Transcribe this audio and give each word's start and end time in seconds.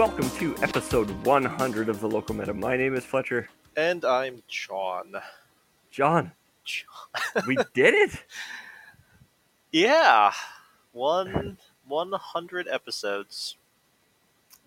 welcome 0.00 0.30
to 0.30 0.56
episode 0.62 1.10
100 1.26 1.90
of 1.90 2.00
the 2.00 2.08
Local 2.08 2.34
Meta. 2.34 2.54
My 2.54 2.74
name 2.74 2.94
is 2.94 3.04
Fletcher. 3.04 3.50
And 3.76 4.02
I'm 4.02 4.42
John. 4.48 5.16
John, 5.90 6.32
John. 6.64 7.44
we 7.46 7.58
did 7.74 7.92
it! 7.92 8.12
Yeah, 9.72 10.32
one 10.92 11.58
one 11.86 12.12
hundred 12.12 12.66
episodes, 12.66 13.56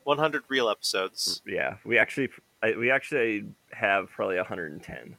one 0.04 0.20
hundred 0.20 0.44
real 0.50 0.70
episodes. 0.70 1.42
Yeah, 1.48 1.78
we 1.84 1.98
actually 1.98 2.30
I, 2.62 2.76
we 2.78 2.92
actually 2.92 3.46
have 3.72 4.12
probably 4.12 4.38
110. 4.38 5.16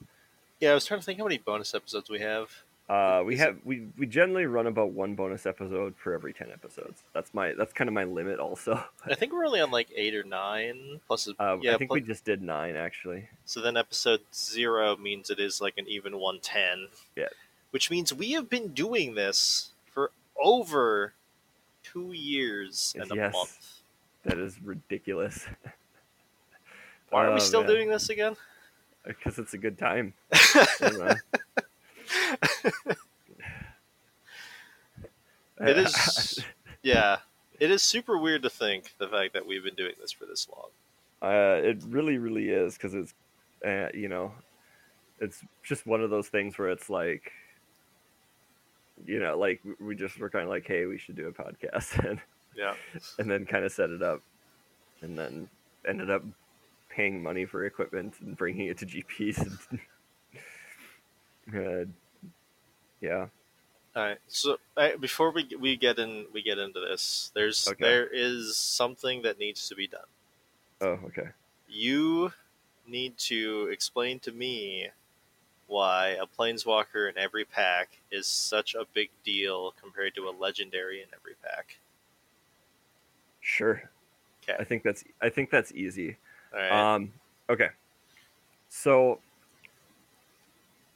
Yeah, 0.61 0.71
I 0.71 0.75
was 0.75 0.87
trying 0.87 1.01
to 1.01 1.05
think 1.05 1.19
how 1.19 1.25
many 1.25 1.39
bonus 1.39 1.75
episodes 1.75 2.09
we 2.09 2.21
have. 2.21 2.51
Uh, 2.89 3.23
we 3.25 3.39
have 3.39 3.57
we, 3.65 3.87
we 3.97 4.05
generally 4.07 4.45
run 4.45 4.67
about 4.67 4.91
one 4.91 5.15
bonus 5.15 5.47
episode 5.47 5.95
for 5.97 6.13
every 6.13 6.35
10 6.35 6.51
episodes. 6.53 7.03
That's 7.15 7.33
my 7.33 7.55
that's 7.55 7.73
kind 7.73 7.89
of 7.89 7.95
my 7.95 8.05
limit 8.05 8.39
also. 8.39 8.83
I 9.07 9.15
think 9.15 9.33
we're 9.33 9.47
only 9.47 9.61
on 9.63 9.71
like 9.71 9.89
eight 9.97 10.15
or 10.15 10.23
nine. 10.23 11.01
Plus, 11.07 11.27
Uh, 11.39 11.57
yeah, 11.63 11.75
I 11.75 11.79
think 11.79 11.89
plus, 11.91 12.03
we 12.03 12.07
just 12.07 12.27
did 12.27 12.43
nine 12.43 12.77
actually. 12.77 13.29
so 13.47 13.63
then 13.63 13.79
episode 13.79 14.21
zero 14.35 14.97
means 14.97 15.31
it 15.31 15.41
is 15.41 15.63
like 15.63 15.79
an 15.79 15.87
even 15.89 16.19
one 16.19 16.41
ten. 16.41 16.89
Yeah. 17.17 17.29
which 17.71 17.91
means 17.91 18.13
we 18.13 18.33
have 18.33 18.51
been 18.51 18.69
doing 18.75 19.15
this 19.15 19.71
for 19.93 20.11
over 20.43 21.15
two 21.83 22.13
years 22.13 22.95
and 23.01 23.11
a 23.11 23.15
Yes. 23.15 23.33
month. 23.33 23.69
That 24.25 24.39
is 24.39 24.61
ridiculous 24.63 25.47
Why 27.09 27.25
are 27.25 27.31
Oh, 27.31 27.35
we 27.35 27.41
still 27.41 27.61
man. 27.63 27.71
doing 27.71 27.89
this 27.89 28.11
again? 28.11 28.37
because 29.07 29.39
it's 29.39 29.55
a 29.55 29.59
good 29.59 29.79
time. 29.79 30.13
I 32.15 32.37
don't 35.59 35.67
know. 35.67 35.71
It 35.71 35.79
is, 35.79 36.45
yeah. 36.83 37.19
It 37.61 37.71
is 37.71 37.83
super 37.83 38.19
weird 38.19 38.43
to 38.43 38.51
think 38.51 38.95
the 38.99 39.07
fact 39.09 39.33
that 39.35 39.47
we've 39.47 39.63
been 39.63 39.75
doing 39.77 39.95
this 40.01 40.11
for 40.13 40.27
this 40.27 40.49
long. 40.55 40.71
Uh, 41.23 41.61
it 41.63 41.83
really, 41.89 42.19
really 42.19 42.49
is 42.51 42.75
because 42.75 42.95
it's, 42.95 43.15
uh, 43.65 43.89
you 43.95 44.09
know, 44.09 44.33
it's 45.21 45.41
just 45.63 45.87
one 45.87 46.01
of 46.03 46.11
those 46.11 46.29
things 46.29 46.59
where 46.59 46.69
it's 46.71 46.91
like, 46.91 47.33
you 49.07 49.21
know, 49.21 49.39
like 49.39 49.61
we- 49.65 49.87
we 49.87 49.95
just 49.95 50.19
were 50.19 50.29
kind 50.29 50.43
of 50.45 50.51
like, 50.51 50.67
hey, 50.67 50.87
we 50.87 50.99
should 50.99 51.17
do 51.17 51.29
a 51.29 51.33
podcast, 51.33 51.99
and 52.09 52.21
Yeah, 52.57 52.75
and 53.19 53.31
then 53.31 53.47
kind 53.47 53.65
of 53.65 53.73
set 53.73 53.91
it 53.91 54.03
up, 54.03 54.21
and 55.01 55.17
then 55.19 55.49
ended 55.87 56.11
up 56.11 56.23
paying 56.91 57.23
money 57.23 57.45
for 57.45 57.65
equipment 57.65 58.15
and 58.21 58.37
bringing 58.37 58.67
it 58.67 58.79
to 58.79 58.87
GPs. 58.87 59.39
And, 59.71 59.81
uh, 61.89 61.91
yeah, 63.05 63.29
All 63.97 64.03
right. 64.03 64.19
So 64.27 64.59
before 65.01 65.31
we 65.31 65.47
we 65.61 65.77
get 65.77 65.99
in 65.99 66.27
we 66.33 66.43
get 66.43 66.59
into 66.59 66.81
this, 66.81 67.31
there's 67.35 67.69
Okay. 67.69 67.85
there 67.85 68.07
is 68.07 68.57
something 68.57 69.23
that 69.23 69.39
needs 69.39 69.69
to 69.69 69.75
be 69.75 69.87
done. 69.87 70.09
oh, 70.81 70.99
okay. 71.09 71.29
You 71.69 72.33
need 72.87 73.17
to 73.31 73.69
explain 73.73 74.21
to 74.21 74.33
me 74.33 74.91
why 75.67 76.09
a 76.21 76.27
planeswalker 76.27 77.09
in 77.11 77.17
every 77.17 77.45
pack 77.45 78.01
is 78.11 78.27
such 78.27 78.75
a 78.75 78.85
big 78.95 79.11
deal 79.25 79.73
compared 79.81 80.15
to 80.17 80.29
a 80.29 80.33
legendary 80.33 81.01
in 81.03 81.09
every 81.15 81.35
pack. 81.43 81.79
Sure. 83.41 83.91
Okay. 84.43 84.57
I 84.61 84.65
think 84.65 84.83
that's 84.83 85.05
I 85.23 85.29
think 85.31 85.51
that's 85.51 85.73
easy. 85.73 86.17
All 86.53 86.59
right. 86.61 86.95
Um, 86.95 87.13
okay. 87.49 87.69
So, 88.69 89.21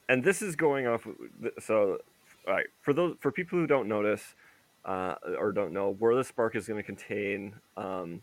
and 0.09 0.23
this 0.23 0.41
is 0.41 0.55
going 0.55 0.87
off. 0.87 1.07
So, 1.59 1.99
all 2.47 2.53
right. 2.53 2.67
For 2.81 2.93
those 2.93 3.15
for 3.21 3.31
people 3.31 3.59
who 3.59 3.67
don't 3.67 3.87
notice 3.87 4.35
uh, 4.85 5.15
or 5.37 5.53
don't 5.53 5.71
know, 5.71 5.91
War 5.91 6.11
of 6.11 6.17
the 6.17 6.23
Spark 6.25 6.55
is 6.55 6.67
going 6.67 6.79
to 6.79 6.83
contain 6.83 7.53
um, 7.77 8.21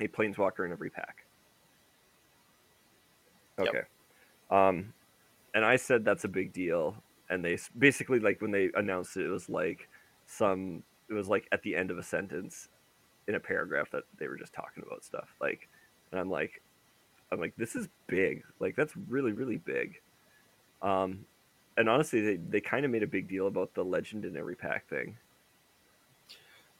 a 0.00 0.08
planeswalker 0.08 0.66
in 0.66 0.72
every 0.72 0.90
pack. 0.90 1.24
Yep. 3.58 3.68
Okay. 3.68 3.82
Um, 4.50 4.92
and 5.54 5.64
I 5.64 5.76
said 5.76 6.04
that's 6.04 6.24
a 6.24 6.28
big 6.28 6.52
deal, 6.52 6.96
and 7.30 7.44
they 7.44 7.58
basically 7.78 8.20
like 8.20 8.42
when 8.42 8.50
they 8.50 8.70
announced 8.74 9.16
it, 9.16 9.24
it 9.24 9.30
was 9.30 9.48
like 9.48 9.88
some. 10.26 10.82
It 11.08 11.14
was 11.14 11.28
like 11.28 11.48
at 11.52 11.62
the 11.62 11.76
end 11.76 11.90
of 11.90 11.98
a 11.98 12.02
sentence 12.02 12.68
in 13.28 13.36
a 13.36 13.40
paragraph 13.40 13.90
that 13.90 14.04
they 14.18 14.28
were 14.28 14.36
just 14.36 14.52
talking 14.52 14.82
about 14.86 15.04
stuff 15.04 15.28
like 15.40 15.68
and 16.10 16.20
i'm 16.20 16.30
like 16.30 16.62
i'm 17.32 17.40
like 17.40 17.54
this 17.56 17.74
is 17.74 17.88
big 18.06 18.42
like 18.60 18.76
that's 18.76 18.94
really 19.08 19.32
really 19.32 19.56
big 19.56 20.00
um 20.84 21.26
and 21.78 21.88
honestly 21.90 22.22
they, 22.22 22.36
they 22.36 22.62
kind 22.62 22.86
of 22.86 22.92
made 22.92 23.04
a 23.04 23.08
big 23.08 23.28
deal 23.28 23.48
about 23.48 23.74
the 23.74 23.84
legend 23.84 24.26
in 24.26 24.36
every 24.36 24.56
pack 24.56 24.88
thing 24.88 25.18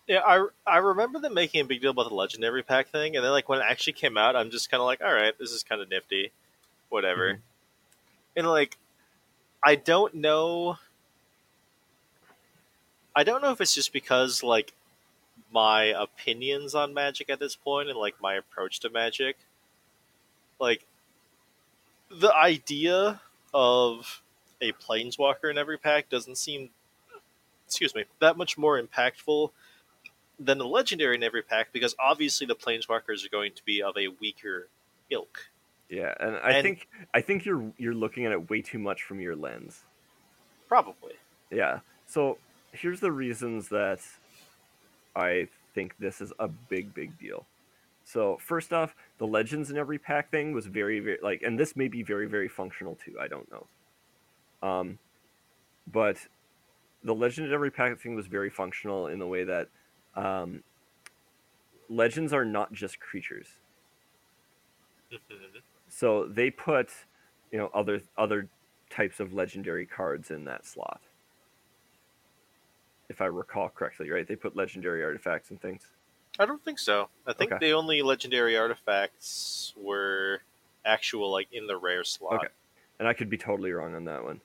Yeah, 0.07 0.21
I, 0.27 0.47
I 0.67 0.79
remember 0.79 1.19
them 1.21 1.35
making 1.35 1.63
a 1.63 1.65
big 1.65 1.81
deal 1.81 1.93
about 1.93 2.11
the 2.11 2.15
legendary 2.15 2.63
pack 2.63 2.89
thing, 2.89 3.17
and 3.17 3.25
then 3.25 3.33
like 3.33 3.49
when 3.49 3.61
it 3.61 3.67
actually 3.69 3.95
came 3.95 4.19
out, 4.19 4.37
I'm 4.37 4.51
just 4.51 4.71
kind 4.71 4.81
of 4.81 4.87
like, 4.87 5.01
all 5.03 5.13
right, 5.15 5.37
this 5.39 5.51
is 5.53 5.63
kind 5.63 5.81
of 5.81 5.89
nifty, 5.89 6.33
whatever. 6.91 7.37
Mhm. 7.37 7.43
And 8.37 8.49
like, 8.49 8.79
I 9.65 9.77
don't 9.77 10.15
know. 10.15 10.79
I 13.17 13.25
don't 13.25 13.43
know 13.43 13.51
if 13.53 13.61
it's 13.61 13.75
just 13.75 13.93
because 13.93 14.43
like 14.45 14.75
my 15.53 15.85
opinions 15.85 16.75
on 16.75 16.95
Magic 16.95 17.31
at 17.31 17.41
this 17.41 17.57
point 17.57 17.91
and 17.91 17.99
like 17.99 18.21
my 18.21 18.35
approach 18.37 18.81
to 18.81 18.91
Magic, 18.91 19.37
like 20.61 20.87
the 22.11 22.35
idea 22.35 23.21
of 23.55 24.23
a 24.61 24.73
planeswalker 24.73 25.51
in 25.51 25.57
every 25.57 25.79
pack 25.79 26.09
doesn't 26.11 26.37
seem, 26.37 26.71
excuse 27.67 27.95
me, 27.95 28.05
that 28.21 28.37
much 28.37 28.59
more 28.59 28.81
impactful 28.81 29.51
than 30.39 30.59
the 30.59 30.67
legendary 30.67 31.15
in 31.15 31.23
every 31.23 31.43
pack 31.43 31.69
because 31.73 31.95
obviously 31.99 32.47
the 32.47 32.57
planeswalkers 32.57 33.25
are 33.25 33.29
going 33.31 33.53
to 33.53 33.65
be 33.65 33.81
of 33.83 33.97
a 33.97 34.09
weaker 34.21 34.69
ilk. 35.11 35.39
yeah 35.89 36.13
and 36.19 36.37
i 36.39 36.51
And- 36.55 36.63
think 36.65 36.89
i 37.15 37.21
think 37.21 37.45
you're 37.45 37.71
you're 37.79 37.95
looking 37.95 38.25
at 38.27 38.33
it 38.33 38.51
way 38.51 38.61
too 38.61 38.81
much 38.81 39.03
from 39.05 39.21
your 39.21 39.37
lens 39.37 39.83
Probably. 40.67 41.13
yeah 41.53 41.81
so 42.09 42.39
here's 42.73 42.99
the 42.99 43.13
reasons 43.13 43.69
that 43.69 44.01
i 45.15 45.47
think 45.75 45.95
this 46.01 46.21
is 46.21 46.33
a 46.41 46.49
big 46.49 46.93
big 46.95 47.17
deal 47.19 47.47
so 48.15 48.39
first 48.41 48.73
off 48.73 48.95
the 49.19 49.27
legends 49.27 49.73
in 49.73 49.77
every 49.77 49.99
pack 49.99 50.31
thing 50.31 50.53
was 50.53 50.67
very 50.67 51.01
very 51.01 51.19
like 51.21 51.43
and 51.43 51.59
this 51.59 51.75
may 51.75 51.89
be 51.89 52.03
very 52.05 52.27
very 52.27 52.49
functional 52.49 52.95
too 52.95 53.17
i 53.21 53.27
don't 53.27 53.49
know. 53.51 53.67
Um 54.67 54.99
but 55.93 56.17
the 57.03 57.15
legend 57.15 57.49
in 57.49 57.53
every 57.53 57.73
pack 57.73 58.01
thing 58.01 58.15
was 58.15 58.29
very 58.29 58.51
functional 58.51 59.09
in 59.09 59.19
the 59.19 59.27
way 59.27 59.43
that 59.43 59.69
um 60.15 60.63
legends 61.91 62.33
are 62.33 62.45
not 62.45 62.73
just 62.73 63.01
creatures. 63.01 63.49
So 65.89 66.27
they 66.27 66.51
put 66.51 66.91
you 67.51 67.59
know 67.59 67.69
other 67.75 68.01
other 68.17 68.49
types 68.91 69.19
of 69.19 69.35
legendary 69.35 69.87
cards 69.87 70.31
in 70.31 70.45
that 70.45 70.65
slot. 70.65 71.01
If 73.09 73.21
i 73.21 73.27
recall 73.27 73.69
correctly 73.71 74.09
right? 74.09 74.27
They 74.27 74.37
put 74.37 74.55
legendary 74.55 75.03
artifacts 75.03 75.51
and 75.51 75.61
things 75.61 75.91
I 76.39 76.47
don't 76.47 76.63
think 76.63 76.79
so. 76.79 77.09
I 77.27 77.33
think 77.33 77.53
Okay. 77.53 77.67
the 77.67 77.73
only 77.73 78.03
legendary 78.03 78.57
artifacts 78.57 79.73
were 79.77 80.43
actual, 80.85 81.31
like 81.31 81.49
in 81.53 81.67
the 81.67 81.77
rare 81.77 82.05
slot. 82.05 82.35
Okay. 82.35 82.49
and 82.99 83.09
i 83.09 83.13
could 83.13 83.31
be 83.31 83.39
totally 83.39 83.73
wrong 83.73 83.95
on 83.95 84.05
that 84.05 84.23
one 84.23 84.41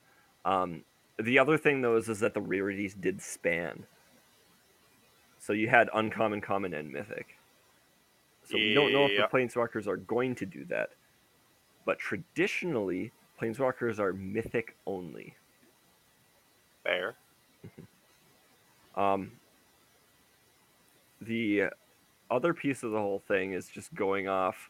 um, 0.45 0.83
the 1.21 1.37
other 1.37 1.57
thing 1.57 1.81
though 1.81 1.97
is, 1.97 2.07
is 2.07 2.21
that 2.21 2.33
the 2.33 2.41
rarities 2.41 2.93
did 2.93 3.21
span 3.21 3.85
so 5.37 5.53
you 5.53 5.67
had 5.67 5.89
uncommon 5.93 6.41
common 6.41 6.73
and 6.73 6.91
mythic 6.91 7.37
so 8.45 8.55
we 8.55 8.73
don't 8.73 8.93
know 8.93 9.05
if 9.05 9.17
the 9.17 9.37
planeswalkers 9.37 9.85
are 9.85 9.97
going 9.97 10.33
to 10.33 10.45
do 10.45 10.65
that 10.65 10.89
but 11.85 11.99
traditionally 11.99 13.11
planeswalkers 13.39 13.99
are 13.99 14.13
mythic 14.13 14.75
only 14.87 15.35
Fair. 16.83 17.15
Um, 18.95 19.31
the 21.21 21.65
other 22.31 22.53
piece 22.53 22.83
of 22.83 22.91
the 22.91 22.99
whole 22.99 23.23
thing 23.27 23.53
is 23.53 23.67
just 23.67 23.93
going 23.93 24.27
off 24.27 24.69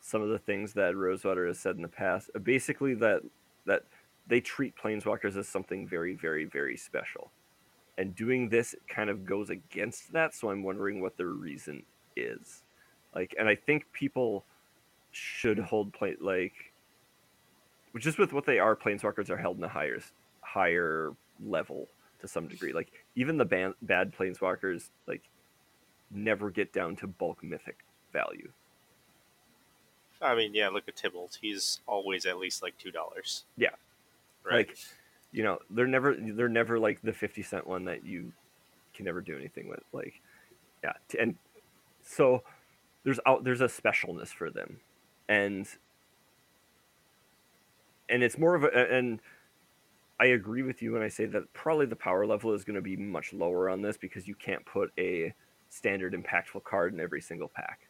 some 0.00 0.22
of 0.22 0.28
the 0.28 0.38
things 0.38 0.74
that 0.74 0.96
Rosewater 0.96 1.46
has 1.46 1.58
said 1.58 1.76
in 1.76 1.82
the 1.82 1.88
past. 1.88 2.30
Basically, 2.42 2.94
that 2.94 3.22
that 3.66 3.84
they 4.26 4.40
treat 4.40 4.74
planeswalkers 4.76 5.36
as 5.36 5.48
something 5.48 5.86
very, 5.86 6.14
very, 6.14 6.44
very 6.44 6.76
special, 6.76 7.30
and 7.98 8.14
doing 8.14 8.48
this 8.48 8.74
kind 8.88 9.10
of 9.10 9.24
goes 9.24 9.50
against 9.50 10.12
that. 10.12 10.34
So 10.34 10.50
I'm 10.50 10.62
wondering 10.62 11.00
what 11.00 11.16
the 11.16 11.26
reason 11.26 11.82
is. 12.16 12.62
Like, 13.14 13.34
and 13.38 13.48
I 13.48 13.54
think 13.54 13.84
people 13.92 14.44
should 15.12 15.58
hold 15.58 15.92
play 15.92 16.16
like 16.20 16.72
just 17.98 18.18
with 18.18 18.32
what 18.32 18.46
they 18.46 18.58
are. 18.58 18.74
Planeswalkers 18.74 19.30
are 19.30 19.36
held 19.36 19.58
in 19.58 19.64
a 19.64 19.68
higher 19.68 20.00
higher 20.40 21.12
level 21.44 21.88
to 22.20 22.28
some 22.28 22.48
degree. 22.48 22.72
Like 22.72 22.92
even 23.14 23.36
the 23.36 23.44
ban- 23.44 23.74
bad 23.82 24.12
planeswalkers 24.12 24.90
like 25.06 25.22
never 26.14 26.50
get 26.50 26.72
down 26.72 26.96
to 26.96 27.06
bulk 27.06 27.42
mythic 27.42 27.84
value. 28.12 28.50
I 30.22 30.34
mean, 30.34 30.54
yeah, 30.54 30.68
look 30.68 30.84
at 30.88 30.96
Tibalt. 30.96 31.38
He's 31.40 31.80
always 31.86 32.24
at 32.24 32.38
least 32.38 32.62
like 32.62 32.74
$2. 32.78 33.42
Yeah. 33.56 33.68
Right. 34.44 34.68
Like 34.68 34.78
you 35.32 35.42
know, 35.42 35.58
they're 35.68 35.88
never 35.88 36.14
they're 36.14 36.48
never 36.48 36.78
like 36.78 37.02
the 37.02 37.12
50 37.12 37.42
cent 37.42 37.66
one 37.66 37.84
that 37.86 38.06
you 38.06 38.32
can 38.94 39.04
never 39.04 39.20
do 39.20 39.36
anything 39.36 39.68
with 39.68 39.80
like 39.92 40.20
yeah, 40.84 40.92
and 41.18 41.34
so 42.02 42.42
there's 43.02 43.18
out 43.26 43.42
there's 43.42 43.60
a 43.60 43.66
specialness 43.66 44.28
for 44.28 44.50
them, 44.50 44.78
and 45.28 45.66
and 48.08 48.22
it's 48.22 48.38
more 48.38 48.54
of 48.54 48.62
a 48.62 48.94
and 48.94 49.20
I 50.20 50.26
agree 50.26 50.62
with 50.62 50.82
you 50.82 50.92
when 50.92 51.02
I 51.02 51.08
say 51.08 51.24
that 51.26 51.52
probably 51.52 51.86
the 51.86 51.96
power 51.96 52.26
level 52.26 52.52
is 52.52 52.64
going 52.64 52.76
to 52.76 52.82
be 52.82 52.96
much 52.96 53.32
lower 53.32 53.68
on 53.68 53.82
this 53.82 53.96
because 53.96 54.28
you 54.28 54.36
can't 54.36 54.64
put 54.64 54.92
a 54.98 55.34
standard 55.74 56.14
impactful 56.14 56.64
card 56.64 56.92
in 56.94 57.00
every 57.00 57.20
single 57.20 57.48
pack. 57.48 57.88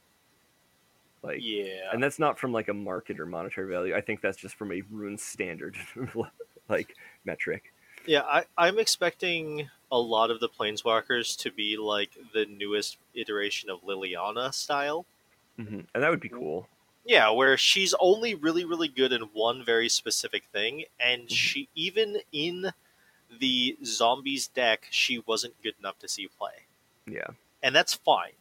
Like 1.23 1.47
yeah, 1.47 1.91
and 1.91 2.03
that's 2.03 2.19
not 2.19 2.39
from 2.39 2.53
like 2.53 2.69
a 2.69 2.75
market 2.75 3.21
or 3.21 3.27
monetary 3.27 3.69
value. 3.71 3.95
I 3.95 4.01
think 4.01 4.21
that's 4.21 4.37
just 4.37 4.57
from 4.57 4.73
a 4.73 4.83
rune 4.83 5.19
standard 5.19 5.77
like 6.69 6.97
metric. 7.25 7.73
Yeah, 8.07 8.23
I, 8.23 8.45
I'm 8.57 8.79
expecting 8.79 9.71
a 9.91 9.99
lot 9.99 10.31
of 10.31 10.41
the 10.41 10.49
planeswalkers 10.49 11.39
to 11.41 11.51
be 11.51 11.77
like 11.77 12.17
the 12.33 12.47
newest 12.47 12.99
iteration 13.15 13.71
of 13.71 13.83
Liliana 13.83 14.53
style. 14.53 15.07
hmm 15.57 15.81
And 15.95 16.03
that 16.03 16.11
would 16.11 16.21
be 16.21 16.29
cool. 16.29 16.69
Yeah, 17.07 17.31
where 17.31 17.57
she's 17.57 17.95
only 17.95 18.35
really, 18.35 18.65
really 18.67 18.89
good 18.89 19.11
in 19.13 19.23
one 19.33 19.65
very 19.65 19.89
specific 19.89 20.45
thing, 20.45 20.85
and 21.01 21.31
Mhm. 21.31 21.31
she 21.31 21.69
even 21.75 22.21
in 22.31 22.73
the 23.31 23.79
zombies 23.85 24.49
deck, 24.49 24.89
she 24.91 25.19
wasn't 25.21 25.63
good 25.63 25.77
enough 25.79 25.99
to 26.01 26.09
see 26.09 26.29
play, 26.29 26.67
Yeah. 27.07 27.31
And 27.65 27.75
that's 27.75 27.95
fine. 27.95 28.33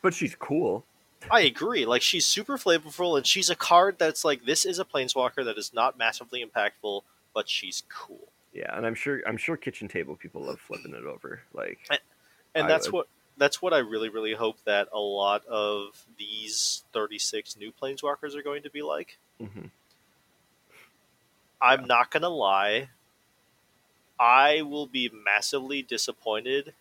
But 0.00 0.14
she's 0.14 0.36
cool. 0.38 0.84
I 1.30 1.40
agree. 1.40 1.84
Like 1.84 2.00
she's 2.00 2.24
super 2.24 2.56
flavorful, 2.56 3.16
and 3.16 3.26
she's 3.26 3.50
a 3.50 3.56
card 3.56 3.96
that's 3.98 4.24
like 4.24 4.44
this 4.44 4.64
is 4.64 4.78
a 4.78 4.84
planeswalker 4.84 5.44
that 5.44 5.58
is 5.58 5.74
not 5.74 5.98
massively 5.98 6.44
impactful, 6.44 7.02
but 7.34 7.48
she's 7.48 7.82
cool. 7.88 8.28
Yeah, 8.54 8.74
and 8.76 8.86
I'm 8.86 8.94
sure 8.94 9.20
I'm 9.26 9.36
sure 9.36 9.56
kitchen 9.56 9.88
table 9.88 10.14
people 10.14 10.42
love 10.42 10.60
flipping 10.60 10.94
it 10.94 11.04
over. 11.04 11.40
Like 11.52 11.80
and 12.54 12.64
I 12.64 12.68
that's 12.68 12.86
would- 12.86 12.94
what 12.94 13.06
that's 13.36 13.60
what 13.60 13.74
I 13.74 13.78
really 13.78 14.08
really 14.08 14.34
hope 14.34 14.58
that 14.64 14.88
a 14.92 15.00
lot 15.00 15.44
of 15.46 16.06
these 16.18 16.84
36 16.92 17.56
new 17.56 17.72
planeswalkers 17.72 18.36
are 18.36 18.42
going 18.42 18.62
to 18.62 18.70
be 18.70 18.82
like. 18.82 19.18
Mm-hmm. 19.42 19.66
I'm 21.60 21.86
not 21.86 22.10
gonna 22.10 22.28
lie. 22.28 22.90
I 24.20 24.62
will 24.62 24.86
be 24.86 25.10
massively 25.12 25.82
disappointed 25.82 26.74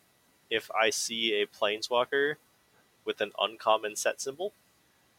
if 0.49 0.69
I 0.71 0.89
see 0.89 1.41
a 1.41 1.47
planeswalker 1.47 2.35
with 3.03 3.21
an 3.21 3.31
uncommon 3.39 3.95
set 3.95 4.19
symbol. 4.21 4.53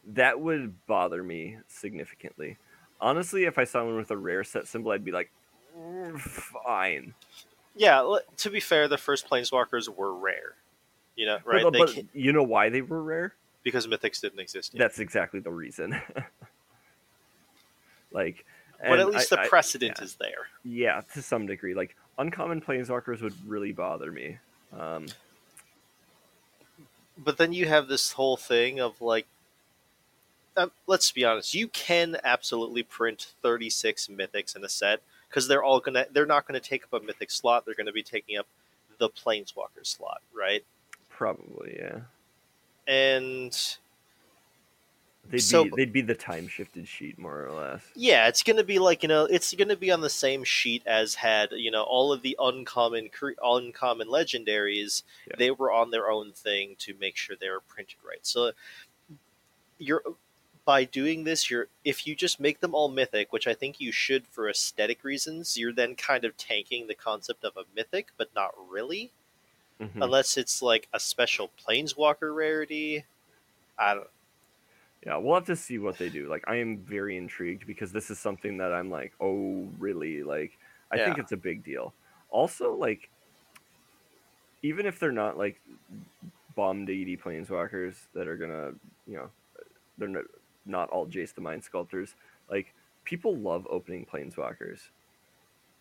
that 0.08 0.40
would 0.40 0.86
bother 0.86 1.22
me 1.22 1.58
significantly. 1.68 2.58
Honestly, 3.00 3.44
if 3.44 3.58
I 3.58 3.64
saw 3.64 3.84
one 3.84 3.96
with 3.96 4.10
a 4.10 4.16
rare 4.16 4.44
set 4.44 4.66
symbol, 4.68 4.92
I'd 4.92 5.04
be 5.04 5.10
like, 5.12 5.30
"Mm, 5.76 6.18
fine. 6.20 7.14
Yeah, 7.74 8.18
to 8.38 8.50
be 8.50 8.60
fair, 8.60 8.88
the 8.88 8.96
first 8.98 9.28
planeswalkers 9.28 9.88
were 9.88 10.14
rare. 10.14 10.54
You 11.16 11.26
know, 11.26 11.38
right? 11.44 11.62
But, 11.62 11.72
They 11.72 11.78
but 11.80 11.94
ca- 11.94 12.02
you 12.14 12.32
know 12.32 12.42
why 12.42 12.68
they 12.68 12.82
were 12.82 13.02
rare? 13.02 13.34
because 13.62 13.86
mythics 13.88 14.20
didn't 14.20 14.38
exist 14.38 14.72
yet. 14.74 14.78
That's 14.78 15.00
exactly 15.00 15.40
the 15.40 15.50
reason. 15.50 16.00
like, 18.12 18.44
but 18.80 18.98
at 19.00 19.08
least 19.08 19.32
I- 19.32 19.36
the 19.36 19.42
I- 19.42 19.48
precedent 19.48 19.96
yeah. 19.98 20.04
is 20.04 20.14
there. 20.16 20.46
yeah, 20.64 21.00
to 21.14 21.22
some 21.22 21.46
degree. 21.46 21.74
Like 21.74 21.96
uncommon 22.18 22.60
planeswalkers 22.60 23.20
would 23.22 23.34
really 23.46 23.72
bother 23.72 24.10
me. 24.12 24.38
Um, 24.72 25.06
But 27.18 27.38
then 27.38 27.52
you 27.52 27.66
have 27.66 27.88
this 27.88 28.12
whole 28.12 28.36
thing 28.36 28.78
of 28.78 29.00
like, 29.00 29.26
um, 30.56 30.70
let's 30.86 31.10
be 31.10 31.24
honest, 31.24 31.54
you 31.54 31.68
can 31.68 32.16
absolutely 32.24 32.82
print 32.82 33.32
36 33.42 34.08
mythics 34.08 34.54
in 34.54 34.64
a 34.64 34.68
set 34.68 35.00
because 35.28 35.48
they're 35.48 35.62
all 35.62 35.80
gonna, 35.80 36.06
they're 36.12 36.26
not 36.26 36.46
gonna 36.46 36.60
take 36.60 36.84
up 36.84 36.92
a 36.92 37.04
mythic 37.04 37.30
slot. 37.30 37.64
They're 37.64 37.74
gonna 37.74 37.92
be 37.92 38.02
taking 38.02 38.36
up 38.38 38.46
the 38.98 39.08
planeswalker 39.08 39.84
slot, 39.84 40.20
right? 40.34 40.64
probably, 41.16 41.76
yeah. 41.78 42.00
And 42.86 43.76
They'd 45.28 45.40
So- 45.40 45.64
be 45.64 45.70
they'd 45.76 45.92
be 45.92 46.00
the 46.02 46.14
time 46.14 46.46
shifted 46.48 46.86
sheet 46.86 47.18
more 47.18 47.44
or 47.46 47.52
less. 47.52 47.82
yeah, 47.94 48.28
it's 48.28 48.42
gonna 48.42 48.62
be 48.64 48.78
like 48.78 49.02
you 49.02 49.08
know, 49.08 49.24
it's 49.24 49.52
gonna 49.54 49.76
be 49.76 49.90
on 49.90 50.00
the 50.00 50.10
same 50.10 50.44
sheet 50.44 50.82
as 50.86 51.14
had 51.16 51.50
you 51.52 51.70
know 51.70 51.82
all 51.82 52.12
of 52.12 52.22
the 52.22 52.36
uncommon, 52.38 53.10
uncommon 53.42 54.08
legendaries. 54.08 55.02
Yeah. 55.28 55.34
They 55.38 55.50
were 55.50 55.72
on 55.72 55.90
their 55.90 56.10
own 56.10 56.32
thing 56.32 56.76
to 56.80 56.94
make 56.94 57.16
sure 57.16 57.34
they 57.36 57.50
were 57.50 57.60
printed 57.60 57.96
right. 58.04 58.24
So 58.26 58.52
you're 59.78 60.02
by 60.64 60.84
doing 60.84 61.22
this, 61.24 61.48
you're 61.50 61.68
if 61.84 62.06
you 62.06 62.16
just 62.16 62.40
make 62.40 62.60
them 62.60 62.74
all 62.74 62.88
mythic, 62.88 63.32
which 63.32 63.46
I 63.46 63.54
think 63.54 63.80
you 63.80 63.92
should 63.92 64.26
for 64.26 64.48
aesthetic 64.48 65.04
reasons, 65.04 65.56
you're 65.56 65.72
then 65.72 65.94
kind 65.94 66.24
of 66.24 66.36
tanking 66.36 66.86
the 66.88 66.94
concept 66.94 67.44
of 67.44 67.56
a 67.56 67.64
mythic, 67.74 68.08
but 68.16 68.34
not 68.34 68.52
really, 68.68 69.12
Mhm. 69.80 70.02
unless 70.02 70.36
it's 70.36 70.62
like 70.62 70.88
a 70.92 70.98
special 70.98 71.50
planeswalker 71.58 72.34
rarity. 72.34 73.04
I 73.78 73.94
don't. 73.94 74.08
Yeah, 75.04 75.16
we'll 75.18 75.34
have 75.34 75.46
to 75.46 75.56
see 75.56 75.78
what 75.78 75.98
they 75.98 76.08
do. 76.08 76.28
Like, 76.28 76.44
I 76.48 76.56
am 76.56 76.78
very 76.78 77.16
intrigued 77.16 77.66
because 77.66 77.92
this 77.92 78.10
is 78.10 78.18
something 78.18 78.56
that 78.58 78.72
I'm 78.72 78.90
like, 78.90 79.12
oh, 79.20 79.68
really? 79.78 80.22
Like, 80.22 80.58
I 80.90 80.96
think 80.98 81.18
it's 81.18 81.32
a 81.32 81.36
big 81.36 81.64
deal. 81.64 81.92
Also, 82.30 82.74
like, 82.74 83.08
even 84.62 84.86
if 84.86 84.98
they're 84.98 85.12
not 85.12 85.38
like 85.38 85.60
bomb 86.56 86.86
deity 86.86 87.16
planeswalkers 87.16 87.94
that 88.14 88.26
are 88.26 88.36
gonna, 88.36 88.72
you 89.06 89.16
know, 89.16 89.28
they're 89.98 90.08
not, 90.08 90.24
not 90.64 90.90
all 90.90 91.06
Jace 91.06 91.34
the 91.34 91.40
Mind 91.40 91.62
Sculptors. 91.62 92.14
Like, 92.50 92.72
people 93.04 93.36
love 93.36 93.66
opening 93.70 94.06
planeswalkers. 94.06 94.80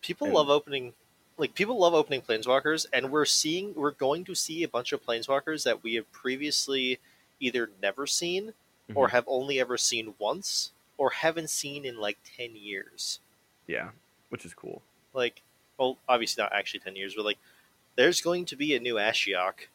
People 0.02 0.26
And- 0.28 0.34
love 0.34 0.50
opening 0.50 0.92
like 1.38 1.54
people 1.54 1.78
love 1.78 1.92
opening 1.94 2.22
planeswalkers 2.22 2.86
and 2.92 3.10
we're 3.10 3.26
seeing 3.26 3.74
we're 3.74 3.90
going 3.90 4.24
to 4.24 4.34
see 4.34 4.62
a 4.62 4.68
bunch 4.68 4.92
of 4.92 5.04
planeswalkers 5.04 5.64
that 5.64 5.82
we 5.82 5.94
have 5.94 6.10
previously 6.10 6.98
either 7.40 7.70
never 7.82 8.06
seen 8.06 8.54
or 8.94 9.08
Mhm. 9.08 9.10
have 9.12 9.24
only 9.26 9.58
ever 9.60 9.76
seen 9.76 10.14
once 10.18 10.72
or 10.98 11.10
haven't 11.10 11.50
seen 11.50 11.84
in 11.84 11.98
like 11.98 12.18
10 12.36 12.54
years 12.56 13.20
Yeah, 13.66 13.90
which 14.28 14.44
is 14.44 14.54
cool. 14.54 14.82
like 15.12 15.42
well 15.78 15.98
obviously 16.08 16.42
not 16.42 16.52
actually 16.52 16.80
10 16.80 16.96
years 16.96 17.14
but 17.14 17.24
like 17.24 17.38
there's 17.96 18.20
going 18.20 18.44
to 18.46 18.56
be 18.56 18.74
a 18.74 18.80
new 18.80 18.94
ashiok 18.94 19.66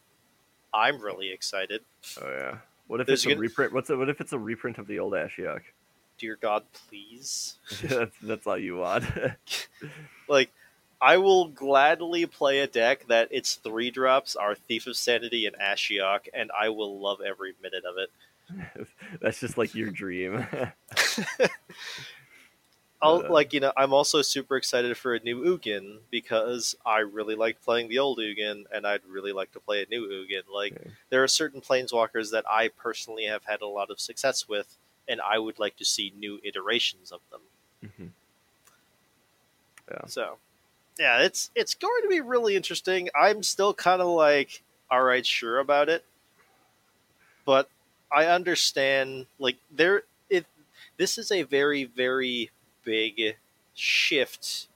i'm 0.74 1.00
really 1.02 1.31
excited 1.31 1.81
Oh 2.22 2.30
yeah. 2.30 2.58
What 2.88 3.00
if 3.02 3.08
There's 3.08 3.19
it's 3.19 3.25
a 3.25 3.30
gonna- 3.30 3.40
reprint? 3.42 3.72
What's 3.74 3.90
it? 3.90 3.96
What 3.98 4.10
if 4.10 4.19
it's 4.19 4.34
a 4.34 4.40
reprint 4.40 4.78
of 4.78 4.88
the 4.88 5.00
old 5.00 5.13
Ashiok? 5.13 5.62
dear 6.18 6.36
god 6.36 6.63
please 6.88 7.56
that's 7.84 8.15
that's 8.22 8.46
all 8.48 8.58
you 8.58 8.77
want. 8.77 9.03
like 10.27 10.51
i 11.01 11.18
will 11.18 11.48
gladly 11.48 12.25
play 12.27 12.60
a 12.60 12.68
deck 12.68 13.06
that 13.08 13.27
its 13.32 13.56
three 13.56 13.89
drops 13.89 14.36
are 14.36 14.53
thief 14.53 14.86
of 14.88 14.96
sanity 14.96 15.46
and 15.48 15.56
ashiok 15.58 16.27
and 16.34 16.51
i 16.60 16.70
will 16.70 17.00
love 17.00 17.22
every 17.22 17.53
minute 17.62 17.86
of 17.86 17.98
it 17.98 18.12
That's 19.22 19.39
just 19.39 19.58
like 19.58 19.75
your 19.75 19.89
dream. 19.89 20.46
I'll, 23.01 23.24
Uh, 23.25 23.31
like 23.31 23.53
you 23.53 23.60
know, 23.60 23.74
I'm 23.75 23.93
also 23.93 24.22
super 24.22 24.58
excited 24.58 24.96
for 24.96 25.15
a 25.15 25.20
new 25.20 25.43
Ugin 25.58 26.00
because 26.12 26.75
I 26.86 27.00
really 27.00 27.34
liked 27.36 27.63
playing 27.63 27.89
the 27.89 27.98
old 28.00 28.20
Ugin, 28.20 28.65
and 28.72 28.86
I'd 28.86 29.03
really 29.05 29.34
like 29.34 29.51
to 29.53 29.60
play 29.60 29.81
a 29.81 29.88
new 29.89 30.08
Ugin. 30.08 30.43
Like 30.53 30.74
Okay. 30.74 30.91
there 31.10 31.24
are 31.24 31.27
certain 31.27 31.62
planeswalkers 31.62 32.31
that 32.31 32.46
I 32.50 32.67
personally 32.67 33.25
have 33.25 33.43
had 33.46 33.62
a 33.62 33.67
lot 33.67 33.89
of 33.89 34.00
success 34.00 34.48
with, 34.48 34.77
and 35.08 35.20
I 35.20 35.39
would 35.39 35.58
like 35.58 35.77
to 35.77 35.86
see 35.86 36.13
new 36.15 36.39
iterations 36.43 37.12
of 37.12 37.22
them. 37.31 37.41
Mhm. 37.84 38.12
Yeah. 39.89 40.05
So, 40.05 40.38
yeah, 41.00 41.20
it's 41.24 41.51
it's 41.55 41.74
going 41.75 42.03
to 42.03 42.10
be 42.10 42.22
really 42.22 42.55
interesting. 42.55 43.10
I'm 43.20 43.43
still 43.43 43.74
kind 43.74 44.01
of 44.01 44.08
like, 44.10 44.63
all 44.91 45.03
right, 45.03 45.25
sure 45.25 45.60
about 45.60 45.89
it, 45.89 46.05
but 47.46 47.70
I 48.12 48.25
understand. 48.25 49.27
Like 49.39 49.58
there, 49.72 50.03
it 50.30 50.46
this 50.98 51.18
is 51.18 51.32
a 51.32 51.44
very 51.44 51.84
very 51.84 52.51
big 52.84 53.38
shift. 53.74 54.68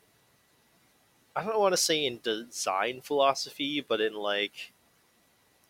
I 1.35 1.43
don't 1.43 1.59
want 1.59 1.73
to 1.73 1.77
say 1.77 2.05
in 2.05 2.19
design 2.23 3.01
philosophy, 3.01 3.83
but 3.85 3.99
in 3.99 4.13
like, 4.13 4.71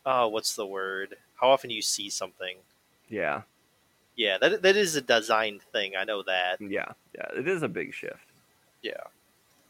oh, 0.05 0.27
what's 0.27 0.55
the 0.55 0.65
word? 0.65 1.17
How 1.41 1.49
often 1.49 1.71
you 1.71 1.81
see 1.81 2.09
something? 2.09 2.57
Yeah, 3.09 3.41
Yeah, 4.15 4.37
that 4.39 4.61
that 4.61 4.75
is 4.77 4.95
a 4.95 5.01
design 5.01 5.59
thing. 5.71 5.93
I 5.97 6.03
know 6.03 6.23
that. 6.23 6.61
yeah, 6.61 6.93
yeah. 7.15 7.27
It 7.35 7.47
is 7.47 7.63
a 7.63 7.67
big 7.67 7.93
shift. 7.93 8.25
Yeah. 8.81 9.03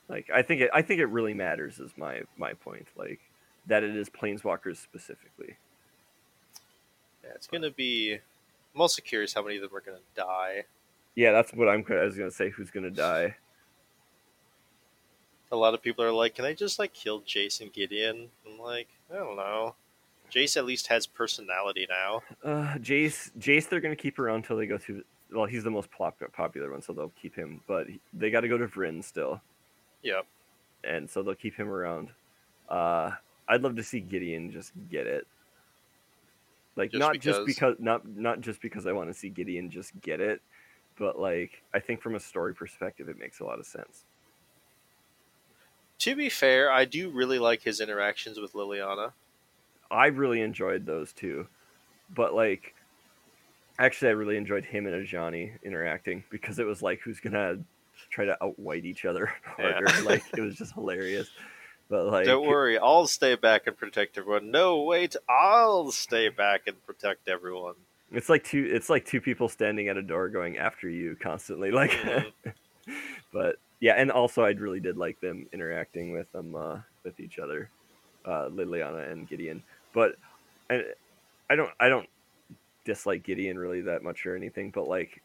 Like 0.10 0.30
I 0.34 0.42
think 0.42 0.62
it, 0.62 0.70
I 0.74 0.82
think 0.82 1.00
it 1.00 1.08
really 1.08 1.34
matters. 1.34 1.80
Is 1.80 1.92
my 1.98 2.22
my 2.38 2.54
point. 2.54 2.88
Like 2.98 3.20
that 3.68 3.84
it 3.84 3.96
is 3.96 4.10
planeswalkers 4.10 4.78
specifically. 4.78 5.58
Yeah, 7.25 7.32
it's 7.36 7.48
gonna 7.48 7.72
be. 7.72 8.13
I'm 8.75 8.82
also 8.82 9.01
curious 9.01 9.34
how 9.34 9.41
many 9.44 9.55
of 9.58 9.62
them 9.62 9.75
are 9.75 9.82
gonna 9.82 9.98
die. 10.15 10.65
Yeah, 11.15 11.32
that's 11.32 11.53
what 11.53 11.67
I'm. 11.70 11.84
I 11.89 12.03
was 12.03 12.17
gonna 12.17 12.32
say. 12.32 12.50
Who's 12.50 12.70
gonna 12.72 12.91
die? 12.91 13.36
A 15.51 15.55
lot 15.55 15.74
of 15.74 15.82
people 15.82 16.03
are 16.03 16.12
like, 16.12 16.36
"Can 16.36 16.46
I 16.46 16.53
just 16.53 16.79
like 16.79 16.94
kill 16.94 17.22
Jace 17.22 17.62
and 17.62 17.72
Gideon?" 17.72 18.29
I'm 18.46 18.60
like, 18.60 18.88
I 19.12 19.15
don't 19.17 19.36
know. 19.36 19.75
Jace 20.32 20.58
at 20.58 20.65
least 20.65 20.88
has 20.88 21.05
personality 21.05 21.88
now. 21.89 22.22
Uh, 22.44 22.75
Jace. 22.79 23.32
Jace. 23.39 23.70
They're 23.70 23.79
gonna 23.79 23.96
keep 23.96 24.20
around 24.20 24.38
until 24.38 24.58
they 24.58 24.67
go 24.67 24.77
through. 24.77 25.03
Well, 25.32 25.46
he's 25.46 25.63
the 25.63 25.72
most 25.72 25.89
pop- 25.91 26.22
popular 26.34 26.72
one, 26.72 26.82
so 26.82 26.94
they'll 26.94 27.12
keep 27.22 27.36
him. 27.36 27.62
But 27.67 27.88
they 28.13 28.29
got 28.29 28.41
to 28.41 28.48
go 28.48 28.58
to 28.60 28.67
Vryn 28.67 29.03
still, 29.03 29.41
Yep. 30.03 30.25
and 30.84 31.10
so 31.10 31.24
they'll 31.24 31.34
keep 31.36 31.55
him 31.55 31.67
around. 31.67 32.10
Uh, 32.70 33.12
I'd 33.48 33.62
love 33.63 33.75
to 33.77 33.84
see 33.84 34.00
Gideon 34.00 34.51
just 34.51 34.72
get 34.89 35.08
it. 35.08 35.25
Like 36.75 36.91
Just 36.91 37.00
not 37.00 37.20
just 37.20 37.46
because? 37.46 37.46
because 37.46 37.75
not 37.79 38.08
not 38.08 38.41
just 38.41 38.62
because 38.62 38.86
I 38.86 38.91
want 38.91 39.10
to 39.10 39.13
see 39.13 39.29
Gideon 39.29 39.70
just 39.70 40.00
get 40.01 40.20
it, 40.20 40.41
but 40.98 41.20
like 41.20 41.63
I 41.74 41.79
think 41.79 42.01
from 42.01 42.15
a 42.15 42.20
story 42.20 42.53
perspective 42.53 43.08
it 43.10 43.17
makes 43.17 43.39
a 43.39 43.46
lot 43.46 43.60
of 43.60 43.65
sense. 43.65 44.03
To 46.00 46.15
be 46.15 46.29
fair, 46.29 46.72
I 46.72 46.86
do 46.86 47.10
really 47.10 47.39
like 47.39 47.62
his 47.62 47.79
interactions 47.79 48.39
with 48.39 48.53
Liliana. 48.53 49.13
I 49.89 50.08
really 50.08 50.41
enjoyed 50.41 50.86
those 50.86 51.13
two, 51.13 51.48
but 52.13 52.34
like, 52.34 52.75
actually, 53.79 54.10
I 54.10 54.13
really 54.13 54.36
enjoyed 54.36 54.65
him 54.65 54.88
and 54.88 54.96
Ajani 54.96 55.53
interacting 55.63 56.24
because 56.29 56.60
it 56.60 56.65
was 56.65 56.82
like 56.82 57.00
who's 57.00 57.22
gonna 57.22 57.60
try 58.10 58.25
to 58.25 58.38
outwhite 58.41 58.84
each 58.84 59.05
other 59.05 59.32
Yeah. 59.60 59.79
like 60.03 60.24
it 60.36 60.41
was 60.41 60.55
just 60.55 60.74
hilarious. 60.74 61.29
But 61.89 62.06
like, 62.08 62.25
Don't 62.25 62.48
worry, 62.48 62.77
I'll 62.80 63.08
stay 63.08 63.36
back 63.36 63.68
and 63.68 63.77
protect 63.77 64.18
everyone. 64.18 64.50
No, 64.51 64.82
wait, 64.82 65.15
I'll 65.30 65.92
stay 65.92 66.30
back 66.30 66.62
and 66.68 66.84
protect 66.86 67.27
everyone. 67.27 67.75
it's 68.12 68.27
like 68.30 68.44
two. 68.44 68.68
It's 68.72 68.89
like 68.89 69.06
two 69.06 69.22
people 69.22 69.50
standing 69.50 69.88
at 69.88 69.98
a 69.98 70.01
door 70.01 70.30
going 70.30 70.58
after 70.58 70.89
you 70.89 71.15
constantly. 71.22 71.72
Like, 71.72 71.92
Mhm. 71.92 72.32
but 73.34 73.58
yeah, 73.80 73.94
and 73.94 74.12
also 74.12 74.44
I 74.44 74.50
really 74.51 74.80
did 74.80 74.98
like 74.98 75.20
them 75.20 75.48
interacting 75.54 76.12
with 76.12 76.32
them 76.32 76.56
uh, 76.56 76.80
with 77.04 77.20
each 77.20 77.38
other, 77.39 77.70
uh, 78.25 78.50
Liliana 78.50 79.12
and 79.12 79.27
Gideon. 79.30 79.62
But 79.94 80.15
I, 80.70 80.84
I 81.50 81.56
don't 81.56 81.70
I 81.80 81.89
don't 81.89 82.10
dislike 82.84 83.24
Gideon 83.24 83.60
really 83.60 83.82
that 83.82 84.01
much 84.01 84.25
or 84.25 84.36
anything. 84.36 84.72
But 84.72 84.88
like, 84.88 85.22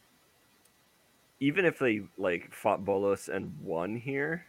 even 1.40 1.64
if 1.64 1.78
they 1.78 2.02
like 2.18 2.52
fought 2.52 2.84
Bolas 2.84 3.28
and 3.28 3.54
won 3.62 3.96
here, 3.96 4.44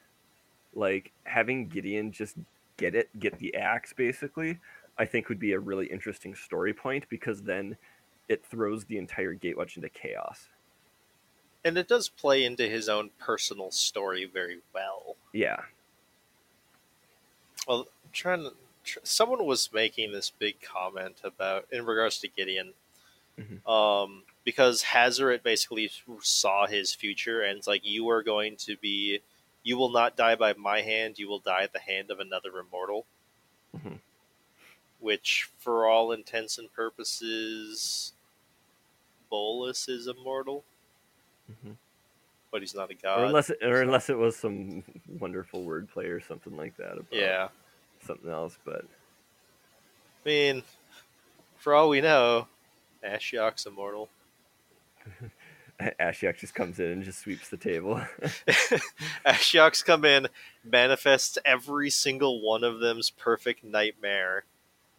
like 0.73 1.11
having 1.23 1.67
Gideon 1.67 2.11
just 2.11 2.35
get 2.77 2.95
it, 2.95 3.09
get 3.19 3.37
the 3.39 3.55
axe 3.55 3.93
basically, 3.93 4.59
I 4.97 5.05
think 5.05 5.29
would 5.29 5.39
be 5.39 5.53
a 5.53 5.59
really 5.59 5.87
interesting 5.87 6.35
story 6.35 6.73
point 6.73 7.05
because 7.09 7.41
then 7.43 7.77
it 8.29 8.45
throws 8.45 8.85
the 8.85 8.97
entire 8.97 9.35
Gatewatch 9.35 9.75
into 9.75 9.89
chaos. 9.89 10.47
And 11.63 11.77
it 11.77 11.87
does 11.87 12.09
play 12.09 12.43
into 12.43 12.67
his 12.67 12.89
own 12.89 13.11
personal 13.19 13.71
story 13.71 14.25
very 14.25 14.59
well. 14.73 15.15
Yeah. 15.33 15.61
Well, 17.67 17.81
I'm 18.03 18.11
trying 18.11 18.43
to. 18.43 18.53
Tr- 18.83 18.99
someone 19.03 19.45
was 19.45 19.71
making 19.71 20.11
this 20.11 20.31
big 20.31 20.59
comment 20.61 21.17
about 21.23 21.67
in 21.71 21.85
regards 21.85 22.17
to 22.19 22.27
Gideon, 22.27 22.73
Mhm. 23.39 23.67
um, 23.69 24.23
because 24.43 24.81
Hazoret 24.83 25.43
basically 25.43 25.91
saw 26.21 26.65
his 26.65 26.95
future 26.95 27.41
and 27.41 27.59
it's 27.59 27.67
like 27.67 27.85
you 27.85 28.09
are 28.09 28.23
going 28.23 28.55
to 28.57 28.75
be, 28.77 29.19
you 29.63 29.77
will 29.77 29.89
not 29.91 30.15
die 30.15 30.35
by 30.35 30.53
my 30.53 30.81
hand, 30.81 31.19
you 31.19 31.27
will 31.27 31.39
die 31.39 31.63
at 31.63 31.73
the 31.73 31.79
hand 31.79 32.09
of 32.11 32.19
another 32.19 32.57
immortal. 32.59 33.05
Mhm. 33.75 33.99
Which, 34.99 35.49
for 35.57 35.87
all 35.87 36.11
intents 36.11 36.57
and 36.57 36.71
purposes, 36.73 38.13
Bolas 39.29 39.87
is 39.87 40.07
immortal, 40.07 40.63
Mhm. 41.49 41.77
but 42.51 42.61
he's 42.61 42.75
not 42.75 42.91
a 42.91 42.93
or 42.93 42.97
god. 42.97 43.25
unless 43.27 43.49
it, 43.49 43.63
or 43.63 43.81
unless 43.81 44.09
it 44.09 44.17
was 44.17 44.35
some 44.35 44.83
wonderful 45.07 45.63
wordplay 45.65 46.09
or 46.09 46.19
something 46.19 46.55
like 46.55 46.75
that 46.77 46.93
about 46.97 47.13
yeah, 47.13 47.49
something 48.01 48.29
else. 48.29 48.59
But 48.63 48.83
I 48.83 50.29
mean, 50.29 50.63
for 51.57 51.73
all 51.73 51.89
we 51.89 52.01
know, 52.01 52.47
Ashiok's 53.03 53.65
immortal. 53.65 54.09
Ashiok 55.99 56.37
just 56.37 56.55
comes 56.55 56.79
in 56.79 56.87
and 56.87 57.03
just 57.03 57.19
sweeps 57.19 57.49
the 57.49 57.57
table. 57.57 58.01
Ashioks 59.25 59.83
come 59.83 60.05
in, 60.05 60.27
manifests 60.63 61.37
every 61.45 61.89
single 61.89 62.41
one 62.41 62.63
of 62.63 62.79
them's 62.79 63.09
perfect 63.09 63.63
nightmare, 63.63 64.43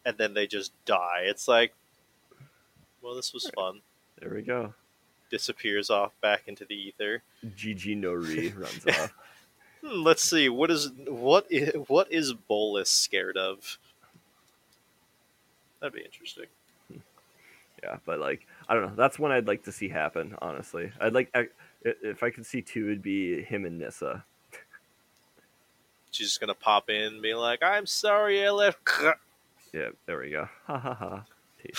and 0.05 0.17
then 0.17 0.33
they 0.33 0.47
just 0.47 0.73
die. 0.85 1.21
It's 1.23 1.47
like, 1.47 1.73
well, 3.01 3.15
this 3.15 3.33
was 3.33 3.49
fun. 3.55 3.81
there 4.19 4.33
we 4.33 4.41
go. 4.41 4.73
Disappears 5.29 5.89
off 5.89 6.11
back 6.21 6.43
into 6.47 6.65
the 6.65 6.75
ether. 6.75 7.23
GG 7.45 7.99
Nori 8.01 8.55
runs 8.55 8.85
off. 8.87 9.13
Hmm, 9.83 10.03
let's 10.03 10.23
see 10.23 10.47
what 10.47 10.69
is 10.69 10.91
what 11.07 11.47
is, 11.49 11.73
what 11.87 12.11
is 12.11 12.33
Bolas 12.33 12.89
scared 12.89 13.35
of? 13.35 13.79
That'd 15.79 15.95
be 15.95 16.05
interesting. 16.05 16.45
Yeah, 17.83 17.97
but 18.05 18.19
like 18.19 18.47
I 18.69 18.73
don't 18.73 18.83
know. 18.83 18.95
That's 18.95 19.19
one 19.19 19.31
I'd 19.31 19.47
like 19.47 19.63
to 19.63 19.71
see 19.71 19.89
happen. 19.89 20.35
Honestly, 20.41 20.91
I'd 21.01 21.13
like 21.13 21.29
I, 21.33 21.47
if 21.83 22.23
I 22.23 22.29
could 22.29 22.45
see 22.45 22.61
two, 22.61 22.85
it'd 22.85 23.01
be 23.01 23.41
him 23.41 23.65
and 23.65 23.77
Nissa. 23.79 24.23
She's 26.11 26.27
just 26.27 26.39
gonna 26.39 26.53
pop 26.53 26.89
in 26.89 27.13
and 27.13 27.21
be 27.21 27.33
like, 27.33 27.63
"I'm 27.63 27.85
sorry, 27.85 28.45
I 28.45 28.51
left." 28.51 28.77
Yeah, 29.73 29.89
there 30.05 30.19
we 30.19 30.29
go. 30.29 30.47
Ha 30.67 30.77
ha 30.77 30.93
ha. 30.93 31.25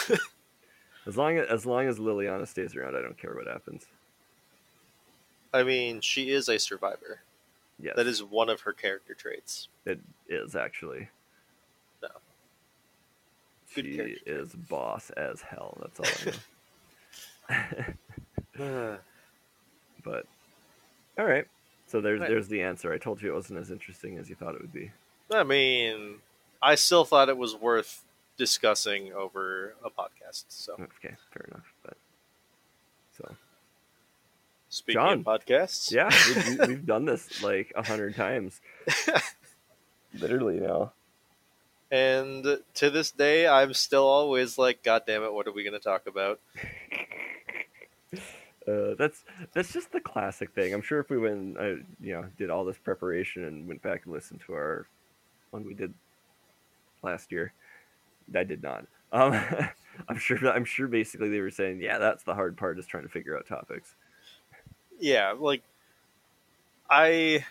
As 1.07 1.17
long 1.17 1.39
as 1.39 1.47
as 1.49 1.65
long 1.65 1.87
as 1.87 1.99
Liliana 2.01 2.49
stays 2.49 2.75
around, 2.75 2.97
I 2.97 3.01
don't 3.03 3.17
care 3.17 3.33
what 3.37 3.47
happens. 3.47 3.87
I 5.53 5.63
mean, 5.63 6.01
she 6.01 6.31
is 6.31 6.49
a 6.49 6.59
survivor. 6.59 7.21
Yes, 7.81 7.95
That 7.95 8.09
is 8.09 8.21
one 8.25 8.49
of 8.51 8.63
her 8.63 8.73
character 8.73 9.15
traits. 9.15 9.69
it 9.87 10.01
is 10.29 10.57
actually. 10.57 11.09
No. 12.03 12.09
Good 13.77 13.85
She 13.85 14.17
is 14.27 14.53
boss 14.55 15.11
as 15.11 15.41
hell. 15.43 15.79
That's 15.81 16.01
all 16.01 16.07
I 16.07 16.31
know. 16.33 16.37
Uh. 18.61 18.97
but 20.05 20.27
all 21.19 21.25
right. 21.25 21.47
So 21.87 22.01
there's 22.01 22.21
Right. 22.21 22.29
there's 22.31 22.49
the 22.49 22.63
answer. 22.63 22.93
I 22.93 22.99
told 22.99 23.21
you 23.21 23.31
it 23.33 23.35
wasn't 23.35 23.59
as 23.59 23.71
interesting 23.71 24.17
as 24.19 24.29
you 24.31 24.37
thought 24.37 24.55
it 24.55 24.61
would 24.61 24.73
be. 24.73 24.91
I 25.33 25.43
mean, 25.43 26.17
I 26.63 26.77
still 26.77 27.05
thought 27.05 27.29
it 27.29 27.37
was 27.37 27.57
worth 27.57 28.05
discussing 28.37 29.13
over 29.13 29.75
a 29.85 29.91
podcast. 29.91 30.45
So, 30.49 30.75
Okay, 30.75 31.15
fair 31.33 31.47
enough. 31.51 31.73
But 31.85 31.97
so 33.19 33.35
speaking 34.69 35.01
John. 35.03 35.19
of 35.21 35.25
podcasts, 35.25 35.91
yeah, 35.91 36.11
we've, 36.29 36.59
we- 36.61 36.67
we've 36.75 36.87
done 36.95 37.05
this 37.07 37.43
like 37.43 37.73
a 37.77 37.85
hundred 37.87 38.15
times, 38.15 38.61
literally 40.15 40.61
now. 40.61 40.93
And 41.95 42.59
to 42.75 42.91
this 42.91 43.13
day, 43.13 43.47
I'm 43.47 43.73
still 43.73 44.05
always 44.05 44.59
like, 44.59 44.83
God 44.83 45.03
damn 45.07 45.23
it, 45.23 45.33
what 45.33 45.47
are 45.47 45.53
we 45.53 45.63
going 45.63 45.75
to 45.75 45.79
talk 45.79 46.09
about? 46.09 46.41
Uh, 48.67 48.95
that's 48.99 49.25
that's 49.53 49.75
just 49.75 49.93
the 49.93 50.01
classic 50.01 50.55
thing. 50.55 50.73
I'm 50.73 50.81
sure 50.81 50.99
if 50.99 51.11
we 51.11 51.19
went, 51.19 51.35
and, 51.35 51.59
uh, 51.59 51.85
you 52.01 52.15
know, 52.15 52.25
did 52.39 52.49
all 52.49 52.65
this 52.65 52.79
preparation 52.79 53.45
and 53.45 53.69
went 53.69 53.83
back 53.83 54.07
and 54.07 54.15
listened 54.15 54.41
to 54.47 54.55
our 54.55 54.87
one 55.51 55.67
we 55.67 55.75
did 55.75 55.93
last 57.03 57.31
year, 57.31 57.53
I 58.35 58.43
did 58.43 58.63
not. 58.63 58.87
Um, 59.13 59.35
I'm 60.09 60.17
sure. 60.17 60.39
I'm 60.49 60.65
sure. 60.65 60.89
Basically, 60.89 61.29
they 61.29 61.41
were 61.41 61.51
saying, 61.51 61.83
yeah, 61.83 61.99
that's 61.99 62.25
the 62.25 62.33
hard 62.33 62.57
part 62.57 62.79
is 62.79 62.87
trying 62.87 63.03
to 63.03 63.11
figure 63.11 63.37
out 63.37 63.47
topics. 63.47 63.95
Yeah, 64.99 65.35
like 65.39 65.63
I 66.89 67.45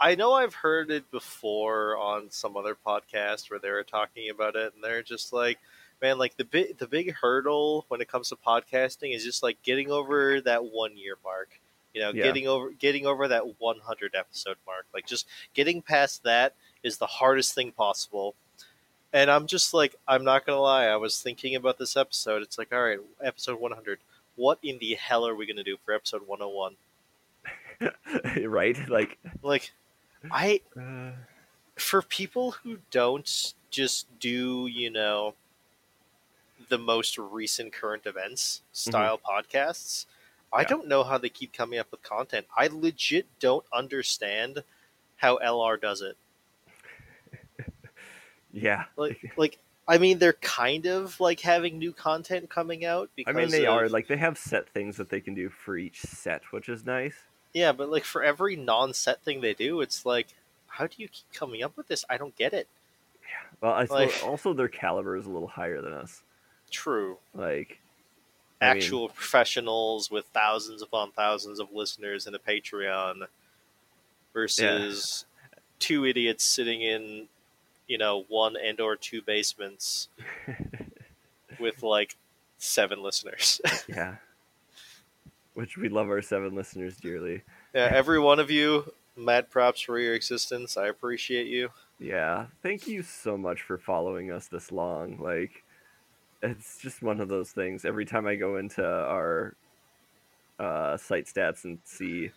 I 0.00 0.14
know 0.14 0.32
I've 0.32 0.54
heard 0.54 0.90
it 0.90 1.10
before 1.10 1.96
on 1.98 2.30
some 2.30 2.56
other 2.56 2.74
podcast 2.86 3.50
where 3.50 3.58
they 3.58 3.70
were 3.70 3.82
talking 3.82 4.30
about 4.30 4.56
it 4.56 4.72
and 4.74 4.82
they're 4.82 5.02
just 5.02 5.32
like 5.32 5.58
man 6.00 6.16
like 6.16 6.36
the 6.38 6.44
big 6.44 6.78
the 6.78 6.86
big 6.86 7.12
hurdle 7.14 7.84
when 7.88 8.00
it 8.00 8.08
comes 8.08 8.30
to 8.30 8.36
podcasting 8.36 9.14
is 9.14 9.22
just 9.24 9.42
like 9.42 9.62
getting 9.62 9.90
over 9.90 10.40
that 10.40 10.64
1 10.64 10.96
year 10.96 11.16
mark. 11.22 11.60
You 11.92 12.00
know, 12.02 12.10
Yeah. 12.12 12.22
getting 12.24 12.46
over 12.48 12.70
getting 12.70 13.06
over 13.06 13.28
that 13.28 13.60
100 13.60 14.14
episode 14.14 14.56
mark. 14.66 14.86
Like 14.94 15.06
just 15.06 15.26
getting 15.54 15.82
past 15.82 16.22
that 16.22 16.54
is 16.82 16.96
the 16.98 17.06
hardest 17.06 17.54
thing 17.54 17.72
possible. 17.72 18.34
And 19.12 19.30
I'm 19.30 19.46
just 19.46 19.74
like 19.74 19.96
I'm 20.08 20.24
not 20.24 20.46
going 20.46 20.56
to 20.56 20.60
lie, 20.62 20.86
I 20.86 20.96
was 20.96 21.20
thinking 21.20 21.56
about 21.56 21.78
this 21.78 21.96
episode. 21.96 22.42
It's 22.42 22.56
like 22.58 22.72
all 22.72 22.82
right, 22.82 23.00
episode 23.22 23.60
100 23.60 23.98
what 24.36 24.58
in 24.62 24.78
the 24.78 24.94
hell 24.94 25.26
are 25.26 25.34
we 25.34 25.44
going 25.44 25.56
to 25.58 25.62
do 25.62 25.76
for 25.84 25.92
episode 25.92 26.22
101? 26.26 26.76
right? 28.48 28.88
Like, 28.88 29.18
Like, 29.42 29.72
I, 30.30 30.60
uh, 30.78 31.12
for 31.76 32.02
people 32.02 32.52
who 32.52 32.78
don't 32.90 33.54
just 33.70 34.06
do, 34.18 34.66
you 34.66 34.90
know, 34.90 35.34
the 36.68 36.78
most 36.78 37.16
recent 37.18 37.72
current 37.72 38.06
events 38.06 38.62
style 38.72 39.18
podcasts, 39.18 40.06
I 40.52 40.62
Yeah. 40.62 40.68
don't 40.68 40.88
know 40.88 41.04
how 41.04 41.18
they 41.18 41.28
keep 41.28 41.52
coming 41.52 41.78
up 41.78 41.90
with 41.90 42.02
content. 42.02 42.46
I 42.56 42.66
legit 42.66 43.26
don't 43.38 43.64
understand 43.72 44.64
how 45.16 45.38
LR 45.38 45.76
does 45.80 46.02
it. 46.02 46.16
yeah. 48.52 48.84
Like, 48.96 49.32
like, 49.36 49.58
I 49.88 49.98
mean, 49.98 50.18
they're 50.18 50.34
kind 50.34 50.86
of 50.86 51.18
like 51.20 51.40
having 51.40 51.78
new 51.78 51.92
content 51.92 52.48
coming 52.50 52.84
out 52.84 53.10
I 53.26 53.32
mean, 53.32 53.50
they 53.50 53.66
of- 53.66 53.74
are 53.74 53.88
like 53.88 54.06
they 54.08 54.16
have 54.16 54.38
set 54.38 54.68
things 54.68 54.96
that 54.98 55.08
they 55.08 55.20
can 55.20 55.34
do 55.34 55.48
for 55.48 55.76
each 55.76 56.00
set, 56.02 56.42
which 56.52 56.68
is 56.68 56.84
nice. 56.84 57.14
Yeah, 57.52 57.72
but 57.72 57.90
like 57.90 58.04
for 58.04 58.22
every 58.22 58.56
non-set 58.56 59.22
thing 59.22 59.40
they 59.40 59.54
do, 59.54 59.80
it's 59.80 60.04
like, 60.06 60.28
how 60.68 60.86
do 60.86 60.94
you 60.98 61.08
keep 61.08 61.32
coming 61.32 61.62
up 61.62 61.76
with 61.76 61.88
this? 61.88 62.04
I 62.08 62.16
don't 62.16 62.36
get 62.36 62.52
it. 62.52 62.68
Yeah. 63.22 63.58
Well, 63.60 63.72
I 63.72 63.84
Like- 63.84 64.22
also 64.24 64.52
their 64.52 64.68
caliber 64.68 65.16
is 65.16 65.26
a 65.26 65.30
little 65.30 65.48
higher 65.48 65.80
than 65.80 65.92
us. 65.92 66.22
True. 66.70 67.18
Like, 67.34 67.80
I 68.60 68.74
mean- 68.74 68.76
actual 68.82 69.08
professionals 69.08 70.10
with 70.10 70.26
thousands 70.26 70.82
upon 70.82 71.12
thousands 71.12 71.58
of 71.60 71.72
listeners 71.72 72.26
and 72.26 72.36
a 72.36 72.38
Patreon 72.38 73.26
versus 74.32 75.24
two 75.78 76.04
idiots 76.04 76.44
sitting 76.44 76.82
in, 76.82 77.26
you 77.88 77.98
know, 77.98 78.24
one 78.28 78.56
and 78.56 78.80
or 78.80 78.96
two 78.96 79.22
basements 79.22 80.08
with 81.58 81.82
like 81.82 82.16
seven 82.58 83.02
listeners. 83.02 83.60
yeah. 83.88 84.16
Which 85.54 85.76
we 85.76 85.88
love 85.88 86.08
our 86.08 86.22
seven 86.22 86.54
listeners 86.54 86.96
dearly. 86.96 87.42
yeah, 87.74 87.90
every 87.92 88.18
one 88.20 88.38
of 88.38 88.50
you, 88.50 88.92
mad 89.16 89.50
props 89.50 89.80
for 89.80 89.98
your 89.98 90.14
existence. 90.14 90.76
I 90.76 90.86
appreciate 90.88 91.48
you. 91.48 91.70
Yeah. 91.98 92.46
Thank 92.62 92.86
you 92.86 93.02
so 93.02 93.36
much 93.36 93.62
for 93.62 93.76
following 93.76 94.30
us 94.30 94.46
this 94.46 94.70
long. 94.72 95.18
Like 95.18 95.64
it's 96.42 96.78
just 96.80 97.02
one 97.02 97.20
of 97.20 97.28
those 97.28 97.50
things. 97.50 97.84
Every 97.84 98.04
time 98.06 98.26
I 98.26 98.36
go 98.36 98.56
into 98.56 98.84
our 98.86 99.54
uh, 100.58 100.96
site 100.96 101.26
stats 101.26 101.64
and 101.64 101.78
see 101.84 102.30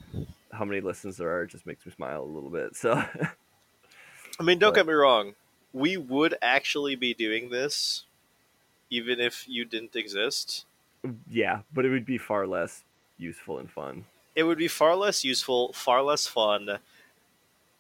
how 0.52 0.66
many 0.66 0.82
listens 0.82 1.18
there 1.18 1.30
are, 1.30 1.44
it 1.44 1.52
just 1.52 1.66
makes 1.66 1.86
me 1.86 1.92
smile 1.92 2.24
a 2.24 2.26
little 2.26 2.50
bit. 2.50 2.76
So 2.76 2.94
I 4.40 4.44
mean, 4.44 4.60
don't 4.60 4.72
But- 4.72 4.76
get 4.82 4.88
me 4.88 4.94
wrong. 4.94 5.36
We 5.72 5.98
would 5.98 6.36
actually 6.42 6.96
be 6.96 7.14
doing 7.14 7.50
this 7.50 8.06
even 8.90 9.20
if 9.20 9.48
you 9.48 9.66
didn't 9.66 9.96
exist. 9.96 10.66
yeah, 11.30 11.62
but 11.74 11.84
it 11.86 11.90
would 11.90 12.06
be 12.06 12.18
far 12.20 12.46
less 12.46 12.84
useful 13.18 13.60
and 13.60 13.70
fun. 13.70 14.06
It 14.36 14.44
would 14.44 14.58
be 14.58 14.68
far 14.68 14.96
less 14.96 15.24
useful, 15.24 15.74
far 15.74 16.02
less 16.02 16.26
fun. 16.28 16.80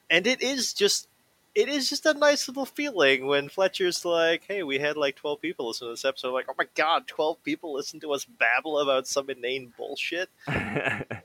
And 0.09 0.27
it 0.27 0.41
is 0.41 0.73
just 0.73 1.07
it 1.55 1.69
is 1.69 1.89
just 1.89 2.05
a 2.05 2.13
nice 2.13 2.47
little 2.47 2.65
feeling 2.65 3.27
when 3.27 3.47
Fletcher's 3.49 4.03
like, 4.05 4.43
"Hey, 4.47 4.63
we 4.63 4.79
had 4.79 4.97
like 4.97 5.15
12 5.15 5.39
people 5.41 5.67
listen 5.67 5.87
to 5.87 5.93
this 5.93 6.05
episode." 6.05 6.33
like, 6.33 6.47
"Oh 6.49 6.55
my 6.57 6.67
god, 6.75 7.07
12 7.07 7.43
people 7.43 7.73
listen 7.73 7.99
to 8.01 8.11
us 8.13 8.25
babble 8.25 8.79
about 8.79 9.07
some 9.07 9.29
inane 9.29 9.73
bullshit." 9.77 10.29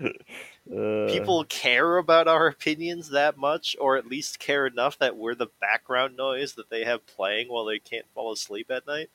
Uh, 0.00 1.08
People 1.08 1.44
care 1.48 1.96
about 1.96 2.28
our 2.28 2.46
opinions 2.46 3.08
that 3.08 3.36
much 3.36 3.74
or 3.80 3.96
at 3.96 4.06
least 4.06 4.38
care 4.38 4.66
enough 4.66 4.98
that 4.98 5.16
we're 5.16 5.34
the 5.34 5.48
background 5.60 6.16
noise 6.16 6.52
that 6.54 6.68
they 6.70 6.84
have 6.84 7.04
playing 7.06 7.48
while 7.48 7.64
they 7.64 7.78
can't 7.78 8.06
fall 8.14 8.30
asleep 8.32 8.70
at 8.70 8.86
night. 8.86 9.10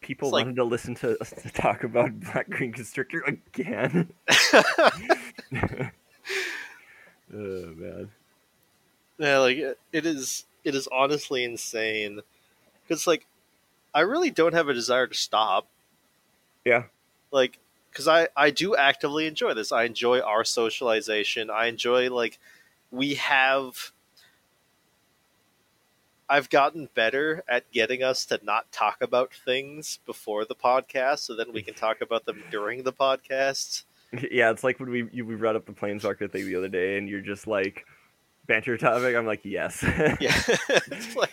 People 0.00 0.30
like- 0.30 0.44
wanted 0.44 0.56
to 0.56 0.64
listen 0.64 0.94
to 0.96 1.20
us 1.20 1.30
to 1.30 1.50
talk 1.50 1.84
about 1.84 2.18
Black 2.32 2.48
Green 2.50 2.72
Constrictor 2.72 3.22
again. 3.26 4.10
oh 4.52 5.90
man. 7.32 8.10
Yeah, 9.18 9.38
like 9.38 9.56
it 9.58 9.78
it 9.92 10.06
is. 10.06 10.46
It 10.64 10.74
is 10.74 10.88
honestly 10.90 11.44
insane 11.44 12.20
because, 12.82 13.06
like, 13.06 13.26
I 13.94 14.00
really 14.00 14.30
don't 14.30 14.54
have 14.54 14.68
a 14.68 14.74
desire 14.74 15.06
to 15.06 15.14
stop. 15.14 15.66
Yeah. 16.64 16.84
Like, 17.30 17.58
because 17.90 18.08
I 18.08 18.28
I 18.36 18.50
do 18.50 18.74
actively 18.74 19.26
enjoy 19.26 19.54
this. 19.54 19.72
I 19.72 19.84
enjoy 19.84 20.20
our 20.20 20.44
socialization. 20.44 21.50
I 21.50 21.66
enjoy 21.66 22.10
like 22.10 22.38
we 22.90 23.14
have. 23.14 23.92
I've 26.28 26.48
gotten 26.50 26.88
better 26.94 27.44
at 27.48 27.70
getting 27.70 28.02
us 28.02 28.24
to 28.26 28.40
not 28.42 28.72
talk 28.72 29.02
about 29.02 29.32
things 29.34 29.98
before 30.06 30.44
the 30.44 30.54
podcast, 30.54 31.20
so 31.20 31.34
then 31.36 31.52
we 31.52 31.62
can 31.62 31.74
talk 31.74 32.00
about 32.00 32.24
them 32.24 32.42
during 32.50 32.82
the 32.82 32.92
podcast. 32.92 33.84
Yeah, 34.30 34.52
it's 34.52 34.62
like 34.62 34.78
when 34.78 34.90
we 34.90 35.08
you, 35.12 35.26
we 35.26 35.34
brought 35.34 35.56
up 35.56 35.66
the 35.66 35.72
Planeswalker 35.72 36.30
thing 36.30 36.46
the 36.46 36.54
other 36.54 36.68
day, 36.68 36.98
and 36.98 37.08
you're 37.08 37.20
just 37.20 37.48
like 37.48 37.84
banter 38.46 38.76
topic. 38.78 39.16
I'm 39.16 39.26
like, 39.26 39.40
yes. 39.44 39.82
yeah 40.20 40.40
it's 40.68 41.16
like, 41.16 41.32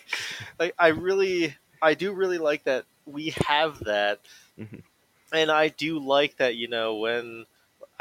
like 0.57 0.73
i 0.79 0.87
really 0.87 1.55
i 1.79 1.93
do 1.93 2.11
really 2.11 2.39
like 2.39 2.63
that 2.63 2.85
we 3.05 3.35
have 3.45 3.77
that 3.83 4.19
Mhm. 4.59 4.81
and 5.31 5.51
i 5.51 5.67
do 5.67 5.99
like 5.99 6.37
that 6.37 6.55
you 6.55 6.67
know 6.67 6.95
when 6.95 7.45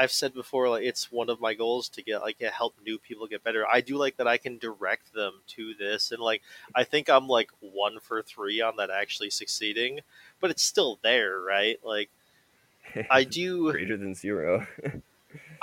i've 0.00 0.10
said 0.10 0.32
before 0.34 0.68
like 0.68 0.82
it's 0.82 1.12
one 1.12 1.28
of 1.28 1.40
my 1.40 1.54
goals 1.54 1.88
to 1.88 2.02
get 2.02 2.20
like 2.20 2.38
to 2.38 2.48
help 2.48 2.74
new 2.84 2.98
people 2.98 3.26
get 3.26 3.44
better 3.44 3.66
i 3.66 3.80
do 3.80 3.96
like 3.96 4.16
that 4.16 4.26
i 4.26 4.36
can 4.36 4.58
direct 4.58 5.12
them 5.12 5.34
to 5.46 5.74
this 5.74 6.10
and 6.10 6.20
like 6.20 6.42
i 6.74 6.82
think 6.82 7.08
i'm 7.08 7.28
like 7.28 7.50
one 7.60 7.98
for 8.00 8.22
three 8.22 8.60
on 8.60 8.76
that 8.76 8.90
actually 8.90 9.30
succeeding 9.30 10.00
but 10.40 10.50
it's 10.50 10.62
still 10.62 10.98
there 11.02 11.40
right 11.40 11.78
like 11.84 12.08
i 13.10 13.24
do 13.40 13.70
greater 13.70 13.96
than 13.96 14.14
zero. 14.14 14.66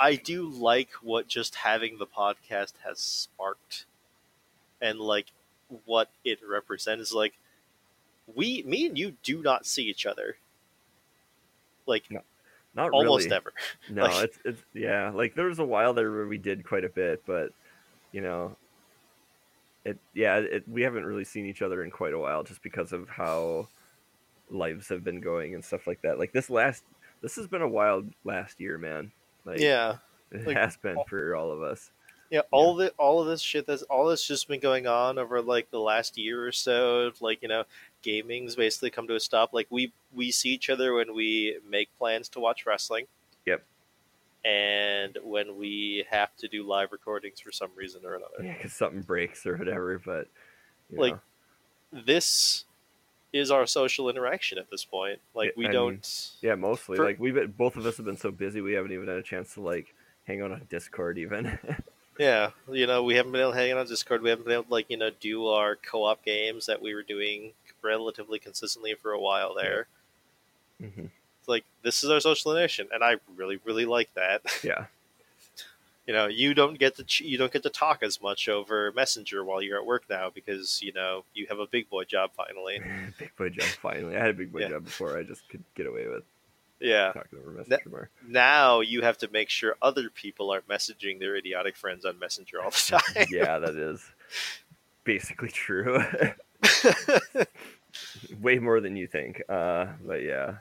I 0.00 0.14
do 0.14 0.48
like 0.48 0.90
what 1.02 1.28
just 1.28 1.56
having 1.56 1.98
the 1.98 2.06
podcast 2.06 2.72
has 2.84 2.98
sparked, 2.98 3.84
and 4.80 5.00
like 5.00 5.26
what 5.84 6.10
it 6.24 6.38
represents. 6.46 7.12
Like 7.12 7.34
we, 8.32 8.62
me 8.62 8.86
and 8.86 8.98
you, 8.98 9.16
do 9.22 9.42
not 9.42 9.66
see 9.66 9.84
each 9.84 10.06
other. 10.06 10.36
Like 11.86 12.04
Not 12.78 12.90
almost 12.92 13.26
really. 13.26 13.36
ever. 13.36 13.52
No, 13.90 14.02
Like- 14.04 14.24
it's 14.24 14.38
it's 14.44 14.62
yeah. 14.74 15.10
Like 15.14 15.34
there 15.34 15.46
was 15.46 15.58
a 15.58 15.64
while 15.64 15.92
there 15.94 16.10
where 16.10 16.26
we 16.26 16.38
did 16.38 16.64
quite 16.64 16.84
a 16.84 16.88
bit, 16.88 17.22
but 17.26 17.50
you 18.12 18.20
know, 18.22 18.56
it 19.84 19.98
yeah. 20.14 20.36
It, 20.38 20.68
we 20.68 20.82
haven't 20.82 21.04
really 21.04 21.24
seen 21.24 21.46
each 21.46 21.62
other 21.62 21.84
in 21.84 21.90
quite 21.90 22.14
a 22.14 22.18
while, 22.18 22.42
just 22.42 22.62
because 22.62 22.92
of 22.92 23.08
how 23.08 23.68
lives 24.50 24.88
have 24.88 25.04
been 25.04 25.20
going 25.20 25.54
and 25.54 25.64
stuff 25.64 25.86
like 25.86 26.00
that. 26.02 26.18
Like 26.18 26.32
this 26.32 26.48
last, 26.50 26.82
this 27.22 27.36
has 27.36 27.46
been 27.46 27.62
a 27.62 27.68
wild 27.68 28.08
last 28.24 28.60
year, 28.60 28.78
man. 28.78 29.12
Like 29.44 29.60
yeah, 29.60 29.96
it 30.30 30.46
like, 30.46 30.56
has 30.56 30.76
been 30.76 30.96
for 31.08 31.34
all 31.36 31.50
of 31.52 31.62
us. 31.62 31.90
yeah. 32.30 32.42
All 32.50 32.74
of 32.78 32.86
it, 32.86 32.94
all 32.98 33.20
of 33.22 33.28
this 33.28 33.40
shit. 33.40 33.66
That's 33.66 33.82
all 33.84 34.06
that's 34.08 34.26
just 34.26 34.48
been 34.48 34.60
going 34.60 34.86
on 34.86 35.18
over 35.18 35.40
like 35.42 35.70
the 35.70 35.80
last 35.80 36.18
year 36.18 36.46
or 36.46 36.52
so. 36.52 37.00
of, 37.06 37.20
Like 37.22 37.40
you 37.42 37.48
know, 37.48 37.64
gaming's 38.02 38.56
basically 38.56 38.90
come 38.90 39.06
to 39.08 39.14
a 39.14 39.20
stop. 39.20 39.52
Like 39.52 39.66
we 39.70 39.92
we 40.14 40.30
see 40.30 40.50
each 40.50 40.70
other 40.70 40.94
when 40.94 41.14
we 41.14 41.58
make 41.68 41.88
plans 41.98 42.28
to 42.30 42.40
watch 42.40 42.66
wrestling. 42.66 43.06
Yep. 43.46 43.64
And 44.44 45.18
when 45.22 45.56
we 45.58 46.04
have 46.10 46.34
to 46.36 46.48
do 46.48 46.62
live 46.66 46.92
recordings 46.92 47.40
for 47.40 47.52
some 47.52 47.70
reason 47.76 48.02
or 48.04 48.14
another. 48.14 48.42
Yeah, 48.42 48.54
because 48.54 48.72
something 48.72 49.02
breaks 49.02 49.44
or 49.46 49.56
whatever. 49.56 49.98
But 50.04 50.28
Like, 50.90 51.14
know, 51.14 51.20
this 52.06 52.64
is 53.32 53.50
our 53.50 53.66
social 53.66 54.08
interaction 54.08 54.58
at 54.58 54.70
this 54.70 54.84
point. 54.84 55.18
Like 55.34 55.54
we 55.56 55.68
don't. 55.68 56.30
yeah, 56.40 56.54
mostly 56.54 56.96
for- 56.96 57.04
like 57.04 57.18
we've 57.18 57.34
been, 57.34 57.50
both 57.50 57.76
of 57.76 57.84
us 57.84 57.96
have 57.96 58.06
been 58.06 58.16
so 58.16 58.30
busy 58.30 58.60
we 58.60 58.72
haven't 58.74 58.92
even 58.92 59.08
had 59.08 59.16
a 59.18 59.22
chance 59.22 59.54
to 59.54 59.60
like 59.60 59.94
hang 60.26 60.40
out 60.40 60.52
on 60.52 60.62
Discord 60.70 61.18
even. 61.18 61.58
Yeah, 62.18 62.50
you 62.68 62.88
know, 62.88 63.04
we 63.04 63.14
haven't 63.14 63.30
been 63.30 63.40
able 63.42 63.52
to 63.52 63.56
hang 63.58 63.70
out 63.70 63.78
on 63.78 63.86
Discord. 63.86 64.22
We 64.22 64.30
haven't 64.30 64.44
been 64.44 64.54
able 64.54 64.64
to 64.64 64.72
like 64.72 64.86
you 64.90 64.96
know 64.96 65.10
do 65.20 65.46
our 65.46 65.76
co-op 65.76 66.24
games 66.24 66.66
that 66.66 66.82
we 66.82 66.92
were 66.92 67.04
doing 67.04 67.52
relatively 67.82 68.38
consistently 68.38 68.94
for 68.94 69.12
a 69.12 69.20
while 69.20 69.54
there. 69.54 69.86
hmm 70.80 71.06
It's 71.40 71.48
like 71.48 71.64
this 71.82 72.02
is 72.04 72.10
our 72.10 72.20
social 72.20 72.52
interaction, 72.52 72.88
and 72.92 73.02
I 73.04 73.16
really 73.36 73.58
really 73.64 73.86
like 73.86 74.12
that. 74.14 74.42
Yeah. 74.64 74.86
you 76.06 76.14
know, 76.14 76.26
you 76.26 76.54
don't 76.54 76.78
get 76.78 76.96
to 76.96 77.24
you 77.24 77.36
don't 77.38 77.52
get 77.52 77.62
to 77.64 77.70
talk 77.70 78.02
as 78.02 78.20
much 78.22 78.48
over 78.48 78.92
Messenger 78.92 79.44
while 79.44 79.60
you're 79.60 79.78
at 79.78 79.84
work 79.86 80.04
now 80.08 80.30
because 80.30 80.80
you 80.82 80.92
know 80.92 81.24
you 81.34 81.46
have 81.48 81.58
a 81.58 81.66
big 81.66 81.88
boy 81.90 82.04
job 82.04 82.30
finally. 82.36 82.80
big 83.18 83.34
boy 83.36 83.50
job 83.50 83.64
finally. 83.82 84.16
I 84.16 84.20
had 84.20 84.30
a 84.30 84.34
big 84.34 84.52
boy 84.52 84.60
Yeah. 84.60 84.68
job 84.70 84.84
before. 84.84 85.18
I 85.18 85.22
just 85.22 85.48
could 85.50 85.62
get 85.74 85.86
away 85.86 86.06
with 86.08 86.24
Yeah. 86.80 87.12
talking 87.12 87.38
over 87.38 87.50
Messenger 87.50 87.90
more. 87.90 88.08
Now 88.26 88.80
you 88.80 89.02
have 89.02 89.18
to 89.18 89.28
make 89.30 89.50
sure 89.50 89.76
other 89.82 90.08
people 90.10 90.50
aren't 90.50 90.66
messaging 90.68 91.18
their 91.18 91.36
idiotic 91.36 91.76
friends 91.76 92.04
on 92.06 92.18
Messenger 92.18 92.62
all 92.62 92.70
the 92.70 92.98
time. 93.16 93.26
yeah, 93.30 93.58
that 93.58 93.74
is 93.74 94.00
basically 95.04 95.48
true. 95.50 96.02
Way 98.40 98.58
more 98.58 98.80
than 98.80 98.96
you 98.96 99.06
think. 99.06 99.42
Uh, 99.48 99.86
but 100.04 100.22
yeah, 100.22 100.56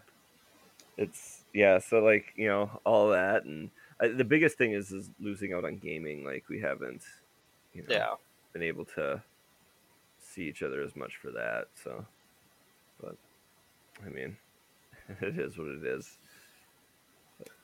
it's 0.98 1.44
yeah. 1.54 1.80
So 1.80 2.00
like 2.00 2.34
you 2.36 2.48
know 2.48 2.80
all 2.86 3.10
that, 3.10 3.46
and 3.46 3.70
uh, 4.00 4.10
the 4.16 4.24
biggest 4.24 4.58
thing 4.58 4.74
is 4.74 4.92
is 4.92 5.10
losing 5.20 5.54
out 5.54 5.66
on 5.66 5.78
gaming. 5.78 6.24
Like 6.24 6.46
we 6.50 6.60
haven't, 6.60 7.04
you 7.74 7.82
know, 7.84 7.88
yeah. 7.90 8.08
been 8.54 8.64
able 8.64 8.86
to 8.96 9.22
see 10.20 10.44
each 10.44 10.64
other 10.64 10.82
as 10.82 10.96
much 10.96 11.18
for 11.22 11.32
that. 11.32 11.68
So, 11.84 12.06
but 13.02 13.16
I 14.06 14.10
mean, 14.10 14.38
it 15.22 15.38
is 15.40 15.58
what 15.58 15.68
it 15.68 15.86
is. 15.86 16.18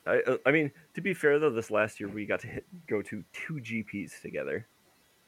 I 0.06 0.20
uh, 0.28 0.38
I 0.46 0.52
mean, 0.52 0.72
to 0.94 1.02
be 1.02 1.14
fair 1.14 1.40
though, 1.40 1.50
this 1.50 1.72
last 1.72 2.00
year 2.00 2.10
we 2.10 2.26
got 2.26 2.42
to 2.42 2.48
hit, 2.48 2.66
go 2.88 3.02
to 3.02 3.24
two 3.34 3.56
GPs 3.56 4.22
together, 4.22 4.68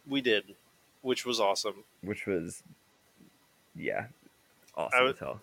We 0.07 0.21
did, 0.21 0.55
which 1.01 1.25
was 1.25 1.39
awesome. 1.39 1.83
which 2.01 2.25
was 2.27 2.61
yeah, 3.77 4.05
I 4.77 4.81
awesome 4.81 5.03
would- 5.03 5.13
as 5.15 5.19
hell. 5.19 5.41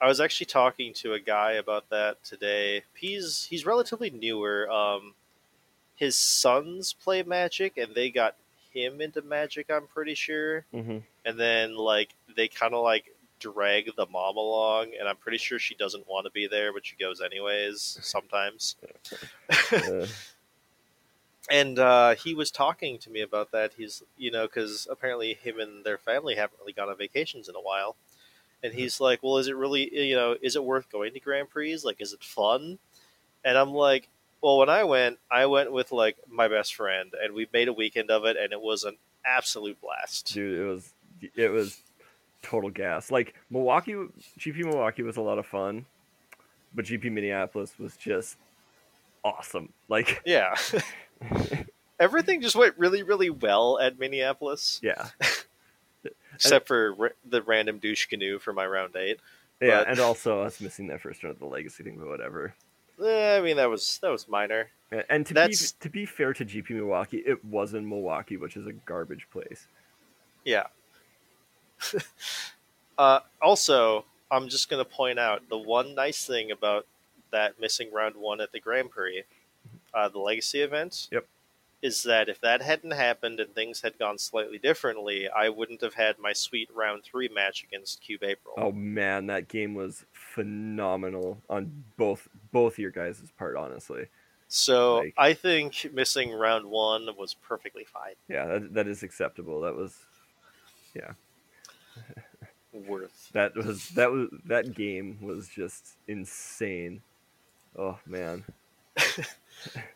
I 0.00 0.08
was 0.08 0.20
actually 0.20 0.46
talking 0.46 0.92
to 0.94 1.14
a 1.14 1.20
guy 1.20 1.52
about 1.52 1.88
that 1.90 2.22
today. 2.24 2.82
He's 2.94 3.46
he's 3.46 3.64
relatively 3.64 4.10
newer. 4.10 4.68
Um, 4.70 5.14
his 5.96 6.16
sons 6.16 6.92
play 6.92 7.22
Magic, 7.22 7.78
and 7.78 7.94
they 7.94 8.10
got 8.10 8.34
him 8.72 9.00
into 9.00 9.22
Magic. 9.22 9.70
I'm 9.70 9.86
pretty 9.86 10.14
sure. 10.14 10.64
hmm 10.72 10.98
And 11.24 11.38
then 11.38 11.76
like 11.76 12.10
they 12.36 12.48
kind 12.48 12.74
of 12.74 12.82
like 12.82 13.14
drag 13.40 13.94
the 13.96 14.06
mom 14.06 14.36
along, 14.36 14.92
and 14.98 15.08
I'm 15.08 15.16
pretty 15.16 15.38
sure 15.38 15.58
she 15.58 15.74
doesn't 15.74 16.06
want 16.08 16.26
to 16.26 16.30
be 16.32 16.48
there, 16.48 16.72
but 16.72 16.84
she 16.84 16.96
goes 16.96 17.22
anyways 17.22 17.98
sometimes. 18.02 18.76
uh, 19.72 20.06
And 21.50 21.78
uh, 21.78 22.14
he 22.14 22.34
was 22.34 22.50
talking 22.50 22.98
to 22.98 23.10
me 23.10 23.20
about 23.20 23.52
that. 23.52 23.72
He's, 23.76 24.02
you 24.16 24.30
know, 24.30 24.46
because 24.46 24.88
apparently 24.90 25.34
him 25.34 25.60
and 25.60 25.84
their 25.84 25.98
family 25.98 26.36
haven't 26.36 26.58
really 26.60 26.72
gone 26.72 26.88
on 26.88 26.96
vacations 26.96 27.48
in 27.48 27.54
a 27.54 27.60
while. 27.60 27.96
And 28.62 28.72
he's 28.72 28.98
like, 28.98 29.22
well, 29.22 29.36
is 29.36 29.46
it 29.46 29.56
really, 29.56 29.94
you 30.06 30.16
know, 30.16 30.36
is 30.40 30.56
it 30.56 30.64
worth 30.64 30.90
going 30.90 31.12
to 31.12 31.20
Grand 31.20 31.50
Prix? 31.50 31.78
Like, 31.84 32.00
is 32.00 32.14
it 32.14 32.24
fun? 32.24 32.78
And 33.44 33.58
I'm 33.58 33.70
like, 33.72 34.08
well, 34.40 34.58
when 34.58 34.70
I 34.70 34.84
went, 34.84 35.18
I 35.30 35.46
went 35.46 35.70
with 35.70 35.92
like 35.92 36.16
my 36.30 36.48
best 36.48 36.74
friend, 36.74 37.12
and 37.22 37.34
we 37.34 37.46
made 37.52 37.68
a 37.68 37.72
weekend 37.72 38.10
of 38.10 38.24
it, 38.24 38.36
and 38.36 38.52
it 38.52 38.60
was 38.60 38.84
an 38.84 38.96
absolute 39.24 39.80
blast. 39.80 40.32
dude, 40.32 40.58
it 40.58 40.64
was 40.64 40.92
it 41.34 41.50
was 41.50 41.80
total 42.42 42.70
gas. 42.70 43.10
Like 43.10 43.34
Milwaukee, 43.50 43.94
GP 44.38 44.64
Milwaukee 44.64 45.02
was 45.02 45.16
a 45.16 45.22
lot 45.22 45.38
of 45.38 45.46
fun, 45.46 45.86
but 46.74 46.84
GP 46.84 47.10
Minneapolis 47.10 47.78
was 47.78 47.96
just 47.96 48.36
awesome. 49.24 49.72
Like, 49.88 50.22
Yeah. 50.24 50.54
Everything 52.00 52.40
just 52.42 52.56
went 52.56 52.76
really, 52.78 53.02
really 53.02 53.30
well 53.30 53.78
at 53.78 53.98
Minneapolis, 53.98 54.80
yeah, 54.82 55.08
except 56.34 56.66
for 56.66 56.92
ra- 56.94 57.08
the 57.24 57.40
random 57.42 57.78
douche 57.78 58.06
canoe 58.06 58.38
for 58.38 58.52
my 58.52 58.66
round 58.66 58.96
eight. 58.96 59.20
yeah, 59.60 59.78
But- 59.80 59.88
and 59.88 60.00
also 60.00 60.40
us 60.42 60.60
missing 60.60 60.88
that 60.88 61.00
first 61.00 61.22
round 61.22 61.34
of 61.34 61.40
the 61.40 61.46
legacy 61.46 61.84
thing, 61.84 61.96
but 61.98 62.08
whatever. 62.08 62.54
Eh, 63.02 63.36
I 63.38 63.40
mean, 63.40 63.56
that 63.56 63.70
was 63.70 63.98
that 64.02 64.10
was 64.10 64.28
minor. 64.28 64.70
And- 64.90 65.04
And 65.08 65.26
to 65.26 65.34
That's- 65.34 65.72
be 65.72 65.78
to 65.80 65.88
be 65.90 66.06
fair 66.06 66.32
to 66.32 66.44
GP 66.44 66.70
Milwaukee, 66.70 67.18
it 67.26 67.44
was 67.44 67.74
in 67.74 67.88
Milwaukee, 67.88 68.36
which 68.36 68.56
is 68.56 68.66
a 68.66 68.72
garbage 68.72 69.26
place. 69.32 69.66
Yeah. 70.44 70.66
uh, 72.98 73.20
also, 73.42 74.04
I'm 74.30 74.48
just 74.48 74.68
going 74.68 74.84
to 74.84 74.88
point 74.90 75.18
out 75.18 75.48
the 75.48 75.58
one 75.58 75.94
nice 75.94 76.26
thing 76.26 76.50
about 76.50 76.86
that 77.30 77.60
missing 77.60 77.92
round 77.92 78.16
one 78.16 78.40
at 78.40 78.52
the 78.52 78.60
Grand 78.60 78.90
Prix, 78.90 79.24
uh, 79.94 80.08
the 80.08 80.18
Legacy 80.18 80.60
event. 80.60 81.08
Yep. 81.12 81.26
Is 81.82 82.02
that 82.04 82.30
if 82.30 82.40
that 82.40 82.62
hadn't 82.62 82.92
happened 82.92 83.38
and 83.40 83.54
things 83.54 83.82
had 83.82 83.98
gone 83.98 84.16
slightly 84.16 84.56
differently, 84.56 85.28
I 85.28 85.50
wouldn't 85.50 85.82
have 85.82 85.92
had 85.94 86.18
my 86.18 86.32
sweet 86.32 86.70
round 86.74 87.02
three 87.04 87.28
match 87.28 87.62
against 87.62 88.00
Cube 88.00 88.22
April. 88.24 88.54
Oh 88.56 88.72
man, 88.72 89.26
that 89.26 89.48
game 89.48 89.74
was 89.74 90.06
phenomenal 90.12 91.42
on 91.50 91.84
both 91.98 92.26
both 92.52 92.78
your 92.78 92.90
guys' 92.90 93.20
part. 93.38 93.56
Honestly, 93.56 94.06
so 94.48 94.96
like- 95.00 95.14
I 95.18 95.34
think 95.34 95.92
missing 95.92 96.32
round 96.32 96.64
one 96.64 97.06
was 97.18 97.34
perfectly 97.34 97.84
fine. 97.84 98.14
yeah, 98.28 98.46
that, 98.46 98.72
that 98.74 98.86
is 98.88 99.02
acceptable. 99.02 99.60
That 99.60 99.74
was 99.76 99.94
yeah, 100.94 101.12
Worth. 102.72 103.28
that 103.34 103.54
was 103.54 103.90
that 103.90 104.10
was 104.10 104.28
that 104.46 104.74
game 104.74 105.18
was 105.20 105.48
just 105.48 105.96
insane. 106.08 107.02
Oh 107.78 107.98
man, 108.06 108.42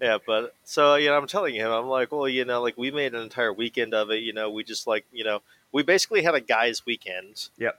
Yeah, 0.00 0.16
but 0.26 0.54
so 0.64 0.94
you 0.94 1.08
know, 1.08 1.16
I'm 1.18 1.26
telling 1.26 1.54
him, 1.54 1.70
I'm 1.70 1.88
like, 1.88 2.10
well, 2.10 2.26
you 2.26 2.46
know, 2.46 2.62
like 2.62 2.78
we 2.78 2.90
made 2.90 3.14
an 3.14 3.20
entire 3.20 3.52
weekend 3.52 3.92
of 3.92 4.10
it. 4.10 4.22
You 4.22 4.32
know, 4.32 4.48
we 4.50 4.64
just 4.64 4.86
like, 4.86 5.04
you 5.12 5.24
know, 5.24 5.42
we 5.72 5.82
basically 5.82 6.22
had 6.22 6.34
a 6.34 6.40
guys' 6.40 6.86
weekend. 6.86 7.48
Yep. 7.58 7.78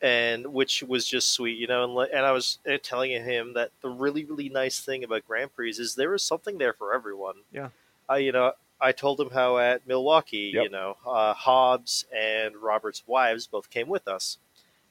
And 0.00 0.52
which 0.54 0.84
was 0.84 1.04
just 1.08 1.32
sweet, 1.32 1.58
you 1.58 1.66
know, 1.66 1.82
and, 2.00 2.10
and 2.12 2.24
I 2.24 2.30
was 2.30 2.58
uh, 2.72 2.78
telling 2.80 3.10
him 3.10 3.54
that 3.54 3.70
the 3.82 3.88
really, 3.88 4.24
really 4.24 4.48
nice 4.48 4.78
thing 4.78 5.02
about 5.02 5.26
Grand 5.26 5.52
Prix 5.56 5.70
is 5.70 5.96
there 5.96 6.14
is 6.14 6.22
something 6.22 6.58
there 6.58 6.72
for 6.72 6.94
everyone. 6.94 7.34
Yeah. 7.52 7.70
I, 8.08 8.18
you 8.18 8.30
know, 8.30 8.52
I 8.80 8.92
told 8.92 9.20
him 9.20 9.30
how 9.30 9.58
at 9.58 9.84
Milwaukee, 9.88 10.52
Yep. 10.54 10.62
you 10.64 10.70
know, 10.70 10.96
uh, 11.04 11.34
Hobbs 11.34 12.04
and 12.16 12.56
Robert's 12.56 13.02
wives 13.08 13.48
both 13.48 13.70
came 13.70 13.88
with 13.88 14.06
us, 14.06 14.38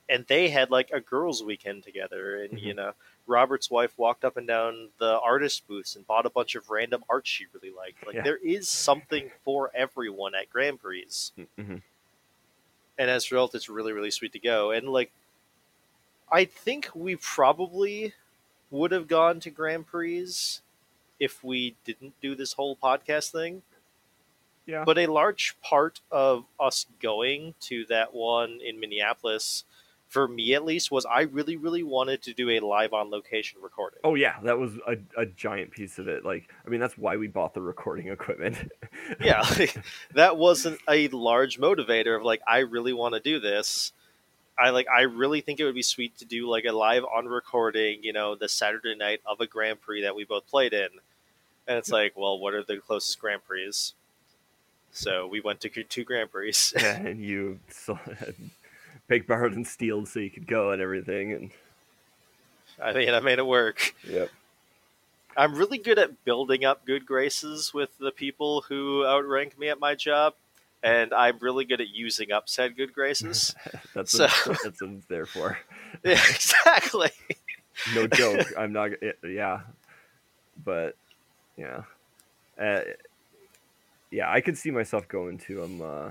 and 0.09 0.25
they 0.27 0.49
had 0.49 0.69
like 0.69 0.91
a 0.91 0.99
girls' 0.99 1.41
weekend 1.41 1.83
together, 1.83 2.43
and 2.43 2.53
Mhm. 2.59 2.61
you 2.63 2.73
know, 2.73 2.91
Robert's 3.27 3.69
wife 3.69 3.97
walked 3.97 4.23
up 4.25 4.37
and 4.37 4.47
down 4.47 4.89
the 4.99 5.19
artist 5.19 5.67
booths 5.67 5.95
and 5.95 6.07
bought 6.07 6.25
a 6.25 6.29
bunch 6.29 6.55
of 6.55 6.69
random 6.69 7.03
art 7.09 7.27
she 7.27 7.45
really 7.53 7.75
liked. 7.75 8.05
Like 8.05 8.15
Yeah. 8.15 8.23
there 8.23 8.37
is 8.37 8.69
something 8.69 9.29
for 9.43 9.69
everyone 9.75 10.33
at 10.35 10.49
Grand 10.49 10.79
Prix, 10.79 11.05
hmm 11.57 11.77
and 12.99 13.11
as 13.11 13.25
a 13.31 13.35
result, 13.35 13.53
it's 13.53 13.69
really 13.69 13.93
really 13.93 14.09
sweet 14.11 14.31
to 14.33 14.39
go. 14.39 14.71
And 14.71 14.87
like, 14.89 15.11
I 16.31 16.45
think 16.45 16.89
we 16.95 17.15
probably 17.15 18.13
would 18.71 18.91
have 18.91 19.07
gone 19.07 19.39
to 19.41 19.49
Grand 19.51 19.85
Prix 19.87 20.27
if 21.19 21.43
we 21.43 21.75
didn't 21.85 22.19
do 22.21 22.33
this 22.35 22.53
whole 22.53 22.75
podcast 22.75 23.31
thing. 23.31 23.61
yeah, 24.65 24.83
But 24.83 24.97
a 24.97 25.07
large 25.07 25.55
part 25.61 26.01
of 26.11 26.45
us 26.59 26.85
going 27.01 27.53
to 27.61 27.85
that 27.85 28.13
one 28.13 28.59
in 28.63 28.79
Minneapolis, 28.79 29.63
for 30.07 30.27
me 30.27 30.53
at 30.53 30.63
least, 30.63 30.91
was 30.91 31.05
I 31.05 31.21
really, 31.21 31.57
really 31.57 31.83
wanted 31.83 32.21
to 32.23 32.33
do 32.33 32.49
a 32.49 32.59
live 32.59 32.93
on 32.93 33.11
location 33.11 33.59
recording. 33.61 33.99
oh 34.03 34.15
yeah, 34.15 34.35
that 34.43 34.57
was 34.57 34.77
a, 34.87 34.97
a 35.17 35.25
giant 35.25 35.71
piece 35.71 35.99
of 35.99 36.07
it. 36.07 36.23
Like, 36.23 36.49
I 36.65 36.69
mean, 36.69 36.79
that's 36.79 36.97
why 36.97 37.17
we 37.17 37.27
bought 37.27 37.53
the 37.53 37.61
recording 37.61 38.07
equipment. 38.07 38.57
Yeah, 39.21 39.41
like, 39.57 39.77
that 40.15 40.37
wasn't 40.37 40.79
a 40.89 41.07
large 41.09 41.59
motivator 41.59 42.17
of 42.17 42.23
like, 42.23 42.41
I 42.47 42.59
really 42.59 42.93
want 42.93 43.13
to 43.13 43.19
do 43.19 43.39
this. 43.39 43.93
I 44.59 44.71
like, 44.71 44.87
I 44.89 45.01
really 45.01 45.41
think 45.41 45.59
it 45.59 45.65
would 45.65 45.75
be 45.75 45.83
sweet 45.83 46.17
to 46.17 46.25
do 46.25 46.49
like 46.49 46.65
a 46.65 46.71
live 46.71 47.03
on 47.05 47.25
recording, 47.25 47.99
you 48.03 48.11
know, 48.11 48.35
the 48.35 48.49
Saturday 48.49 48.95
night 48.95 49.21
of 49.25 49.39
a 49.39 49.47
Grand 49.47 49.81
Prix 49.81 50.01
that 50.01 50.15
we 50.15 50.25
both 50.25 50.47
played 50.47 50.73
in. 50.73 50.89
And 51.67 51.77
it's 51.77 51.89
like, 51.89 52.13
well, 52.15 52.39
what 52.39 52.53
are 52.53 52.63
the 52.63 52.77
closest 52.77 53.19
Grand 53.19 53.41
Prix? 53.47 53.71
So 54.91 55.27
we 55.27 55.41
went 55.41 55.61
to 55.61 55.69
two 55.69 56.03
Grand 56.03 56.31
Prix. 56.31 56.53
and 56.81 57.21
you 57.21 57.59
so, 57.69 57.99
big 59.07 59.27
borrowed 59.27 59.53
and 59.53 59.65
steeled 59.67 60.07
so 60.07 60.19
you 60.19 60.29
could 60.29 60.47
go 60.47 60.71
and 60.71 60.81
everything. 60.81 61.33
And 61.33 61.51
I 62.81 62.93
mean, 62.93 63.09
I 63.09 63.19
made 63.19 63.39
it 63.39 63.45
work. 63.45 63.93
yep, 64.07 64.29
I'm 65.35 65.55
really 65.55 65.77
good 65.77 65.99
at 65.99 66.23
building 66.25 66.65
up 66.65 66.85
good 66.85 67.05
graces 67.05 67.73
with 67.73 67.97
the 67.99 68.11
people 68.11 68.61
who 68.69 69.05
outrank 69.05 69.57
me 69.57 69.69
at 69.69 69.79
my 69.79 69.95
job, 69.95 70.33
and 70.83 71.13
I'm 71.13 71.39
really 71.39 71.65
good 71.65 71.81
at 71.81 71.89
using 71.89 72.31
up 72.31 72.49
said 72.49 72.75
good 72.77 72.93
graces. 72.93 73.55
that's 73.93 74.11
So- 74.11 74.25
what, 74.25 74.61
that's 74.63 74.81
what 74.81 74.91
it's 74.91 75.05
there 75.07 75.25
for. 75.25 75.57
yeah, 76.03 76.11
exactly. 76.13 77.09
no 77.95 78.07
joke. 78.13 78.47
I'm 78.57 78.73
not. 78.73 78.91
Yeah, 79.23 79.61
but 80.63 80.95
yeah, 81.55 81.83
uh, 82.61 82.81
yeah. 84.11 84.31
I 84.31 84.41
could 84.41 84.57
see 84.57 84.71
myself 84.71 85.07
going 85.07 85.37
to 85.39 85.63
um 85.63 85.81
uh, 85.81 86.09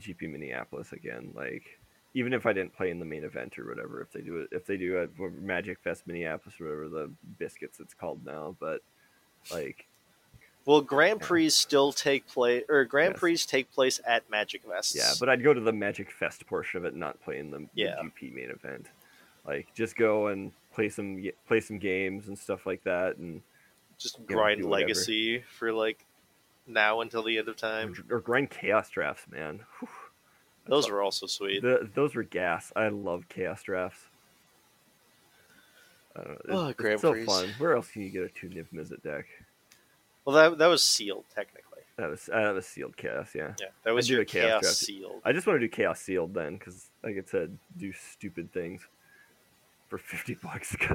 GP 0.00 0.30
Minneapolis 0.30 0.92
again. 0.92 1.32
Like 1.34 1.78
even 2.14 2.32
if 2.32 2.46
I 2.46 2.52
didn't 2.52 2.76
play 2.76 2.90
in 2.90 2.98
the 3.00 3.04
main 3.04 3.24
event 3.24 3.58
or 3.58 3.66
whatever. 3.68 4.00
If 4.00 4.12
they 4.12 4.20
do 4.20 4.38
it, 4.38 4.48
if 4.52 4.64
they 4.66 4.76
do 4.76 4.98
a 4.98 5.30
Magic 5.42 5.78
Fest 5.80 6.06
Minneapolis 6.06 6.60
or 6.60 6.64
whatever 6.64 6.88
the 6.88 7.10
biscuits 7.38 7.80
it's 7.80 7.94
called 7.94 8.24
now, 8.24 8.54
but 8.60 8.82
like 9.52 9.86
Well, 10.64 10.80
Grand 10.80 11.20
Prix 11.20 11.50
still 11.50 11.92
take 11.92 12.26
place, 12.28 12.64
or 12.68 12.84
Grand 12.84 13.12
Yes. 13.14 13.20
Prix 13.20 13.36
take 13.38 13.70
place 13.72 14.00
at 14.06 14.28
Magic 14.30 14.62
Fest. 14.62 14.94
yeah. 14.96 15.12
But 15.18 15.28
I'd 15.28 15.42
go 15.42 15.52
to 15.52 15.60
the 15.60 15.72
Magic 15.72 16.10
Fest 16.10 16.46
portion 16.46 16.78
of 16.78 16.84
it, 16.84 16.94
not 16.94 17.20
play 17.22 17.38
in 17.38 17.50
the, 17.50 17.66
the 17.74 17.82
GP 17.82 18.32
main 18.32 18.50
event. 18.50 18.86
Like 19.46 19.66
just 19.74 19.96
go 19.96 20.28
and 20.28 20.52
play 20.72 20.88
some 20.88 21.22
play 21.46 21.60
some 21.60 21.78
games 21.78 22.28
and 22.28 22.38
stuff 22.38 22.64
like 22.64 22.82
that, 22.84 23.16
and 23.18 23.42
just 23.98 24.24
grind 24.26 24.64
whatever. 24.64 24.88
Legacy 24.88 25.40
for 25.58 25.72
like 25.72 26.04
now 26.66 27.00
until 27.02 27.22
the 27.22 27.36
end 27.38 27.48
of 27.48 27.56
time. 27.56 27.94
or, 28.08 28.16
or 28.16 28.20
grind 28.20 28.48
chaos 28.50 28.88
drafts, 28.88 29.26
man. 29.30 29.60
Whew. 29.80 29.88
Those 30.66 30.90
were 30.90 31.02
also 31.02 31.26
sweet. 31.26 31.62
The, 31.62 31.88
those 31.94 32.14
were 32.14 32.22
gas. 32.22 32.72
I 32.74 32.88
love 32.88 33.28
chaos 33.28 33.62
drafts. 33.62 34.00
I 36.16 36.22
don't 36.22 36.28
know, 36.30 36.34
it's, 36.68 36.78
Oh, 36.80 36.84
it's 36.92 37.02
so 37.02 37.14
fun. 37.24 37.54
Where 37.58 37.74
else 37.74 37.90
can 37.90 38.02
you 38.02 38.10
get 38.10 38.22
a 38.22 38.28
two 38.28 38.48
Niv 38.48 38.66
Mizzet 38.72 39.02
deck? 39.02 39.26
Well, 40.24 40.36
that 40.36 40.58
that 40.58 40.66
was 40.68 40.82
sealed 40.82 41.24
technically. 41.34 41.82
That 41.96 42.08
was 42.08 42.30
uh, 42.32 42.40
that 42.40 42.54
was 42.54 42.66
sealed 42.66 42.96
chaos. 42.96 43.30
Yeah, 43.34 43.54
Yeah, 43.60 43.66
that 43.84 43.94
was 43.94 44.06
do 44.06 44.14
your 44.14 44.22
a 44.22 44.24
chaos 44.24 44.62
chaos, 44.62 44.78
sealed. 44.78 45.20
I 45.24 45.32
just 45.32 45.46
want 45.46 45.60
to 45.60 45.66
do 45.66 45.68
chaos 45.70 46.00
sealed 46.00 46.32
then, 46.34 46.54
because 46.56 46.86
like 47.02 47.16
I 47.16 47.22
said, 47.26 47.58
do 47.76 47.92
stupid 47.92 48.52
things 48.52 48.80
for 49.88 49.98
fifty 49.98 50.34
bucks. 50.42 50.74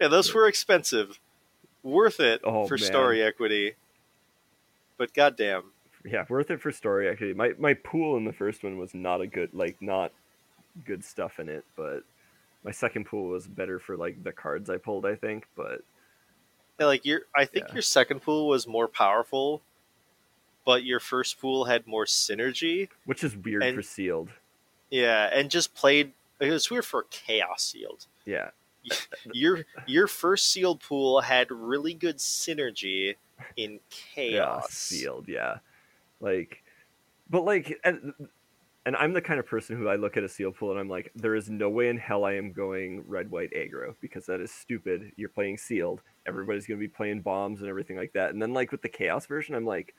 Yeah, 0.00 0.08
those 0.08 0.32
were 0.32 0.48
expensive. 0.48 1.18
Worth 1.82 2.18
it 2.20 2.40
Oh, 2.44 2.66
for 2.66 2.78
man. 2.78 2.86
story 2.86 3.22
equity. 3.22 3.74
But 4.96 5.12
goddamn, 5.12 5.72
yeah, 6.04 6.24
worth 6.28 6.50
it 6.50 6.60
for 6.60 6.70
story. 6.72 7.08
Actually, 7.08 7.34
my 7.34 7.52
my 7.58 7.74
pool 7.74 8.16
in 8.16 8.24
the 8.24 8.32
first 8.32 8.62
one 8.62 8.78
was 8.78 8.94
not 8.94 9.20
a 9.20 9.26
good 9.26 9.50
like 9.54 9.76
not 9.80 10.12
good 10.84 11.04
stuff 11.04 11.38
in 11.40 11.48
it, 11.48 11.64
but 11.76 12.02
my 12.64 12.70
second 12.70 13.04
pool 13.06 13.28
was 13.28 13.46
better 13.46 13.78
for 13.78 13.96
like 13.96 14.22
the 14.24 14.32
cards 14.32 14.68
I 14.70 14.76
pulled. 14.76 15.06
I 15.06 15.14
think, 15.14 15.46
but 15.56 15.82
Yeah, 16.80 16.86
like 16.86 17.04
your 17.04 17.22
I 17.34 17.44
think 17.44 17.68
Yeah. 17.68 17.74
your 17.74 17.82
second 17.82 18.20
pool 18.20 18.48
was 18.48 18.66
more 18.66 18.88
powerful, 18.88 19.62
but 20.64 20.84
your 20.84 21.00
first 21.00 21.40
pool 21.40 21.64
had 21.66 21.86
more 21.86 22.04
synergy. 22.06 22.88
which 23.04 23.22
is 23.24 23.36
weird 23.36 23.62
And- 23.62 23.76
for 23.76 23.82
sealed. 23.82 24.30
Yeah, 24.90 25.28
and 25.32 25.50
just 25.50 25.74
played. 25.74 26.12
It 26.40 26.50
was 26.50 26.70
weird 26.70 26.84
for 26.84 27.04
chaos 27.10 27.62
sealed. 27.64 28.06
Yeah, 28.26 28.50
Your 29.32 29.64
your 29.86 30.06
first 30.06 30.50
sealed 30.50 30.80
pool 30.80 31.20
had 31.22 31.50
really 31.50 31.94
good 31.94 32.18
synergy 32.18 33.16
in 33.56 33.72
yeah, 33.72 33.78
chaos. 34.14 34.70
sealed. 34.72 35.26
Yeah, 35.28 35.58
like, 36.24 36.62
but 37.30 37.44
like, 37.44 37.78
and 37.84 38.12
and 38.86 38.96
I'm 38.96 39.12
the 39.12 39.22
kind 39.22 39.40
of 39.40 39.46
person 39.46 39.76
who 39.76 39.88
I 39.88 39.96
look 39.96 40.16
at 40.16 40.24
a 40.24 40.28
seal 40.28 40.52
pool 40.52 40.70
and 40.70 40.78
I'm 40.78 40.88
like, 40.88 41.10
there 41.14 41.34
is 41.34 41.48
no 41.48 41.70
way 41.70 41.88
in 41.88 41.96
hell 41.96 42.24
I 42.24 42.34
am 42.34 42.52
going 42.52 43.02
red 43.06 43.30
white 43.30 43.50
aggro 43.52 43.94
because 44.00 44.26
that 44.26 44.40
is 44.40 44.50
stupid. 44.50 45.12
You're 45.16 45.30
playing 45.30 45.58
sealed. 45.58 46.02
Everybody's 46.26 46.66
gonna 46.66 46.80
be 46.80 46.88
playing 46.88 47.22
bombs 47.22 47.60
and 47.60 47.68
everything 47.68 47.96
like 47.96 48.12
that. 48.12 48.30
And 48.30 48.42
then 48.42 48.52
like 48.52 48.72
with 48.72 48.82
the 48.82 48.88
chaos 48.88 49.26
version, 49.26 49.54
I'm 49.54 49.66
like, 49.66 49.94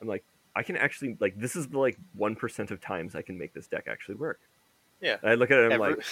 I'm 0.00 0.08
like, 0.08 0.24
I 0.54 0.62
can 0.62 0.76
actually 0.76 1.16
like 1.20 1.38
this 1.38 1.56
is 1.56 1.68
the 1.68 1.78
like 1.78 1.98
one 2.14 2.36
percent 2.36 2.70
of 2.70 2.80
times 2.80 3.14
I 3.14 3.22
can 3.22 3.38
make 3.38 3.52
this 3.52 3.66
deck 3.66 3.86
actually 3.88 4.16
work. 4.16 4.40
Yeah. 5.00 5.16
And 5.22 5.30
I 5.30 5.34
look 5.34 5.50
at 5.50 5.58
it, 5.58 5.66
I'm 5.66 5.72
Every- 5.72 5.96
like, 5.96 6.04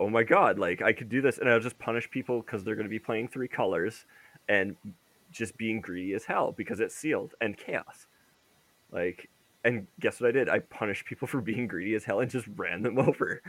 oh 0.00 0.08
my 0.08 0.22
god, 0.22 0.58
like 0.58 0.82
I 0.82 0.92
could 0.92 1.08
do 1.08 1.20
this, 1.20 1.38
and 1.38 1.48
I'll 1.48 1.60
just 1.60 1.78
punish 1.78 2.10
people 2.10 2.40
because 2.40 2.64
they're 2.64 2.74
going 2.76 2.86
to 2.86 2.90
be 2.90 2.98
playing 2.98 3.28
three 3.28 3.48
colors 3.48 4.04
and 4.48 4.76
just 5.30 5.56
being 5.56 5.80
greedy 5.80 6.14
as 6.14 6.24
hell 6.24 6.52
because 6.56 6.80
it's 6.80 6.94
sealed 6.94 7.34
and 7.40 7.56
chaos. 7.56 8.06
Like, 8.92 9.28
and 9.64 9.86
guess 10.00 10.20
what 10.20 10.28
I 10.28 10.32
did? 10.32 10.48
I 10.48 10.60
punished 10.60 11.06
people 11.06 11.26
for 11.26 11.40
being 11.40 11.66
greedy 11.66 11.94
as 11.94 12.04
hell 12.04 12.20
and 12.20 12.30
just 12.30 12.46
ran 12.56 12.82
them 12.82 12.98
over. 13.08 13.42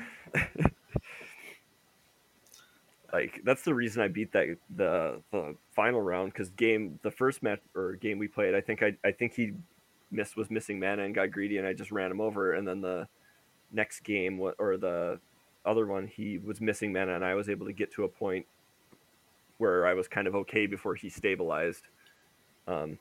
like 3.14 3.42
that's 3.46 3.62
the 3.62 3.74
reason 3.74 4.02
I 4.02 4.08
beat 4.08 4.32
that 4.34 4.58
the 4.76 5.22
the 5.32 5.56
final 5.72 6.02
round 6.02 6.34
because 6.34 6.50
game 6.52 7.00
the 7.04 7.12
first 7.12 7.42
match 7.42 7.62
or 7.74 7.94
game 7.94 8.20
we 8.20 8.28
played 8.28 8.54
I 8.54 8.62
think 8.62 8.84
I 8.84 8.96
I 9.04 9.12
think 9.12 9.34
he 9.34 9.54
missed 10.12 10.36
was 10.36 10.52
missing 10.52 10.80
mana 10.80 11.04
and 11.04 11.16
got 11.16 11.32
greedy 11.32 11.58
and 11.58 11.66
I 11.68 11.74
just 11.74 11.92
ran 11.92 12.12
him 12.12 12.20
over 12.22 12.54
and 12.54 12.68
then 12.68 12.82
the 12.82 13.08
next 13.72 14.02
game 14.02 14.40
or 14.40 14.78
the 14.78 15.20
other 15.66 15.86
one 15.86 16.08
he 16.08 16.38
was 16.38 16.60
missing 16.62 16.92
mana 16.92 17.16
and 17.16 17.24
I 17.24 17.34
was 17.36 17.50
able 17.50 17.66
to 17.66 17.74
get 17.74 17.92
to 17.94 18.04
a 18.04 18.10
point 18.10 18.46
where 19.58 19.88
I 19.88 19.94
was 19.94 20.08
kind 20.08 20.28
of 20.28 20.36
okay 20.36 20.68
before 20.68 20.96
he 20.96 21.10
stabilized. 21.10 21.84
Um, 22.68 23.00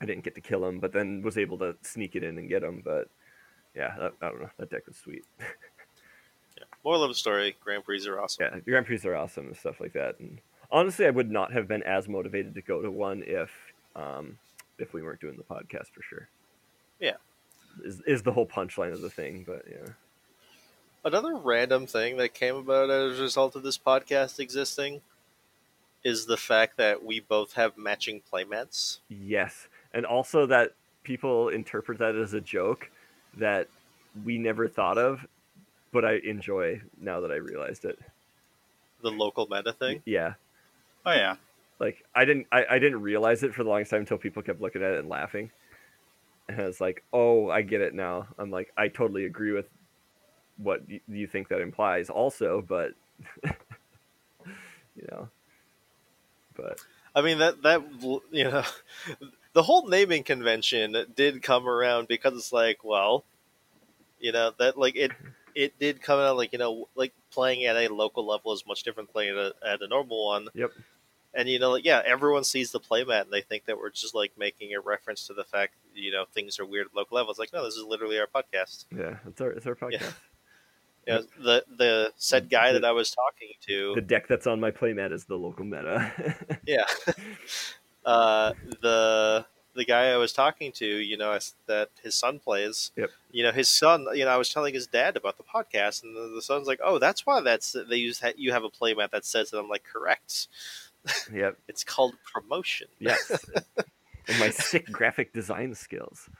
I 0.00 0.06
didn't 0.06 0.24
get 0.24 0.34
to 0.34 0.40
kill 0.40 0.66
him, 0.66 0.80
but 0.80 0.92
then 0.92 1.22
was 1.22 1.38
able 1.38 1.58
to 1.58 1.76
sneak 1.82 2.16
it 2.16 2.22
in 2.22 2.36
and 2.38 2.48
get 2.48 2.62
him. 2.62 2.82
But 2.84 3.08
yeah, 3.74 3.94
that, 3.98 4.12
I 4.20 4.28
don't 4.28 4.42
know. 4.42 4.50
That 4.58 4.70
deck 4.70 4.86
was 4.86 4.96
sweet. 4.96 5.24
yeah. 5.40 6.64
Moral 6.84 7.04
of 7.04 7.10
the 7.10 7.14
story: 7.14 7.56
Grand 7.62 7.84
Prix 7.84 8.06
are 8.06 8.20
awesome. 8.20 8.44
Yeah, 8.44 8.58
Grand 8.60 8.86
Prix 8.86 9.00
are 9.04 9.14
awesome 9.14 9.46
and 9.46 9.56
stuff 9.56 9.80
like 9.80 9.92
that. 9.92 10.18
And 10.18 10.40
honestly, 10.70 11.06
I 11.06 11.10
would 11.10 11.30
not 11.30 11.52
have 11.52 11.68
been 11.68 11.82
as 11.84 12.08
motivated 12.08 12.54
to 12.54 12.62
go 12.62 12.82
to 12.82 12.90
one 12.90 13.22
if 13.26 13.50
um, 13.94 14.38
if 14.78 14.92
we 14.92 15.02
weren't 15.02 15.20
doing 15.20 15.36
the 15.36 15.42
podcast 15.42 15.88
for 15.92 16.02
sure. 16.02 16.28
Yeah, 17.00 17.16
is 17.84 18.02
is 18.06 18.22
the 18.22 18.32
whole 18.32 18.46
punchline 18.46 18.92
of 18.92 19.00
the 19.00 19.10
thing. 19.10 19.44
But 19.46 19.64
yeah. 19.70 19.92
Another 21.04 21.36
random 21.36 21.86
thing 21.86 22.16
that 22.16 22.32
came 22.32 22.56
about 22.56 22.88
as 22.88 23.18
a 23.18 23.22
result 23.22 23.56
of 23.56 23.62
this 23.62 23.76
podcast 23.76 24.40
existing 24.40 25.02
is 26.02 26.24
the 26.24 26.36
fact 26.38 26.78
that 26.78 27.04
we 27.04 27.20
both 27.20 27.54
have 27.54 27.76
matching 27.76 28.22
playmats. 28.32 29.00
Yes 29.08 29.68
and 29.94 30.04
also 30.04 30.46
that 30.46 30.72
people 31.04 31.48
interpret 31.48 31.98
that 31.98 32.16
as 32.16 32.34
a 32.34 32.40
joke 32.40 32.90
that 33.38 33.68
we 34.24 34.36
never 34.36 34.68
thought 34.68 34.98
of, 34.98 35.26
but 35.92 36.04
I 36.04 36.16
enjoy 36.24 36.82
now 37.00 37.20
that 37.20 37.30
I 37.30 37.36
realized 37.36 37.84
it. 37.84 37.98
The 39.02 39.10
local 39.10 39.46
meta 39.50 39.72
thing. 39.72 40.02
Yeah. 40.04 40.34
Oh 41.06 41.12
yeah. 41.12 41.36
Like 41.78 42.04
I 42.14 42.24
didn't 42.24 42.46
I, 42.52 42.64
I 42.70 42.78
didn't 42.78 43.00
realize 43.02 43.42
it 43.42 43.54
for 43.54 43.62
the 43.64 43.70
longest 43.70 43.90
time 43.90 44.00
until 44.00 44.18
people 44.18 44.42
kept 44.42 44.60
looking 44.60 44.82
at 44.82 44.92
it 44.92 44.98
and 44.98 45.08
laughing. 45.08 45.50
And 46.48 46.60
I 46.60 46.66
was 46.66 46.80
like, 46.80 47.02
oh, 47.12 47.48
I 47.48 47.62
get 47.62 47.80
it 47.80 47.94
now. 47.94 48.28
I'm 48.38 48.50
like, 48.50 48.70
I 48.76 48.88
totally 48.88 49.24
agree 49.24 49.52
with 49.52 49.66
what 50.58 50.82
y- 50.88 51.00
you 51.08 51.26
think 51.26 51.48
that 51.48 51.60
implies, 51.60 52.10
also, 52.10 52.62
but 52.66 52.92
you 53.44 55.06
know, 55.10 55.28
but 56.54 56.78
I 57.14 57.22
mean 57.22 57.38
that 57.38 57.62
that 57.62 57.82
you 58.30 58.44
know 58.44 58.62
the 59.54 59.62
whole 59.62 59.88
naming 59.88 60.22
convention 60.22 60.96
did 61.16 61.42
come 61.42 61.66
around 61.66 62.08
because 62.08 62.34
it's 62.34 62.52
like, 62.52 62.84
well, 62.84 63.24
you 64.20 64.32
know 64.32 64.52
that 64.58 64.76
like 64.78 64.96
it 64.96 65.12
it 65.54 65.78
did 65.78 66.02
come 66.02 66.18
out 66.18 66.36
like 66.36 66.52
you 66.52 66.58
know 66.58 66.88
like 66.94 67.12
playing 67.30 67.64
at 67.64 67.76
a 67.76 67.92
local 67.92 68.26
level 68.26 68.52
is 68.52 68.64
much 68.66 68.82
different 68.82 69.12
playing 69.12 69.30
at 69.30 69.36
a, 69.36 69.54
at 69.66 69.82
a 69.82 69.88
normal 69.88 70.26
one. 70.26 70.48
Yep. 70.54 70.70
And 71.36 71.48
you 71.48 71.58
know, 71.58 71.72
like 71.72 71.84
yeah, 71.84 72.02
everyone 72.04 72.44
sees 72.44 72.70
the 72.70 72.80
playmat 72.80 73.22
and 73.22 73.32
they 73.32 73.40
think 73.40 73.64
that 73.66 73.76
we're 73.76 73.90
just 73.90 74.14
like 74.14 74.32
making 74.38 74.74
a 74.74 74.80
reference 74.80 75.26
to 75.26 75.34
the 75.34 75.44
fact 75.44 75.74
you 75.94 76.12
know 76.12 76.24
things 76.32 76.58
are 76.58 76.66
weird 76.66 76.86
at 76.86 76.94
local 76.94 77.16
levels. 77.16 77.38
Like 77.38 77.52
no, 77.52 77.64
this 77.64 77.74
is 77.74 77.84
literally 77.84 78.18
our 78.18 78.28
podcast. 78.28 78.84
Yeah, 78.96 79.18
it's 79.26 79.40
our 79.40 79.50
it's 79.50 79.66
our 79.66 79.74
podcast. 79.74 80.14
Yeah. 81.06 81.20
The 81.38 81.64
the 81.76 82.12
said 82.16 82.48
guy 82.48 82.72
the, 82.72 82.80
that 82.80 82.88
I 82.88 82.92
was 82.92 83.10
talking 83.10 83.50
to. 83.66 83.92
The 83.94 84.00
deck 84.00 84.26
that's 84.26 84.46
on 84.46 84.58
my 84.58 84.70
playmat 84.70 85.12
is 85.12 85.26
the 85.26 85.36
local 85.36 85.64
meta. 85.64 86.12
yeah, 86.66 86.86
uh, 88.04 88.52
the 88.82 89.46
the 89.74 89.84
guy 89.84 90.10
I 90.10 90.16
was 90.16 90.32
talking 90.32 90.72
to, 90.72 90.86
you 90.86 91.16
know, 91.16 91.36
that 91.66 91.90
his 92.02 92.14
son 92.14 92.38
plays. 92.38 92.92
Yep. 92.96 93.10
You 93.32 93.42
know, 93.42 93.52
his 93.52 93.68
son. 93.68 94.06
You 94.14 94.24
know, 94.24 94.30
I 94.30 94.36
was 94.36 94.48
telling 94.48 94.74
his 94.74 94.86
dad 94.86 95.16
about 95.16 95.36
the 95.36 95.42
podcast, 95.42 96.02
and 96.02 96.16
the, 96.16 96.32
the 96.34 96.42
son's 96.42 96.66
like, 96.66 96.80
"Oh, 96.82 96.98
that's 96.98 97.26
why 97.26 97.40
that's 97.40 97.76
they 97.88 97.96
use 97.96 98.22
you 98.36 98.52
have 98.52 98.64
a 98.64 98.70
playmat 98.70 99.10
that 99.10 99.24
says 99.24 99.52
it." 99.52 99.58
I'm 99.58 99.68
like, 99.68 99.84
"Correct." 99.84 100.48
Yep. 101.30 101.58
it's 101.68 101.84
called 101.84 102.14
promotion. 102.32 102.88
Yes. 102.98 103.30
and 104.26 104.38
my 104.40 104.48
sick 104.48 104.90
graphic 104.90 105.34
design 105.34 105.74
skills. 105.74 106.30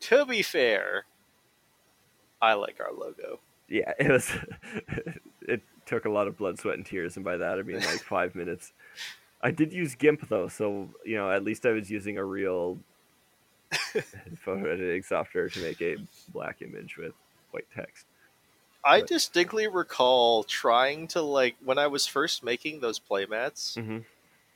To 0.00 0.26
be 0.26 0.42
fair, 0.42 1.04
I 2.42 2.54
like 2.54 2.80
our 2.80 2.92
logo. 2.92 3.38
Yeah, 3.68 3.92
it 4.00 4.10
was. 4.10 4.32
it 5.42 5.62
took 5.86 6.06
a 6.06 6.10
lot 6.10 6.26
of 6.26 6.36
blood, 6.36 6.58
sweat, 6.58 6.76
and 6.76 6.84
tears, 6.84 7.14
and 7.14 7.24
by 7.24 7.36
that 7.36 7.60
I 7.60 7.62
mean 7.62 7.76
like 7.76 8.02
five 8.02 8.34
minutes. 8.34 8.72
I 9.42 9.50
did 9.50 9.72
use 9.72 9.94
GIMP 9.94 10.28
though, 10.28 10.48
so 10.48 10.88
you 11.04 11.16
know 11.16 11.30
at 11.30 11.44
least 11.44 11.66
I 11.66 11.72
was 11.72 11.90
using 11.90 12.18
a 12.18 12.24
real 12.24 12.78
photo 13.70 14.70
editing 14.70 15.02
software 15.02 15.48
to 15.48 15.60
make 15.60 15.80
a 15.80 15.96
black 16.32 16.62
image 16.62 16.96
with 16.96 17.12
white 17.50 17.66
text. 17.74 18.06
I 18.84 19.00
but, 19.00 19.08
distinctly 19.08 19.66
recall 19.66 20.44
trying 20.44 21.08
to 21.08 21.22
like 21.22 21.56
when 21.64 21.78
I 21.78 21.88
was 21.88 22.06
first 22.06 22.44
making 22.44 22.80
those 22.80 22.98
playmats. 22.98 23.76
Mm-hmm. 23.76 23.98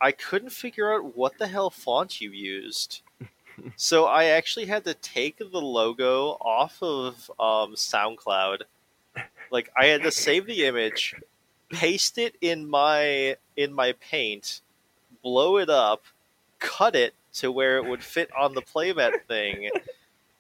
I 0.00 0.12
couldn't 0.12 0.50
figure 0.50 0.94
out 0.94 1.16
what 1.16 1.36
the 1.38 1.46
hell 1.46 1.68
font 1.68 2.20
you 2.20 2.30
used. 2.30 3.02
so 3.76 4.06
I 4.06 4.24
actually 4.26 4.66
had 4.66 4.84
to 4.84 4.94
take 4.94 5.38
the 5.38 5.60
logo 5.60 6.38
off 6.40 6.78
of 6.82 7.30
um, 7.38 7.74
SoundCloud. 7.74 8.62
Like 9.50 9.70
I 9.76 9.86
had 9.86 10.02
to 10.04 10.10
save 10.10 10.46
the 10.46 10.64
image, 10.64 11.14
paste 11.68 12.16
it 12.16 12.36
in 12.40 12.68
my 12.68 13.36
in 13.56 13.74
my 13.74 13.92
paint, 14.00 14.62
blow 15.22 15.58
it 15.58 15.70
up, 15.70 16.04
cut 16.58 16.94
it 16.94 17.14
to 17.34 17.50
where 17.52 17.76
it 17.76 17.86
would 17.86 18.02
fit 18.02 18.30
on 18.36 18.54
the 18.54 18.62
playmat 18.62 19.24
thing, 19.26 19.70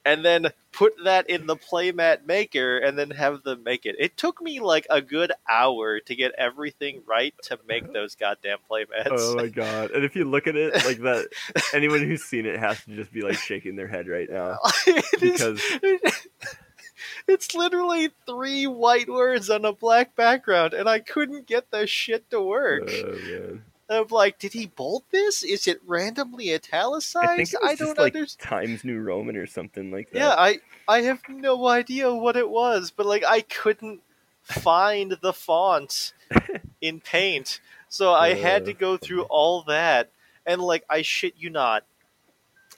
and 0.04 0.24
then 0.24 0.48
put 0.72 0.92
that 1.04 1.28
in 1.28 1.46
the 1.46 1.56
playmat 1.56 2.26
maker 2.26 2.78
and 2.78 2.98
then 2.98 3.10
have 3.10 3.42
them 3.42 3.62
make 3.62 3.86
it. 3.86 3.96
It 3.98 4.16
took 4.16 4.40
me 4.40 4.60
like 4.60 4.86
a 4.88 5.00
good 5.00 5.32
hour 5.48 6.00
to 6.00 6.14
get 6.14 6.32
everything 6.38 7.02
right 7.06 7.34
to 7.44 7.58
make 7.68 7.92
those 7.92 8.14
goddamn 8.14 8.58
playmats. 8.70 9.08
Oh 9.10 9.36
my 9.36 9.48
god. 9.48 9.90
And 9.90 10.04
if 10.04 10.14
you 10.16 10.24
look 10.24 10.46
at 10.46 10.56
it 10.56 10.74
like 10.84 10.98
that 11.00 11.28
anyone 11.74 12.00
who's 12.00 12.22
seen 12.22 12.46
it 12.46 12.58
has 12.58 12.82
to 12.84 12.96
just 12.96 13.12
be 13.12 13.22
like 13.22 13.36
shaking 13.36 13.76
their 13.76 13.88
head 13.88 14.08
right 14.08 14.30
now. 14.30 14.58
because 15.20 15.60
it's 17.26 17.54
literally 17.54 18.10
three 18.26 18.66
white 18.66 19.08
words 19.08 19.50
on 19.50 19.64
a 19.64 19.72
black 19.72 20.14
background 20.16 20.72
and 20.72 20.88
I 20.88 21.00
couldn't 21.00 21.46
get 21.46 21.70
the 21.70 21.86
shit 21.86 22.30
to 22.30 22.40
work. 22.40 22.88
Oh, 22.88 23.58
of 23.90 24.12
like, 24.12 24.38
did 24.38 24.52
he 24.52 24.66
bold 24.66 25.02
this? 25.10 25.42
Is 25.42 25.66
it 25.66 25.80
randomly 25.84 26.54
italicized? 26.54 27.56
I, 27.62 27.70
I 27.70 27.74
don't 27.74 27.98
like 27.98 28.14
understand. 28.14 28.48
Times 28.48 28.84
New 28.84 29.00
Roman 29.00 29.36
or 29.36 29.46
something 29.46 29.90
like 29.90 30.10
that. 30.12 30.18
Yeah, 30.18 30.30
I 30.30 30.60
I 30.88 31.02
have 31.02 31.20
no 31.28 31.66
idea 31.66 32.14
what 32.14 32.36
it 32.36 32.48
was, 32.48 32.90
but 32.90 33.04
like 33.04 33.24
I 33.26 33.40
couldn't 33.42 34.00
find 34.42 35.18
the 35.20 35.32
font 35.32 36.12
in 36.80 37.00
Paint, 37.00 37.60
so 37.88 38.12
I 38.12 38.34
had 38.34 38.64
to 38.66 38.72
go 38.72 38.96
through 38.96 39.24
all 39.24 39.64
that, 39.64 40.10
and 40.46 40.62
like 40.62 40.84
I 40.88 41.02
shit 41.02 41.34
you 41.36 41.50
not, 41.50 41.84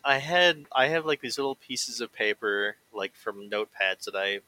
I 0.02 0.18
had 0.18 0.64
I 0.74 0.88
have 0.88 1.04
like 1.04 1.20
these 1.20 1.38
little 1.38 1.56
pieces 1.56 2.00
of 2.00 2.12
paper 2.12 2.76
like 2.92 3.14
from 3.14 3.50
notepads 3.50 4.04
that 4.06 4.16
I 4.16 4.40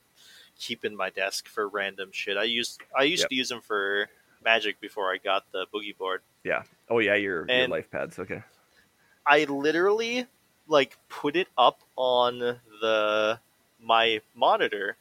keep 0.59 0.85
in 0.85 0.97
my 0.97 1.11
desk 1.11 1.47
for 1.47 1.69
random 1.69 2.09
shit. 2.11 2.39
I 2.39 2.45
used 2.45 2.81
I 2.99 3.03
used 3.03 3.25
yep. 3.25 3.29
to 3.29 3.35
use 3.35 3.51
them 3.51 3.61
for 3.61 4.09
Magic 4.43 4.81
before 4.81 5.13
I 5.13 5.19
got 5.19 5.45
the 5.53 5.67
boogie 5.73 5.97
board. 5.97 6.23
Yeah. 6.45 6.63
Oh 6.89 6.99
yeah, 6.99 7.15
your 7.15 7.43
and 7.43 7.51
your 7.51 7.69
life 7.69 7.91
pads. 7.91 8.19
Okay. 8.19 8.43
I 9.27 9.45
literally 9.45 10.27
like 10.69 10.97
put 11.09 11.37
it 11.37 11.49
up 11.57 11.81
on 11.97 12.39
the 12.39 13.39
my 13.81 14.21
monitor 14.35 14.97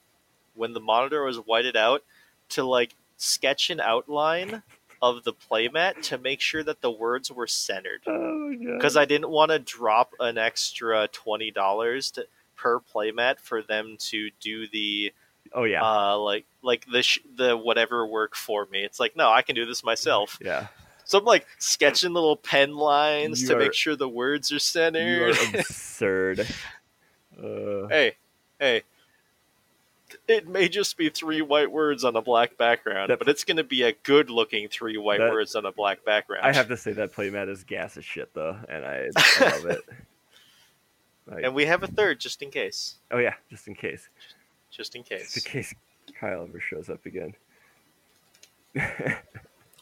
when 0.55 0.73
the 0.73 0.79
monitor 0.79 1.23
was 1.23 1.37
whited 1.37 1.75
out 1.75 2.03
to 2.49 2.63
like 2.63 2.95
sketch 3.17 3.69
an 3.69 3.79
outline 3.79 4.63
of 5.01 5.23
the 5.25 5.33
playmat 5.33 6.01
to 6.01 6.17
make 6.17 6.39
sure 6.39 6.63
that 6.63 6.81
the 6.81 6.91
words 6.91 7.31
were 7.31 7.47
centered. 7.47 8.01
Oh 8.07 8.49
yeah. 8.49 8.75
because 8.77 8.95
I 8.95 9.05
didn't 9.05 9.29
want 9.29 9.51
to 9.51 9.59
drop 9.59 10.13
an 10.19 10.37
extra 10.37 11.07
twenty 11.09 11.51
dollars 11.51 12.13
per 12.55 12.79
playmat 12.79 13.39
for 13.39 13.61
them 13.61 13.97
to 13.99 14.29
do 14.39 14.67
the 14.67 15.11
Oh 15.53 15.65
yeah. 15.65 15.83
Uh, 15.83 16.17
like 16.17 16.45
like 16.61 16.85
the 16.91 17.03
sh- 17.03 17.19
the 17.35 17.57
whatever 17.57 18.05
work 18.07 18.35
for 18.35 18.65
me. 18.71 18.83
It's 18.83 18.99
like 18.99 19.15
no, 19.17 19.29
I 19.29 19.41
can 19.41 19.55
do 19.55 19.65
this 19.65 19.83
myself. 19.83 20.39
Yeah. 20.43 20.67
So 21.13 21.19
I'm 21.19 21.25
like 21.25 21.45
sketching 21.59 22.11
little 22.11 22.35
pen 22.35 22.75
lines 22.75 23.43
you 23.43 23.49
to 23.49 23.55
are, 23.55 23.59
make 23.59 23.75
sure 23.75 23.95
the 23.95 24.09
words 24.09 24.51
are 24.51 24.57
centered. 24.57 25.05
You 25.05 25.25
are 25.25 25.29
absurd. 25.59 26.39
uh... 27.37 27.87
Hey, 27.87 28.13
hey. 28.59 28.81
It 30.27 30.47
may 30.47 30.67
just 30.69 30.97
be 30.97 31.09
three 31.09 31.43
white 31.43 31.71
words 31.71 32.03
on 32.03 32.15
a 32.15 32.21
black 32.23 32.57
background, 32.57 33.11
that, 33.11 33.19
but 33.19 33.29
it's 33.29 33.43
going 33.43 33.57
to 33.57 33.63
be 33.63 33.83
a 33.83 33.91
good-looking 33.91 34.69
three 34.69 34.97
white 34.97 35.19
that, 35.19 35.29
words 35.31 35.53
on 35.53 35.67
a 35.67 35.71
black 35.71 36.03
background. 36.03 36.47
I 36.47 36.51
have 36.51 36.67
to 36.69 36.77
say 36.77 36.93
that 36.93 37.13
playmat 37.13 37.47
is 37.47 37.63
gas 37.63 37.95
as 37.95 38.05
shit, 38.05 38.33
though, 38.33 38.57
and 38.67 38.83
I, 38.83 39.11
I 39.15 39.49
love 39.49 39.65
it. 39.67 39.81
Like, 41.25 41.45
and 41.45 41.55
we 41.55 41.67
have 41.67 41.83
a 41.83 41.87
third 41.87 42.19
just 42.19 42.41
in 42.41 42.51
case. 42.51 42.95
Oh 43.09 43.17
yeah, 43.17 43.35
just 43.49 43.69
in 43.69 43.75
case 43.75 44.09
just 44.69 44.93
in 44.93 45.03
case. 45.03 45.33
Just 45.33 45.45
in 45.45 45.51
case 45.53 45.73
Kyle 46.19 46.43
ever 46.43 46.59
shows 46.59 46.89
up 46.89 47.05
again. 47.05 47.33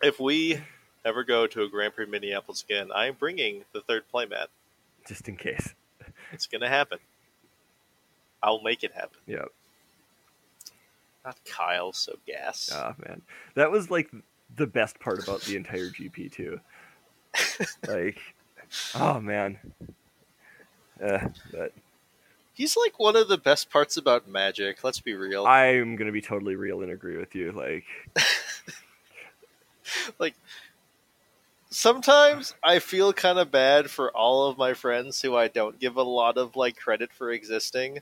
if 0.03 0.19
we 0.19 0.61
ever 1.05 1.23
go 1.23 1.47
to 1.47 1.63
a 1.63 1.69
Grand 1.69 1.95
Prix 1.95 2.05
Minneapolis 2.05 2.63
again, 2.63 2.89
I'm 2.93 3.15
bringing 3.15 3.63
the 3.73 3.81
third 3.81 4.03
playmat. 4.13 4.47
Just 5.07 5.27
in 5.27 5.37
case. 5.37 5.73
It's 6.31 6.47
gonna 6.47 6.69
happen. 6.69 6.99
I'll 8.41 8.61
make 8.61 8.83
it 8.83 8.93
happen. 8.93 9.19
Yeah. 9.27 9.45
Not 11.25 11.37
Kyle, 11.45 11.93
so 11.93 12.17
gas. 12.25 12.71
Ah 12.73 12.95
man, 13.05 13.21
that 13.55 13.71
was 13.71 13.91
like 13.91 14.09
the 14.55 14.67
best 14.67 14.99
part 14.99 15.23
about 15.23 15.41
the 15.41 15.55
entire 15.55 15.89
GP 15.89 16.31
too. 16.31 16.59
like, 17.87 18.19
oh 18.95 19.19
man. 19.19 19.57
Uh, 21.03 21.29
but 21.51 21.73
He's 22.53 22.75
like 22.75 22.99
one 22.99 23.15
of 23.15 23.27
the 23.27 23.37
best 23.37 23.69
parts 23.69 23.97
about 23.97 24.27
Magic. 24.27 24.83
Let's 24.83 24.99
be 24.99 25.13
real. 25.13 25.47
I'm 25.47 25.95
gonna 25.95 26.11
be 26.11 26.21
totally 26.21 26.55
real 26.55 26.81
and 26.81 26.91
agree 26.91 27.17
with 27.17 27.33
you. 27.33 27.51
Like, 27.51 27.85
like 30.19 30.35
sometimes 31.71 32.53
I 32.63 32.79
feel 32.79 33.13
kind 33.13 33.39
of 33.39 33.49
bad 33.49 33.89
for 33.89 34.11
all 34.15 34.47
of 34.47 34.57
my 34.57 34.73
friends 34.73 35.21
who 35.21 35.35
I 35.35 35.47
don't 35.47 35.79
give 35.79 35.95
a 35.95 36.03
lot 36.03 36.37
of 36.37 36.55
like 36.55 36.77
credit 36.77 37.11
for 37.11 37.31
existing. 37.31 37.99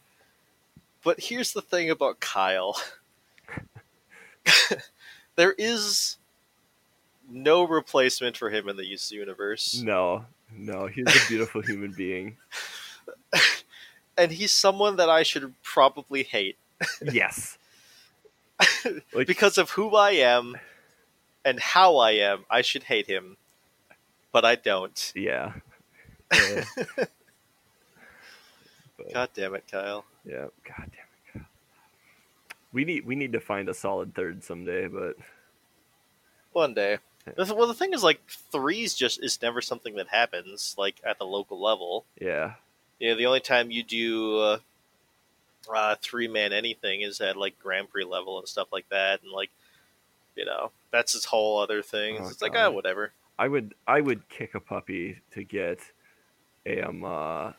But 1.04 1.20
here's 1.20 1.54
the 1.54 1.62
thing 1.62 1.90
about 1.90 2.20
Kyle. 2.20 2.76
there 5.38 5.54
is 5.58 6.18
no 7.30 7.64
replacement 7.64 8.36
for 8.36 8.50
him 8.50 8.68
in 8.68 8.76
the 8.76 8.84
UC 8.84 9.12
universe. 9.12 9.82
no, 9.82 10.26
no, 10.58 10.88
he's 10.88 11.06
a 11.08 11.28
beautiful 11.28 11.62
human 11.62 11.94
being. 11.94 12.36
And 14.18 14.34
he's 14.34 14.52
someone 14.52 14.98
that 14.98 15.10
I 15.10 15.24
should 15.24 15.54
probably 15.64 16.24
hate 16.24 16.58
Yes. 17.02 17.58
Like, 19.14 19.28
because 19.28 19.58
of 19.58 19.70
who 19.70 19.96
I 19.96 20.12
am 20.12 20.58
and 21.46 21.58
how 21.58 21.96
I 21.98 22.12
am. 22.12 22.44
I 22.50 22.62
should 22.62 22.84
hate 22.84 23.08
him. 23.08 23.38
But 24.32 24.46
I 24.46 24.56
don't. 24.56 25.12
yeah. 25.16 25.54
Yeah, 26.32 26.64
God 29.14 29.30
damn 29.34 29.56
it, 29.56 29.66
Kyle. 29.72 30.06
yeah. 30.24 30.46
God 30.64 30.78
damn 30.78 30.88
it. 30.88 31.34
Kyle. 31.34 31.46
We 32.72 32.86
need 32.86 33.06
we 33.06 33.16
need 33.16 33.34
to 33.34 33.40
find 33.40 33.68
a 33.68 33.74
solid 33.74 34.14
third 34.14 34.44
someday, 34.44 34.88
but 34.88 35.16
One 36.52 36.74
day. 36.76 37.00
Well, 37.38 37.68
the 37.68 37.74
thing 37.76 37.94
is, 37.94 38.04
like, 38.04 38.22
threes 38.52 38.96
just 38.96 39.22
is 39.24 39.40
never 39.42 39.62
something 39.62 39.96
that 39.98 40.08
happens, 40.08 40.74
like, 40.80 41.00
at 41.06 41.20
the 41.20 41.26
local 41.26 41.62
level. 41.62 42.06
yeah, 42.20 42.54
You 42.98 43.12
know, 43.12 43.18
the 43.18 43.28
only 43.28 43.40
time 43.40 43.70
you 43.70 43.84
do 43.84 44.38
uh, 44.40 44.58
uh, 45.72 45.96
three 46.02 46.28
man 46.28 46.52
anything 46.54 47.02
is 47.02 47.22
at, 47.22 47.38
like, 47.38 47.60
Grand 47.60 47.90
Prix 47.92 48.06
level 48.06 48.40
and 48.40 48.48
stuff 48.48 48.70
like 48.72 48.90
that. 48.90 49.22
And, 49.22 49.32
like, 49.32 49.52
you 50.36 50.44
know, 50.46 50.72
that's 50.92 51.14
his 51.14 51.26
whole 51.26 51.60
other 51.60 51.84
thing. 51.84 52.18
Oh, 52.20 52.28
it's 52.30 52.42
like, 52.42 52.54
God. 52.54 52.68
ah, 52.68 52.72
whatever. 52.72 53.12
I 53.40 53.48
would 53.48 53.74
I 53.88 54.02
would 54.02 54.28
kick 54.30 54.54
a 54.54 54.60
puppy 54.60 55.22
to 55.32 55.44
get 55.44 55.80
um 56.86 57.04
uh 57.04 57.54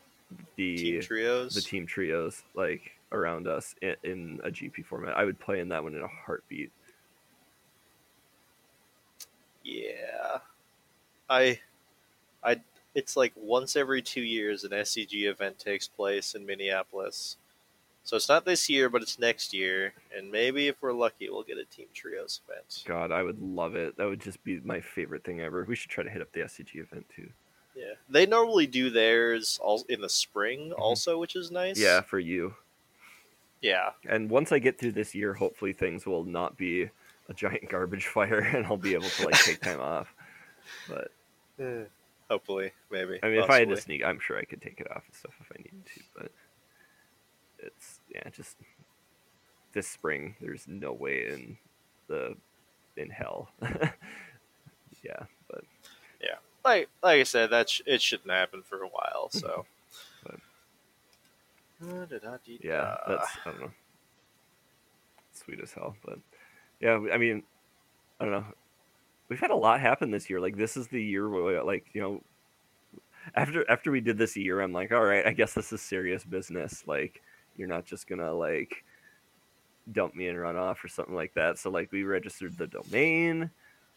the 0.55 0.77
Team 0.77 1.01
trios. 1.01 1.55
the 1.55 1.61
team 1.61 1.85
trios 1.85 2.43
like 2.53 2.91
around 3.11 3.47
us 3.47 3.75
in, 3.81 3.95
in 4.03 4.39
a 4.43 4.49
GP 4.49 4.85
format. 4.85 5.17
I 5.17 5.25
would 5.25 5.39
play 5.39 5.59
in 5.59 5.69
that 5.69 5.83
one 5.83 5.95
in 5.95 6.01
a 6.01 6.07
heartbeat. 6.07 6.71
Yeah. 9.63 10.37
I. 11.29 11.59
I. 12.43 12.61
It's 12.93 13.15
like 13.15 13.33
once 13.35 13.75
every 13.75 14.01
two 14.01 14.21
years 14.21 14.63
an 14.63 14.71
SCG 14.71 15.29
event 15.29 15.59
takes 15.59 15.87
place 15.87 16.35
in 16.35 16.45
Minneapolis. 16.45 17.37
So 18.03 18.15
it's 18.15 18.27
not 18.29 18.45
this 18.45 18.69
year, 18.69 18.89
but 18.89 19.01
it's 19.01 19.19
next 19.19 19.53
year. 19.53 19.93
And 20.15 20.31
maybe 20.31 20.67
if 20.67 20.81
we're 20.81 20.91
lucky, 20.93 21.29
we'll 21.29 21.43
get 21.43 21.57
a 21.57 21.65
Team 21.65 21.87
Trios 21.93 22.41
event. 22.47 22.83
God, 22.85 23.11
I 23.11 23.23
would 23.23 23.39
love 23.39 23.75
it. 23.75 23.97
That 23.97 24.05
would 24.07 24.19
just 24.21 24.43
be 24.43 24.59
my 24.61 24.81
favorite 24.81 25.23
thing 25.23 25.39
ever. 25.39 25.63
We 25.67 25.75
should 25.75 25.91
try 25.91 26.03
to 26.03 26.09
hit 26.09 26.21
up 26.21 26.31
the 26.33 26.41
SCG 26.41 26.75
event 26.77 27.05
too. 27.15 27.29
Yeah, 27.75 27.93
they 28.09 28.25
normally 28.25 28.67
do 28.67 28.89
theirs 28.89 29.57
all 29.63 29.83
in 29.87 30.01
the 30.01 30.09
spring, 30.09 30.73
also, 30.73 31.17
which 31.19 31.35
is 31.37 31.51
nice. 31.51 31.77
Mm-hmm. 31.77 31.85
Yeah, 31.85 32.01
for 32.01 32.19
you. 32.19 32.53
yeah, 33.61 33.91
And 34.09 34.29
once 34.29 34.51
I 34.51 34.59
get 34.59 34.77
through 34.77 34.91
this 34.91 35.15
year, 35.15 35.33
hopefully 35.33 35.71
things 35.71 36.05
will 36.05 36.25
not 36.25 36.57
be 36.57 36.89
a 37.29 37.33
giant 37.33 37.69
garbage 37.69 38.07
fire, 38.07 38.39
and 38.39 38.65
I'll 38.65 38.75
be 38.77 38.93
able 38.93 39.07
to 39.07 39.25
like 39.25 39.41
take 39.43 39.61
time 39.61 39.79
off. 39.79 40.13
But 40.89 41.11
hopefully, 42.29 42.73
maybe. 42.91 43.19
I 43.23 43.29
mean, 43.29 43.41
if 43.41 43.49
I 43.49 43.59
had 43.59 43.69
to 43.69 43.77
sneak, 43.77 44.03
I'm 44.03 44.19
sure 44.19 44.37
I 44.37 44.43
could 44.43 44.61
take 44.61 44.81
it 44.81 44.91
off 44.91 45.03
and 45.07 45.15
stuff 45.15 45.33
if 45.39 45.51
I 45.53 45.57
needed 45.59 45.85
to. 45.95 46.01
But 46.17 46.31
it's 47.59 47.90
yeah, 48.13 48.29
just 48.31 48.57
this 49.73 49.87
spring. 49.87 50.35
There's 50.41 50.67
no 50.67 50.93
way 50.93 51.27
in 51.27 51.57
the 52.07 52.35
in 52.97 53.09
hell. 53.09 53.49
yeah, 55.03 55.23
but 55.49 55.63
yeah, 56.21 56.35
like 56.65 56.89
like 57.03 57.19
I 57.19 57.23
said, 57.23 57.51
that 57.51 57.69
sh- 57.69 57.81
it 57.85 58.01
shouldn't 58.01 58.31
happen 58.31 58.61
for 58.63 58.83
a 58.83 58.87
while. 58.87 59.29
So, 59.31 59.65
But- 60.25 60.39
yeah, 62.63 62.97
that's 63.07 63.27
I 63.45 63.51
don't 63.51 63.61
know. 63.61 63.71
Sweet 65.33 65.61
as 65.61 65.73
hell, 65.73 65.95
but 66.05 66.19
yeah, 66.79 66.99
I 67.11 67.17
mean, 67.17 67.43
I 68.19 68.25
don't 68.25 68.33
know. 68.33 68.45
We've 69.29 69.39
had 69.39 69.51
a 69.51 69.55
lot 69.55 69.79
happen 69.79 70.11
this 70.11 70.29
year. 70.29 70.39
Like 70.39 70.57
this 70.57 70.75
is 70.77 70.87
the 70.89 71.01
year 71.01 71.27
where, 71.29 71.63
like 71.63 71.85
you 71.93 72.01
know, 72.01 72.21
after 73.35 73.67
after 73.69 73.91
we 73.91 74.01
did 74.01 74.17
this 74.17 74.35
year, 74.37 74.61
I'm 74.61 74.73
like, 74.73 74.91
all 74.91 75.03
right, 75.03 75.25
I 75.25 75.31
guess 75.31 75.53
this 75.53 75.71
is 75.73 75.81
serious 75.81 76.23
business. 76.23 76.83
Like 76.85 77.21
you're 77.57 77.67
not 77.67 77.85
just 77.85 78.07
gonna 78.07 78.33
like 78.33 78.83
dump 79.91 80.15
me 80.15 80.27
and 80.27 80.39
run 80.39 80.55
off 80.55 80.83
or 80.83 80.87
something 80.87 81.15
like 81.15 81.33
that. 81.35 81.57
So 81.57 81.69
like 81.69 81.91
we 81.91 82.03
registered 82.03 82.57
the 82.57 82.67
domain. 82.67 83.49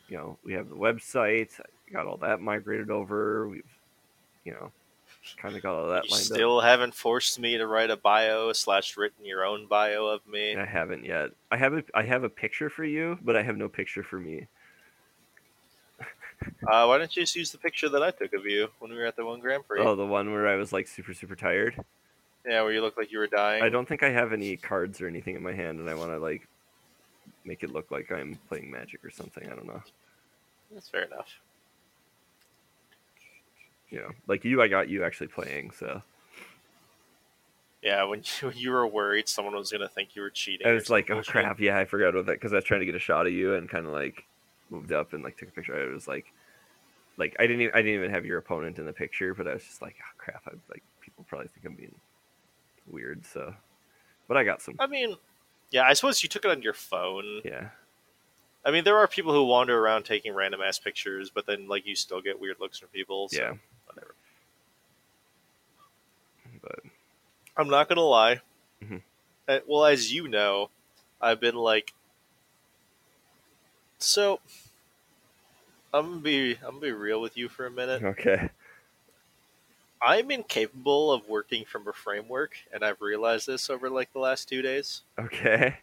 You 0.09 0.17
know, 0.17 0.39
we 0.45 0.53
have 0.55 0.69
the 0.69 0.77
website. 0.77 1.59
Got 1.93 2.07
all 2.07 2.17
that 2.19 2.41
migrated 2.41 2.91
over. 2.91 3.49
We've, 3.49 3.79
you 4.45 4.53
know, 4.53 4.71
kind 5.37 5.57
of 5.57 5.63
got 5.63 5.75
all 5.75 5.89
that 5.89 6.05
you 6.05 6.11
lined 6.11 6.23
up. 6.23 6.35
still 6.35 6.61
haven't 6.61 6.95
forced 6.95 7.39
me 7.39 7.57
to 7.57 7.67
write 7.67 7.91
a 7.91 7.97
bio 7.97 8.53
slash 8.53 8.97
written 8.97 9.25
your 9.25 9.45
own 9.45 9.67
bio 9.67 10.07
of 10.07 10.27
me. 10.27 10.57
I 10.57 10.65
haven't 10.65 11.05
yet. 11.05 11.31
I 11.51 11.57
have 11.57 11.75
a 11.75 11.85
I 11.95 12.03
have 12.03 12.25
a 12.25 12.29
picture 12.29 12.69
for 12.69 12.85
you, 12.85 13.19
but 13.23 13.37
I 13.37 13.43
have 13.43 13.57
no 13.57 13.69
picture 13.69 14.03
for 14.03 14.19
me. 14.19 14.47
Uh, 16.69 16.85
why 16.85 16.99
don't 16.99 17.15
you 17.17 17.23
just 17.23 17.37
use 17.37 17.53
the 17.53 17.59
picture 17.59 17.89
that 17.89 18.03
I 18.03 18.11
took 18.11 18.35
of 18.35 18.45
you 18.45 18.69
when 18.79 18.91
we 18.91 18.99
were 18.99 19.07
at 19.07 19.17
the 19.17 19.25
one 19.25 19.41
Grand 19.41 19.67
Prix? 19.67 19.81
Oh, 19.81 19.95
the 19.95 20.05
one 20.05 20.31
where 20.31 20.47
I 20.47 20.57
was 20.57 20.73
like 20.73 20.89
super 20.89 21.15
super 21.15 21.37
tired. 21.37 21.83
Yeah, 22.47 22.63
where 22.63 22.73
you 22.73 22.83
looked 22.83 22.99
like 22.99 23.11
you 23.11 23.19
were 23.19 23.27
dying. 23.27 23.63
I 23.63 23.71
don't 23.71 23.89
think 23.89 24.03
I 24.03 24.11
have 24.11 24.33
any 24.33 24.57
cards 24.57 25.01
or 25.01 25.07
anything 25.07 25.35
in 25.35 25.43
my 25.43 25.53
hand, 25.53 25.81
and 25.81 25.89
I 25.89 25.95
want 25.95 26.11
to 26.11 26.19
like 26.19 26.47
make 27.45 27.63
it 27.63 27.73
look 27.73 27.91
like 27.91 28.11
I'm 28.13 28.39
playing 28.49 28.71
Magic 28.71 29.05
or 29.05 29.11
something. 29.11 29.45
I 29.45 29.55
don't 29.55 29.67
know. 29.67 29.83
That's 30.73 30.89
fair 30.89 31.05
enough. 31.05 31.29
Yeah, 33.91 34.09
like 34.27 34.45
you, 34.45 34.61
I 34.61 34.69
got 34.69 34.89
you 34.89 35.05
actually 35.05 35.29
playing. 35.29 35.71
So 35.71 36.03
Yeah, 37.83 38.05
when 38.05 38.21
you, 38.21 38.25
when 38.49 38.57
you 38.57 38.71
were 38.73 38.87
worried 38.87 39.29
someone 39.29 39.55
was 39.55 39.71
gonna 39.71 39.89
think 39.89 40.17
you 40.17 40.23
were 40.23 40.31
cheating. 40.31 40.67
I 40.67 40.73
was 40.73 40.91
like, 40.91 41.11
oh 41.11 41.23
crap, 41.23 41.61
yeah, 41.61 41.79
I 41.79 41.85
forgot 41.85 42.09
about 42.09 42.27
that 42.27 42.41
because 42.41 42.53
I 42.53 42.57
was 42.57 42.65
trying 42.65 42.81
to 42.81 42.87
get 42.87 42.95
a 42.95 43.01
shot 43.01 43.27
of 43.27 43.33
you 43.33 43.55
and 43.55 43.69
kind 43.69 43.87
of 43.87 43.93
like 43.93 44.25
moved 44.69 44.93
up 44.93 45.13
and 45.13 45.23
like 45.23 45.37
took 45.37 45.49
a 45.49 45.53
picture. 45.53 45.81
I 45.81 45.95
was 45.95 46.09
like, 46.09 46.27
like 47.17 47.37
I 47.39 47.47
didn't 47.47 47.63
even, 47.63 47.75
I 47.75 47.79
didn't 47.79 47.95
even 47.95 48.11
have 48.11 48.27
your 48.27 48.39
opponent 48.39 48.79
in 48.79 48.87
the 48.87 48.93
picture, 48.93 49.35
but 49.35 49.47
I 49.47 49.55
was 49.55 49.65
just 49.65 49.81
like, 49.81 49.97
oh 50.01 50.15
crap, 50.19 50.43
I 50.47 50.53
like 50.71 50.83
people 51.01 51.25
probably 51.29 51.49
think 51.49 51.65
I'm 51.67 51.75
being 51.75 51.95
weird. 52.91 53.25
So, 53.27 53.55
but 54.29 54.37
I 54.37 54.45
got 54.45 54.63
some. 54.63 54.77
I 54.79 54.87
mean, 54.87 55.17
yeah, 55.71 55.85
I 55.85 55.93
suppose 55.95 56.23
you 56.23 56.29
took 56.29 56.45
it 56.45 56.51
on 56.51 56.63
your 56.63 56.73
phone. 56.75 57.43
Yeah, 57.45 57.69
I 58.65 58.71
mean, 58.71 58.85
there 58.85 58.99
are 58.99 59.07
people 59.09 59.33
who 59.33 59.45
wander 59.45 59.79
around 59.79 60.05
taking 60.05 60.35
random 60.35 60.61
ass 60.61 60.79
pictures, 60.79 61.31
but 61.31 61.47
then 61.47 61.69
like 61.69 61.87
you 61.87 61.95
still 61.97 62.21
get 62.21 62.41
weird 62.41 62.57
looks 62.61 62.79
from 62.79 62.89
people. 62.89 63.29
So 63.29 63.41
yeah, 63.41 63.53
whatever. 63.87 64.15
but 66.63 66.81
I'm 67.57 67.69
not 67.69 67.89
gonna 67.89 68.01
lie. 68.03 68.41
Mhm. 68.83 69.03
Uh, 69.49 69.59
well, 69.67 69.85
as 69.85 70.13
you 70.13 70.29
know, 70.29 70.71
I've 71.21 71.41
been 71.41 71.57
like, 71.57 71.93
so. 73.99 74.41
I'm 75.93 76.09
gonna 76.09 76.21
be 76.23 76.57
I'm 76.57 76.73
gonna 76.73 76.81
be 76.81 76.91
real 76.91 77.21
with 77.21 77.37
you 77.37 77.49
for 77.49 77.67
a 77.67 77.71
minute. 77.71 78.03
okay, 78.03 78.51
I'm 80.05 80.31
incapable 80.31 81.11
of 81.13 81.29
working 81.29 81.65
from 81.65 81.89
a 81.89 81.93
framework, 81.93 82.57
and 82.73 82.85
I've 82.85 83.01
realized 83.01 83.47
this 83.47 83.71
over 83.71 83.89
like 83.89 84.13
the 84.13 84.19
last 84.19 84.49
two 84.49 84.61
days. 84.61 85.03
okay, 85.19 85.79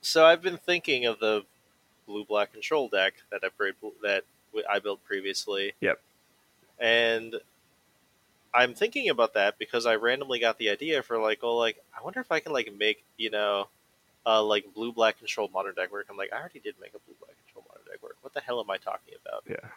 So 0.00 0.24
I've 0.24 0.42
been 0.42 0.56
thinking 0.58 1.06
of 1.06 1.18
the 1.20 1.44
blue 2.06 2.24
black 2.24 2.52
control 2.52 2.88
deck 2.88 3.14
that 3.30 3.42
I 3.44 3.48
played, 3.48 3.74
that 4.02 4.24
I 4.70 4.78
built 4.78 5.04
previously. 5.04 5.74
Yep. 5.80 6.00
And 6.78 7.36
I'm 8.54 8.74
thinking 8.74 9.08
about 9.10 9.34
that 9.34 9.58
because 9.58 9.86
I 9.86 9.96
randomly 9.96 10.38
got 10.38 10.58
the 10.58 10.70
idea 10.70 11.02
for 11.02 11.18
like, 11.18 11.40
oh, 11.42 11.56
like 11.56 11.76
I 11.96 12.02
wonder 12.02 12.20
if 12.20 12.32
I 12.32 12.40
can 12.40 12.52
like 12.52 12.72
make 12.76 13.04
you 13.16 13.30
know, 13.30 13.68
uh, 14.24 14.42
like 14.42 14.72
blue 14.74 14.92
black 14.92 15.18
control 15.18 15.48
modern 15.52 15.74
deck 15.74 15.92
work. 15.92 16.06
I'm 16.10 16.16
like, 16.16 16.32
I 16.32 16.38
already 16.38 16.60
did 16.60 16.74
make 16.80 16.90
a 16.94 16.98
blue 16.98 17.14
black 17.20 17.36
control 17.44 17.64
modern 17.68 17.84
deck 17.90 18.02
work. 18.02 18.16
What 18.22 18.34
the 18.34 18.40
hell 18.40 18.60
am 18.60 18.70
I 18.70 18.76
talking 18.78 19.14
about? 19.24 19.44
yeah, 19.48 19.68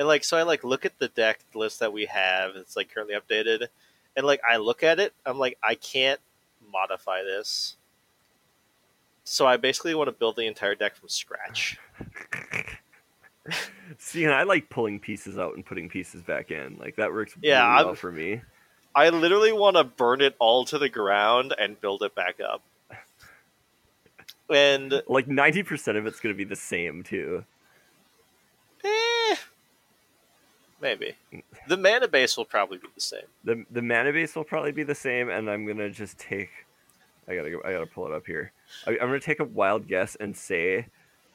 And 0.00 0.08
like, 0.08 0.24
so 0.24 0.38
I 0.38 0.44
like 0.44 0.64
look 0.64 0.86
at 0.86 0.98
the 0.98 1.08
deck 1.08 1.40
list 1.54 1.80
that 1.80 1.92
we 1.92 2.06
have. 2.06 2.56
It's 2.56 2.74
like 2.74 2.90
currently 2.90 3.14
updated, 3.14 3.66
and 4.16 4.24
like 4.24 4.40
I 4.50 4.56
look 4.56 4.82
at 4.82 4.98
it, 4.98 5.12
I'm 5.26 5.38
like, 5.38 5.58
I 5.62 5.74
can't 5.74 6.18
modify 6.72 7.22
this. 7.22 7.76
So 9.24 9.46
I 9.46 9.58
basically 9.58 9.94
want 9.94 10.08
to 10.08 10.12
build 10.12 10.36
the 10.36 10.46
entire 10.46 10.74
deck 10.74 10.96
from 10.96 11.10
scratch. 11.10 11.78
See, 13.98 14.24
and 14.24 14.32
I 14.32 14.44
like 14.44 14.70
pulling 14.70 15.00
pieces 15.00 15.36
out 15.36 15.54
and 15.54 15.66
putting 15.66 15.90
pieces 15.90 16.22
back 16.22 16.50
in. 16.50 16.78
Like 16.80 16.96
that 16.96 17.12
works 17.12 17.36
Yeah, 17.42 17.66
really 17.66 17.84
well 17.84 17.94
for 17.94 18.10
me. 18.10 18.40
I 18.94 19.10
literally 19.10 19.52
want 19.52 19.76
to 19.76 19.84
burn 19.84 20.22
it 20.22 20.34
all 20.38 20.64
to 20.64 20.78
the 20.78 20.88
ground 20.88 21.54
and 21.58 21.78
build 21.78 22.02
it 22.02 22.14
back 22.14 22.40
up. 22.40 22.62
And 24.48 25.02
Like 25.06 25.28
ninety 25.28 25.62
percent 25.62 25.98
of 25.98 26.06
it's 26.06 26.20
gonna 26.20 26.34
be 26.34 26.44
the 26.44 26.56
same 26.56 27.02
too. 27.02 27.44
eh, 28.82 29.36
maybe 30.80 31.14
the 31.68 31.76
mana 31.76 32.08
base 32.08 32.36
will 32.36 32.44
probably 32.44 32.78
be 32.78 32.88
the 32.94 33.00
same. 33.00 33.24
the 33.44 33.64
The 33.70 33.82
mana 33.82 34.12
base 34.12 34.34
will 34.34 34.44
probably 34.44 34.72
be 34.72 34.82
the 34.82 34.94
same, 34.94 35.28
and 35.28 35.50
I'm 35.50 35.66
gonna 35.66 35.90
just 35.90 36.18
take. 36.18 36.50
I 37.28 37.34
gotta 37.36 37.50
go. 37.50 37.60
I 37.64 37.72
gotta 37.72 37.86
pull 37.86 38.06
it 38.06 38.12
up 38.12 38.26
here. 38.26 38.52
I, 38.86 38.92
I'm 38.92 38.98
gonna 39.08 39.20
take 39.20 39.40
a 39.40 39.44
wild 39.44 39.86
guess 39.86 40.16
and 40.16 40.36
say 40.36 40.86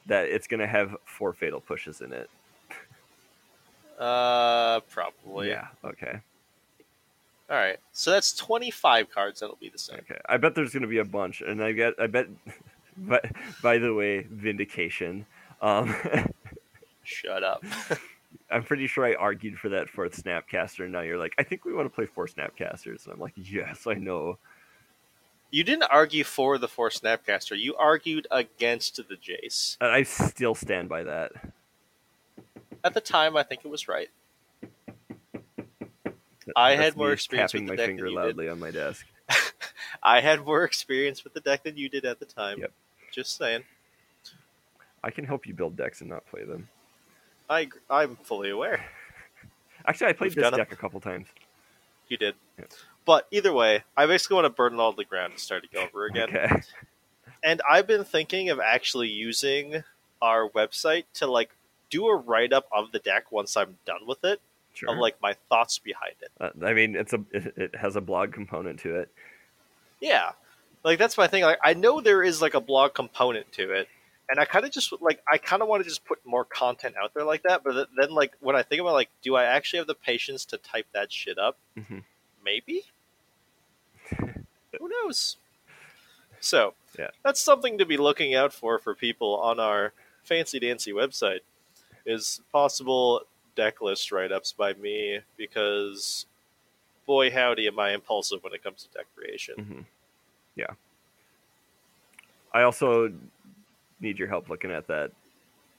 that 0.06 0.26
it's 0.26 0.46
gonna 0.46 0.66
have 0.66 0.96
four 1.04 1.32
fatal 1.32 1.60
pushes 1.60 2.00
in 2.00 2.12
it. 2.12 2.28
Uh, 3.98 4.80
probably. 4.90 5.48
Yeah. 5.48 5.68
Okay. 5.84 6.20
All 7.48 7.56
right. 7.56 7.78
So 7.92 8.10
that's 8.10 8.32
twenty-five 8.34 9.10
cards 9.10 9.40
that'll 9.40 9.56
be 9.56 9.68
the 9.70 9.78
same. 9.78 9.98
Okay. 10.00 10.20
I 10.28 10.36
bet 10.36 10.54
there's 10.54 10.72
gonna 10.74 10.86
be 10.86 10.98
a 10.98 11.04
bunch, 11.04 11.40
and 11.40 11.62
I 11.62 11.72
get. 11.72 11.94
I 11.98 12.06
bet. 12.06 12.26
But 12.98 13.26
by 13.62 13.76
the 13.76 13.92
way, 13.92 14.22
vindication. 14.22 15.26
Um, 15.60 15.94
Shut 17.02 17.44
up. 17.44 17.62
I'm 18.50 18.62
pretty 18.64 18.86
sure 18.86 19.04
I 19.04 19.14
argued 19.14 19.58
for 19.58 19.68
that 19.70 19.88
fourth 19.88 20.22
Snapcaster, 20.22 20.84
and 20.84 20.92
now 20.92 21.00
you're 21.00 21.18
like, 21.18 21.34
I 21.38 21.42
think 21.42 21.64
we 21.64 21.72
want 21.72 21.86
to 21.86 21.94
play 21.94 22.06
four 22.06 22.26
Snapcasters, 22.26 23.04
and 23.04 23.14
I'm 23.14 23.20
like, 23.20 23.34
yes, 23.36 23.86
I 23.86 23.94
know. 23.94 24.38
you 25.50 25.64
didn't 25.64 25.84
argue 25.90 26.24
for 26.24 26.58
the 26.58 26.68
four 26.68 26.90
Snapcaster. 26.90 27.58
You 27.58 27.74
argued 27.76 28.26
against 28.30 28.96
the 28.96 29.16
Jace. 29.16 29.76
And 29.80 29.90
I 29.90 30.02
still 30.02 30.54
stand 30.54 30.88
by 30.88 31.04
that. 31.04 31.32
At 32.84 32.94
the 32.94 33.00
time, 33.00 33.36
I 33.36 33.42
think 33.42 33.62
it 33.64 33.68
was 33.68 33.88
right. 33.88 34.08
I 36.54 36.76
had 36.76 36.96
more 36.96 37.12
experience 37.12 37.52
tapping 37.52 37.64
with 37.64 37.70
my 37.70 37.76
the 37.76 37.76
deck 37.78 37.86
finger 37.88 38.04
than 38.04 38.12
you 38.12 38.18
loudly 38.18 38.48
on 38.48 38.60
my 38.60 38.70
desk. 38.70 39.04
I 40.02 40.20
had 40.20 40.44
more 40.44 40.62
experience 40.62 41.24
with 41.24 41.34
the 41.34 41.40
deck 41.40 41.64
than 41.64 41.76
you 41.76 41.88
did 41.88 42.04
at 42.04 42.20
the 42.20 42.24
time. 42.24 42.60
Yep. 42.60 42.72
Just 43.10 43.36
saying. 43.36 43.64
I 45.02 45.10
can 45.10 45.24
help 45.24 45.46
you 45.46 45.54
build 45.54 45.76
decks 45.76 46.00
and 46.00 46.10
not 46.10 46.26
play 46.26 46.44
them. 46.44 46.68
I 47.48 47.68
I'm 47.88 48.16
fully 48.16 48.50
aware. 48.50 48.84
Actually, 49.86 50.08
I 50.08 50.12
played 50.14 50.34
We've 50.34 50.44
this 50.44 50.50
deck 50.56 50.72
a 50.72 50.76
couple 50.76 51.00
times. 51.00 51.28
You 52.08 52.16
did. 52.16 52.34
But 53.04 53.26
either 53.30 53.52
way, 53.52 53.84
I 53.96 54.06
basically 54.06 54.34
want 54.34 54.46
to 54.46 54.50
burn 54.50 54.74
it 54.74 54.80
all 54.80 54.92
to 54.92 54.96
the 54.96 55.04
ground 55.04 55.32
and 55.34 55.40
start 55.40 55.64
it 55.70 55.76
over 55.76 56.06
again. 56.06 56.28
Okay. 56.36 56.60
And 57.44 57.60
I've 57.70 57.86
been 57.86 58.02
thinking 58.02 58.50
of 58.50 58.58
actually 58.58 59.08
using 59.08 59.84
our 60.20 60.48
website 60.48 61.04
to 61.14 61.28
like 61.28 61.50
do 61.90 62.06
a 62.08 62.16
write 62.16 62.52
up 62.52 62.66
of 62.72 62.90
the 62.90 62.98
deck 62.98 63.30
once 63.30 63.56
I'm 63.56 63.76
done 63.86 64.00
with 64.06 64.24
it, 64.24 64.40
Sure. 64.74 64.90
of 64.90 64.98
like 64.98 65.20
my 65.22 65.34
thoughts 65.48 65.78
behind 65.78 66.14
it. 66.22 66.30
Uh, 66.40 66.50
I 66.66 66.72
mean, 66.72 66.96
it's 66.96 67.12
a 67.12 67.22
it, 67.30 67.54
it 67.56 67.74
has 67.76 67.94
a 67.94 68.00
blog 68.00 68.32
component 68.32 68.80
to 68.80 68.96
it. 68.96 69.10
Yeah, 70.00 70.32
like 70.82 70.98
that's 70.98 71.16
my 71.16 71.28
thing. 71.28 71.42
Like 71.44 71.58
I 71.62 71.74
know 71.74 72.00
there 72.00 72.22
is 72.22 72.42
like 72.42 72.54
a 72.54 72.60
blog 72.60 72.94
component 72.94 73.52
to 73.52 73.70
it, 73.72 73.88
and 74.28 74.40
I 74.40 74.44
kind 74.44 74.64
of 74.64 74.72
just 74.72 74.92
like 75.00 75.22
I 75.30 75.38
kind 75.38 75.62
of 75.62 75.68
want 75.68 75.82
to 75.82 75.88
just 75.88 76.04
put 76.04 76.18
more 76.24 76.44
content 76.44 76.96
out 77.00 77.14
there 77.14 77.24
like 77.24 77.42
that. 77.44 77.62
But 77.64 77.88
then 77.96 78.10
like 78.10 78.32
when 78.40 78.56
I 78.56 78.62
think 78.62 78.80
about 78.80 78.94
like, 78.94 79.10
do 79.22 79.36
I 79.36 79.44
actually 79.44 79.78
have 79.78 79.86
the 79.86 79.94
patience 79.94 80.44
to 80.46 80.56
type 80.58 80.86
that 80.92 81.12
shit 81.12 81.38
up? 81.38 81.58
Mhm. 81.78 82.02
Maybe. 82.44 82.84
Who 84.78 84.88
knows? 84.88 85.36
So 86.40 86.74
Yeah. 86.98 87.10
that's 87.24 87.40
something 87.40 87.78
to 87.78 87.86
be 87.86 87.96
looking 87.96 88.34
out 88.34 88.52
for 88.52 88.78
for 88.78 88.94
people 88.94 89.36
on 89.36 89.58
our 89.60 89.92
fancy 90.24 90.58
dancy 90.60 90.92
website. 90.92 91.40
Is 92.04 92.40
possible 92.52 93.22
deck 93.56 93.80
list 93.80 94.12
write 94.12 94.30
ups 94.32 94.52
by 94.52 94.74
me 94.74 95.20
because 95.36 96.26
boy 97.06 97.30
howdy 97.30 97.66
am 97.66 97.78
I 97.78 97.92
impulsive 97.92 98.44
when 98.44 98.52
it 98.52 98.62
comes 98.62 98.82
to 98.84 98.90
deck 98.98 99.06
creation. 99.16 99.54
hmm 99.54 99.80
Yeah. 100.54 100.72
I 102.52 102.62
also 102.62 103.12
need 104.00 104.18
your 104.18 104.28
help 104.28 104.48
looking 104.48 104.70
at 104.70 104.86
that 104.88 105.10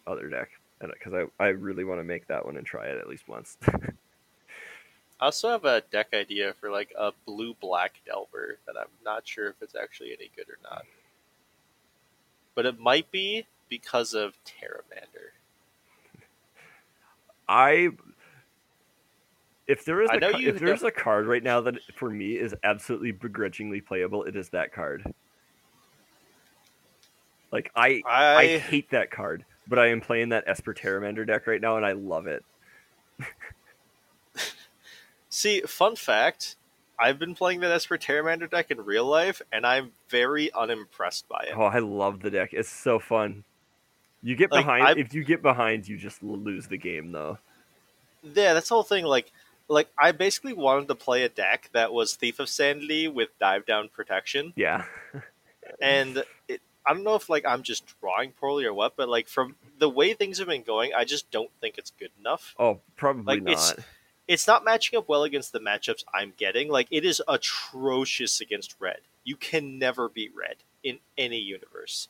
other 0.05 0.29
deck, 0.29 0.49
because 0.79 1.13
I, 1.13 1.43
I 1.43 1.47
really 1.49 1.83
want 1.83 1.99
to 1.99 2.03
make 2.03 2.27
that 2.27 2.45
one 2.45 2.57
and 2.57 2.65
try 2.65 2.87
it 2.87 2.97
at 2.97 3.07
least 3.07 3.27
once. 3.27 3.57
I 5.19 5.25
also 5.25 5.49
have 5.49 5.65
a 5.65 5.81
deck 5.81 6.09
idea 6.13 6.53
for 6.53 6.69
like 6.69 6.93
a 6.97 7.11
blue 7.25 7.55
black 7.59 7.93
Delver 8.05 8.59
that 8.67 8.75
I'm 8.77 8.87
not 9.03 9.27
sure 9.27 9.49
if 9.49 9.55
it's 9.61 9.75
actually 9.75 10.09
any 10.09 10.29
good 10.35 10.47
or 10.47 10.59
not. 10.63 10.85
But 12.53 12.65
it 12.65 12.79
might 12.79 13.09
be 13.11 13.45
because 13.69 14.13
of 14.13 14.33
Pteramander. 14.45 15.31
I 17.49 17.89
if 19.67 19.83
there 19.85 20.01
is 20.01 20.09
I 20.11 20.15
a, 20.15 20.19
know 20.19 20.31
ca- 20.31 20.37
you 20.37 20.49
if 20.49 20.59
there's 20.59 20.83
a 20.83 20.91
card 20.91 21.27
right 21.27 21.43
now 21.43 21.61
that 21.61 21.75
for 21.95 22.09
me 22.09 22.33
is 22.33 22.55
absolutely 22.63 23.11
begrudgingly 23.11 23.81
playable, 23.81 24.23
it 24.23 24.35
is 24.35 24.49
that 24.49 24.71
card. 24.71 25.03
Like 27.51 27.71
I 27.75 28.01
I, 28.05 28.35
I, 28.35 28.57
hate 28.57 28.89
that 28.91 29.11
card, 29.11 29.45
but 29.67 29.79
I 29.79 29.87
am 29.87 30.01
playing 30.01 30.29
that 30.29 30.43
Esper 30.47 30.73
Pteramander 30.73 31.25
deck 31.25 31.47
right 31.47 31.61
now 31.61 31.77
and 31.77 31.85
I 31.85 31.93
love 31.93 32.27
it. 32.27 32.43
see. 35.29 35.61
Fun 35.61 35.95
fact: 35.95 36.55
I've 36.99 37.19
been 37.19 37.35
playing 37.35 37.61
that 37.61 37.71
Esper 37.71 37.97
Pteramander 37.97 38.49
deck 38.49 38.71
in 38.71 38.81
real 38.81 39.05
life, 39.05 39.41
and 39.51 39.65
I'm 39.65 39.91
very 40.09 40.51
unimpressed 40.53 41.27
by 41.29 41.45
it. 41.49 41.53
Oh, 41.55 41.63
I 41.63 41.79
love 41.79 42.21
the 42.21 42.31
deck. 42.31 42.49
It's 42.53 42.69
so 42.69 42.99
fun. 42.99 43.43
You 44.23 44.35
get 44.35 44.51
Like, 44.51 44.65
behind 44.65 44.87
I- 44.87 44.91
if 44.99 45.13
you 45.13 45.23
get 45.23 45.41
behind, 45.41 45.87
you 45.87 45.97
just 45.97 46.23
lose 46.23 46.67
the 46.67 46.77
game 46.77 47.11
though. 47.11 47.37
Yeah, 48.23 48.53
that's 48.53 48.67
the 48.69 48.75
whole 48.75 48.83
thing. 48.83 49.05
Like, 49.05 49.31
like 49.67 49.87
I 49.97 50.11
basically 50.11 50.53
wanted 50.53 50.87
to 50.89 50.95
play 50.95 51.23
a 51.23 51.29
deck 51.29 51.69
that 51.73 51.93
was 51.93 52.15
Thief 52.15 52.39
of 52.39 52.49
Sanity 52.49 53.07
with 53.07 53.29
Dive 53.39 53.65
Down 53.65 53.89
Protection, 53.89 54.53
Yeah. 54.55 54.85
and 55.79 56.23
it, 56.47 56.61
I 56.87 56.93
don't 56.93 57.03
know 57.03 57.15
if 57.15 57.29
like 57.29 57.45
I'm 57.45 57.63
just 57.63 57.83
drawing 57.99 58.31
poorly 58.31 58.65
or 58.65 58.73
what, 58.73 58.95
but 58.95 59.09
like 59.09 59.27
from 59.27 59.55
the 59.77 59.89
way 59.89 60.13
things 60.13 60.37
have 60.39 60.47
been 60.47 60.63
going, 60.63 60.91
I 60.95 61.03
just 61.03 61.29
don't 61.31 61.51
think 61.59 61.77
it's 61.77 61.91
good 61.99 62.11
enough. 62.19 62.55
Oh, 62.57 62.79
probably 62.95 63.39
Like, 63.39 63.51
it's- 63.51 63.75
not. 63.77 63.85
It's 64.27 64.45
not 64.45 64.65
matching 64.65 64.97
up 64.99 65.07
well 65.07 65.23
against 65.23 65.53
the 65.53 65.59
matchups 65.61 66.03
I'm 66.13 66.33
getting. 66.35 66.67
Like 66.69 66.87
it 66.91 67.05
is 67.05 67.21
atrocious 67.29 68.41
against 68.41 68.75
red. 68.77 68.97
You 69.23 69.37
can 69.37 69.79
never 69.79 70.09
beat 70.09 70.33
red 70.35 70.57
in 70.83 70.99
any 71.17 71.37
universe. 71.37 72.09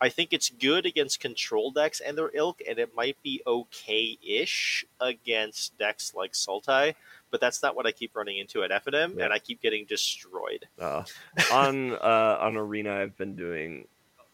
I 0.00 0.10
think 0.10 0.32
it's 0.32 0.50
good 0.50 0.84
against 0.86 1.18
control 1.18 1.70
decks 1.70 1.98
and 2.00 2.16
their 2.16 2.30
ilk, 2.34 2.60
and 2.68 2.78
it 2.78 2.94
might 2.94 3.16
be 3.22 3.40
okay-ish 3.46 4.84
against 5.00 5.76
decks 5.78 6.14
like 6.14 6.32
Sultai, 6.34 6.94
but 7.30 7.40
that's 7.40 7.62
not 7.62 7.76
what 7.76 7.86
I 7.86 7.92
keep 7.92 8.14
running 8.16 8.38
into 8.38 8.62
at 8.62 8.70
FNM, 8.70 9.16
Yeah. 9.18 9.24
and 9.24 9.32
I 9.32 9.38
keep 9.38 9.60
getting 9.62 9.84
destroyed. 9.84 10.66
Uh, 10.78 11.04
on 11.52 11.92
uh, 11.92 12.38
on 12.40 12.56
arena, 12.56 12.94
I've 12.94 13.16
been 13.16 13.36
doing, 13.36 13.86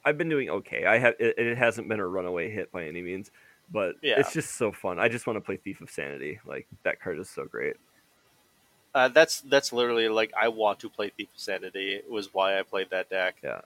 I've 0.05 0.19
been 0.19 0.29
doing 0.29 0.51
okay. 0.51 0.85
I 0.87 0.99
have 0.99 1.15
it, 1.19 1.39
it 1.39 1.57
hasn't 1.59 1.89
been 1.89 2.01
a 2.01 2.07
runaway 2.07 2.51
hit 2.51 2.71
by 2.73 2.87
any 2.87 3.03
means, 3.03 3.31
but 3.73 3.97
Yeah. 4.03 4.21
it's 4.21 4.33
just 4.33 4.57
so 4.57 4.73
fun. 4.73 4.99
I 4.99 5.09
just 5.09 5.27
want 5.27 5.37
to 5.37 5.41
play 5.41 5.57
Thief 5.57 5.81
of 5.81 5.91
Sanity. 5.91 6.41
Like 6.47 6.67
that 6.85 7.01
card 7.01 7.19
is 7.19 7.29
so 7.29 7.45
great. 7.45 7.77
Uh, 8.95 9.09
that's 9.09 9.41
that's 9.41 9.73
literally 9.73 10.09
like 10.09 10.33
I 10.41 10.49
want 10.49 10.79
to 10.81 10.89
play 10.89 11.11
Thief 11.11 11.29
of 11.35 11.41
Sanity 11.41 12.01
was 12.09 12.33
why 12.33 12.59
I 12.59 12.63
played 12.63 12.91
that 12.91 13.11
deck. 13.11 13.37
Yeah. 13.43 13.63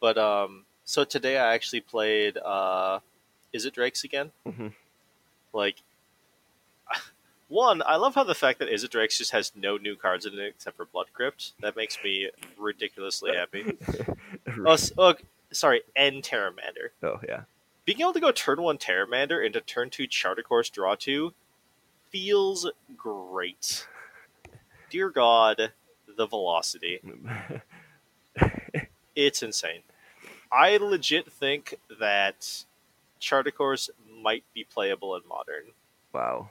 But 0.00 0.18
um, 0.18 0.64
so 0.84 1.04
today 1.04 1.38
I 1.38 1.54
actually 1.54 1.82
played. 1.82 2.36
Uh, 2.38 2.98
is 3.52 3.64
it 3.66 3.74
Drake's 3.74 4.02
again? 4.02 4.32
hmm 4.44 4.68
Like, 5.52 5.76
one, 7.52 7.82
I 7.86 7.96
love 7.96 8.14
how 8.14 8.24
the 8.24 8.34
fact 8.34 8.58
that 8.60 8.70
Izzet 8.70 8.90
Drakes 8.90 9.18
just 9.18 9.32
has 9.32 9.52
no 9.54 9.76
new 9.76 9.94
cards 9.96 10.24
in 10.26 10.34
it 10.38 10.40
except 10.46 10.76
for 10.76 10.84
Blood 10.86 11.06
Crypt. 11.12 11.52
That 11.60 11.76
makes 11.76 11.98
me 12.02 12.30
ridiculously 12.58 13.34
happy. 13.36 13.76
oh, 14.66 14.72
s- 14.72 14.92
oh, 14.96 15.14
sorry, 15.50 15.82
and 15.94 16.22
Pteramander. 16.22 16.90
oh 17.02 17.20
yeah, 17.28 17.42
Being 17.84 18.00
able 18.00 18.12
to 18.14 18.20
go 18.20 18.32
turn 18.32 18.62
one 18.62 18.78
Pteramander 18.78 19.44
into 19.44 19.60
turn 19.60 19.90
two 19.90 20.06
Chart 20.06 20.38
a 20.38 20.42
Course 20.42 20.70
draw 20.70 20.94
two 20.94 21.34
feels 22.10 22.70
great. 22.96 23.86
Dear 24.90 25.10
God, 25.10 25.72
the 26.16 26.26
velocity. 26.26 27.00
It's 29.14 29.42
insane. 29.42 29.80
I 30.50 30.78
legit 30.78 31.30
think 31.30 31.78
that 32.00 32.64
Chart 33.20 33.46
a 33.46 33.52
Course 33.52 33.90
might 34.22 34.42
be 34.54 34.64
playable 34.64 35.14
in 35.16 35.22
modern. 35.28 35.64
wow. 36.14 36.48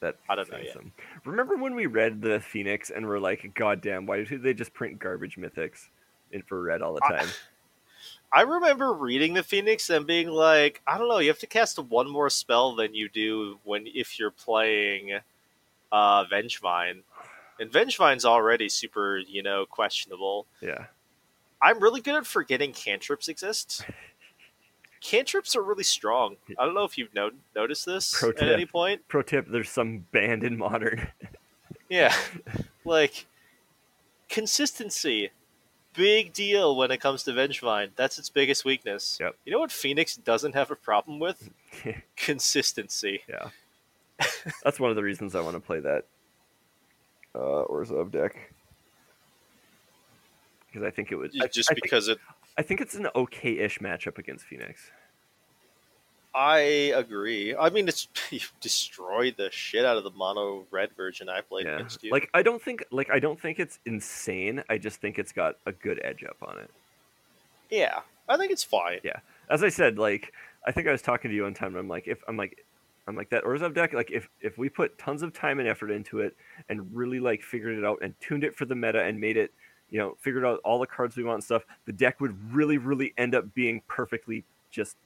That 0.00 0.16
I 0.28 0.34
don't 0.34 0.50
know 0.50 0.58
yet. 0.58 0.70
awesome. 0.70 0.92
Remember 1.24 1.56
when 1.56 1.74
we 1.74 1.86
read 1.86 2.22
the 2.22 2.40
Phoenix 2.40 2.90
and 2.90 3.06
we're 3.06 3.18
like, 3.18 3.52
God 3.54 3.82
damn, 3.82 4.06
why 4.06 4.24
did 4.24 4.42
they 4.42 4.54
just 4.54 4.72
print 4.72 4.98
garbage 4.98 5.36
mythics 5.36 5.88
in 6.32 6.42
for 6.42 6.62
red 6.62 6.80
all 6.82 6.94
the 6.94 7.04
I- 7.04 7.18
time? 7.18 7.28
I 8.32 8.42
remember 8.42 8.92
reading 8.92 9.34
the 9.34 9.42
Phoenix 9.42 9.90
and 9.90 10.06
being 10.06 10.28
like, 10.28 10.80
I 10.86 10.96
don't 10.98 11.08
know, 11.08 11.18
you 11.18 11.28
have 11.28 11.40
to 11.40 11.48
cast 11.48 11.78
one 11.80 12.08
more 12.08 12.30
spell 12.30 12.76
than 12.76 12.94
you 12.94 13.08
do 13.08 13.58
when 13.64 13.86
if 13.92 14.18
you're 14.20 14.30
playing 14.30 15.18
uh, 15.90 16.24
Vengevine. 16.26 17.02
And 17.58 17.70
Vengevine's 17.70 18.24
already 18.24 18.68
super, 18.68 19.18
you 19.18 19.42
know, 19.42 19.66
questionable. 19.66 20.46
yeah. 20.62 20.86
I'm 21.60 21.78
really 21.80 22.00
good 22.00 22.14
at 22.14 22.26
forgetting 22.26 22.72
cantrips 22.72 23.28
exist. 23.28 23.84
Cantrips 25.00 25.56
are 25.56 25.62
really 25.62 25.82
strong. 25.84 26.36
I 26.58 26.64
don't 26.66 26.74
know 26.74 26.84
if 26.84 26.98
you've 26.98 27.14
no- 27.14 27.30
noticed 27.56 27.86
this 27.86 28.14
Pro 28.18 28.30
at 28.30 28.36
tip. 28.38 28.52
any 28.52 28.66
point. 28.66 29.08
Pro 29.08 29.22
tip: 29.22 29.46
There's 29.48 29.70
some 29.70 30.06
banned 30.12 30.44
in 30.44 30.56
modern. 30.58 31.08
Yeah, 31.88 32.14
like 32.84 33.26
consistency, 34.28 35.30
big 35.92 36.32
deal 36.32 36.76
when 36.76 36.92
it 36.92 37.00
comes 37.00 37.24
to 37.24 37.32
Vengevine. 37.32 37.90
That's 37.96 38.16
its 38.16 38.28
biggest 38.28 38.64
weakness. 38.64 39.18
Yep. 39.20 39.34
You 39.44 39.50
know 39.52 39.58
what 39.58 39.72
Phoenix 39.72 40.14
doesn't 40.14 40.54
have 40.54 40.70
a 40.70 40.76
problem 40.76 41.18
with? 41.18 41.50
Consistency. 42.16 43.22
yeah. 43.28 43.48
That's 44.62 44.78
one 44.78 44.90
of 44.90 44.94
the 44.96 45.02
reasons 45.02 45.34
I 45.34 45.40
want 45.40 45.56
to 45.56 45.60
play 45.60 45.80
that 45.80 46.04
uh, 47.34 47.64
Orzhov 47.68 48.12
deck 48.12 48.36
because 50.68 50.86
I 50.86 50.90
think 50.92 51.10
it 51.10 51.16
would 51.16 51.32
I- 51.42 51.48
Just 51.48 51.70
I 51.70 51.74
think- 51.74 51.82
because 51.82 52.06
it. 52.08 52.18
I 52.58 52.62
think 52.62 52.80
it's 52.80 52.94
an 52.94 53.08
okay-ish 53.14 53.78
matchup 53.78 54.18
against 54.18 54.44
Phoenix. 54.44 54.90
I 56.34 56.58
agree. 56.94 57.56
I 57.56 57.70
mean, 57.70 57.88
it's 57.88 58.06
you 58.30 58.40
destroyed 58.60 59.34
the 59.36 59.50
shit 59.50 59.84
out 59.84 59.96
of 59.96 60.04
the 60.04 60.10
mono 60.10 60.64
red 60.70 60.90
version 60.96 61.28
I 61.28 61.40
played 61.40 61.66
Yeah, 61.66 61.76
against 61.76 62.02
you. 62.04 62.10
like 62.12 62.28
I 62.34 62.42
don't 62.42 62.62
think 62.62 62.84
like 62.92 63.10
I 63.10 63.18
don't 63.18 63.40
think 63.40 63.58
it's 63.58 63.78
insane. 63.84 64.62
I 64.68 64.78
just 64.78 65.00
think 65.00 65.18
it's 65.18 65.32
got 65.32 65.56
a 65.66 65.72
good 65.72 66.00
edge 66.04 66.22
up 66.24 66.36
on 66.42 66.58
it. 66.58 66.70
yeah, 67.70 68.00
I 68.28 68.36
think 68.36 68.52
it's 68.52 68.64
fine. 68.64 69.00
Yeah. 69.02 69.18
As 69.48 69.64
I 69.64 69.68
said, 69.70 69.98
like 69.98 70.32
I 70.64 70.70
think 70.72 70.86
I 70.86 70.92
was 70.92 71.02
talking 71.02 71.30
to 71.30 71.34
you 71.34 71.42
one 71.44 71.54
time. 71.54 71.68
And 71.68 71.78
I'm 71.78 71.88
like, 71.88 72.06
if 72.06 72.18
I'm 72.28 72.36
like, 72.36 72.64
I'm 73.08 73.16
like 73.16 73.30
that 73.30 73.42
Orzhov 73.42 73.74
deck. 73.74 73.92
Like 73.92 74.12
if 74.12 74.28
if 74.40 74.56
we 74.56 74.68
put 74.68 74.96
tons 74.98 75.22
of 75.24 75.32
time 75.32 75.58
and 75.58 75.68
effort 75.68 75.90
into 75.90 76.20
it 76.20 76.36
and 76.68 76.94
really 76.94 77.18
like 77.18 77.42
figured 77.42 77.76
it 77.76 77.84
out 77.84 77.98
and 78.02 78.14
tuned 78.20 78.44
it 78.44 78.54
for 78.54 78.66
the 78.66 78.76
meta 78.76 79.02
and 79.02 79.18
made 79.18 79.36
it, 79.36 79.52
you 79.90 79.98
know, 79.98 80.16
figured 80.20 80.44
out 80.44 80.60
all 80.64 80.78
the 80.78 80.86
cards 80.86 81.16
we 81.16 81.24
want 81.24 81.36
and 81.36 81.44
stuff, 81.44 81.64
the 81.86 81.92
deck 81.92 82.20
would 82.20 82.36
really 82.54 82.78
really 82.78 83.12
end 83.18 83.34
up 83.34 83.52
being 83.54 83.82
perfectly 83.88 84.44
just 84.70 84.96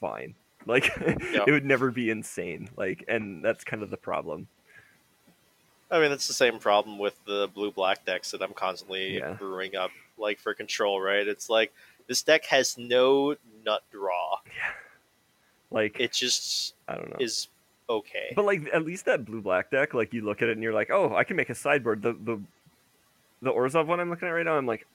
fine. 0.00 0.34
Like 0.66 0.90
Yeah. 0.98 1.44
it 1.46 1.50
would 1.52 1.64
never 1.64 1.90
be 1.90 2.10
insane. 2.10 2.68
Like 2.76 3.04
and 3.08 3.42
that's 3.42 3.64
kind 3.64 3.82
of 3.82 3.88
the 3.90 3.96
problem. 3.96 4.46
I 5.90 5.98
mean, 5.98 6.12
it's 6.12 6.28
the 6.28 6.34
same 6.34 6.58
problem 6.58 6.98
with 6.98 7.14
the 7.24 7.48
blue 7.54 7.70
black 7.72 8.04
decks 8.04 8.30
that 8.32 8.42
I'm 8.42 8.52
constantly 8.52 9.16
Yeah. 9.16 9.32
brewing 9.32 9.74
up, 9.74 9.90
like 10.18 10.38
for 10.38 10.52
control. 10.54 11.00
Right? 11.00 11.26
It's 11.26 11.48
like 11.48 11.72
this 12.08 12.22
deck 12.22 12.44
has 12.46 12.76
no 12.76 13.36
nut 13.64 13.82
draw. 13.90 14.36
Yeah. 14.46 14.72
Like 15.70 15.98
It 15.98 16.12
just 16.12 16.74
I 16.88 16.96
don't 16.96 17.08
know. 17.10 17.16
is 17.20 17.48
okay. 17.88 18.32
But 18.36 18.44
like 18.44 18.62
at 18.72 18.84
least 18.84 19.06
that 19.06 19.24
blue 19.24 19.40
black 19.40 19.70
deck, 19.70 19.94
like 19.94 20.12
you 20.12 20.22
look 20.24 20.42
at 20.42 20.48
it 20.48 20.52
and 20.52 20.62
you're 20.62 20.74
like, 20.74 20.90
oh, 20.90 21.14
I 21.16 21.24
can 21.24 21.36
make 21.36 21.48
a 21.50 21.54
sideboard. 21.54 22.02
The 22.02 22.12
the 22.12 22.38
the 23.42 23.50
Orzhov 23.50 23.86
one 23.86 24.00
I'm 24.00 24.10
looking 24.10 24.28
at 24.28 24.32
right 24.32 24.44
now, 24.44 24.54
I'm 24.56 24.66
like, 24.66 24.86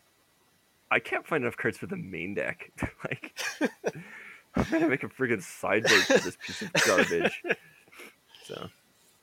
I 0.91 0.99
can't 0.99 1.25
find 1.25 1.43
enough 1.43 1.57
cards 1.57 1.77
for 1.77 1.87
the 1.87 1.95
main 1.97 2.33
deck. 2.35 2.71
like, 3.03 3.33
I'm 4.55 4.63
gonna 4.71 4.87
make 4.87 5.03
a 5.03 5.07
friggin' 5.07 5.41
sideboard 5.41 6.01
for 6.03 6.17
this 6.19 6.37
piece 6.45 6.61
of 6.61 6.71
garbage. 6.85 7.43
so, 8.45 8.67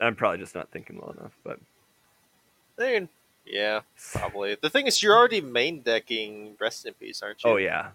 I'm 0.01 0.17
probably 0.17 0.39
just 0.39 0.55
not 0.55 0.71
thinking 0.71 0.99
well 1.01 1.15
enough. 1.19 1.33
But 1.45 1.61
Then, 2.77 3.09
yeah, 3.47 3.81
probably. 4.13 4.57
The 4.61 4.71
thing 4.71 4.87
is, 4.87 5.03
you're 5.03 5.17
already 5.17 5.41
main 5.41 5.81
decking 5.83 6.57
Rest 6.61 6.85
in 6.87 6.95
Peace, 6.95 7.23
aren't 7.23 7.43
you? 7.45 7.51
oh 7.51 7.57
yeah, 7.57 7.91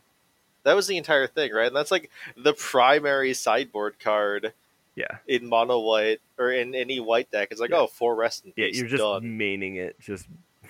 That 0.63 0.75
was 0.75 0.87
the 0.87 0.97
entire 0.97 1.27
thing, 1.27 1.51
right? 1.53 1.67
And 1.67 1.75
that's 1.75 1.91
like 1.91 2.09
the 2.35 2.53
primary 2.53 3.33
sideboard 3.33 3.99
card 3.99 4.53
yeah, 4.95 5.17
in 5.27 5.47
mono 5.47 5.79
white 5.79 6.21
or 6.39 6.51
in 6.51 6.73
any 6.73 6.99
white 6.99 7.29
deck. 7.31 7.49
It's 7.51 7.61
like, 7.61 7.69
Yeah. 7.69 7.79
oh, 7.81 7.87
four 7.87 8.15
Rest 8.15 8.45
in 8.45 8.51
peace. 8.53 8.75
yeah. 8.75 8.79
You're 8.81 8.89
just 8.89 9.01
done. 9.03 9.23
maining 9.23 9.75
it, 9.75 9.99
just 9.99 10.25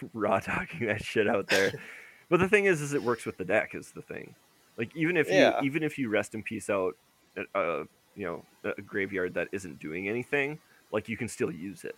raw 0.13 0.39
talking 0.39 0.87
that 0.87 1.03
shit 1.03 1.27
out 1.27 1.47
there. 1.47 1.71
but 2.29 2.39
the 2.39 2.47
thing 2.49 2.65
is, 2.65 2.81
is 2.81 2.93
it 2.93 3.01
works 3.03 3.25
with 3.25 3.37
the 3.37 3.45
deck 3.45 3.75
is 3.75 3.91
the 3.91 4.01
thing. 4.01 4.35
Like 4.77 4.95
even 4.95 5.17
if 5.17 5.27
Yeah. 5.29 5.59
you 5.61 5.65
even 5.67 5.83
if 5.83 5.97
you 5.97 6.09
rest 6.09 6.35
in 6.35 6.43
peace 6.43 6.69
out, 6.69 6.95
a, 7.35 7.59
a 7.59 7.79
you 8.15 8.25
know 8.25 8.45
a 8.63 8.81
graveyard 8.81 9.33
that 9.35 9.47
isn't 9.51 9.79
doing 9.79 10.07
anything, 10.07 10.59
like 10.91 11.09
you 11.09 11.17
can 11.17 11.27
still 11.27 11.51
use 11.51 11.83
it. 11.83 11.95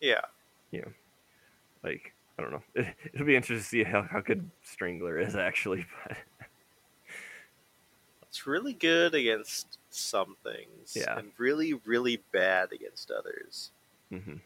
Yeah. 0.00 0.20
Yeah. 0.70 0.84
Like 1.82 2.12
I 2.38 2.42
don't 2.42 2.52
know. 2.52 2.62
It, 2.74 2.94
it'll 3.14 3.26
be 3.26 3.36
interesting 3.36 3.58
to 3.58 3.64
see 3.64 3.84
how, 3.84 4.02
how 4.02 4.20
good 4.20 4.48
Strangler 4.62 5.18
is 5.18 5.36
actually. 5.36 5.86
But 6.08 6.16
It's 8.28 8.46
really 8.46 8.74
good 8.74 9.14
against 9.14 9.78
some 9.90 10.36
things. 10.44 10.94
Yeah. 10.94 11.18
And 11.18 11.32
really, 11.36 11.74
really 11.74 12.22
bad 12.32 12.72
against 12.72 13.10
others. 13.10 13.72
hmm 14.10 14.36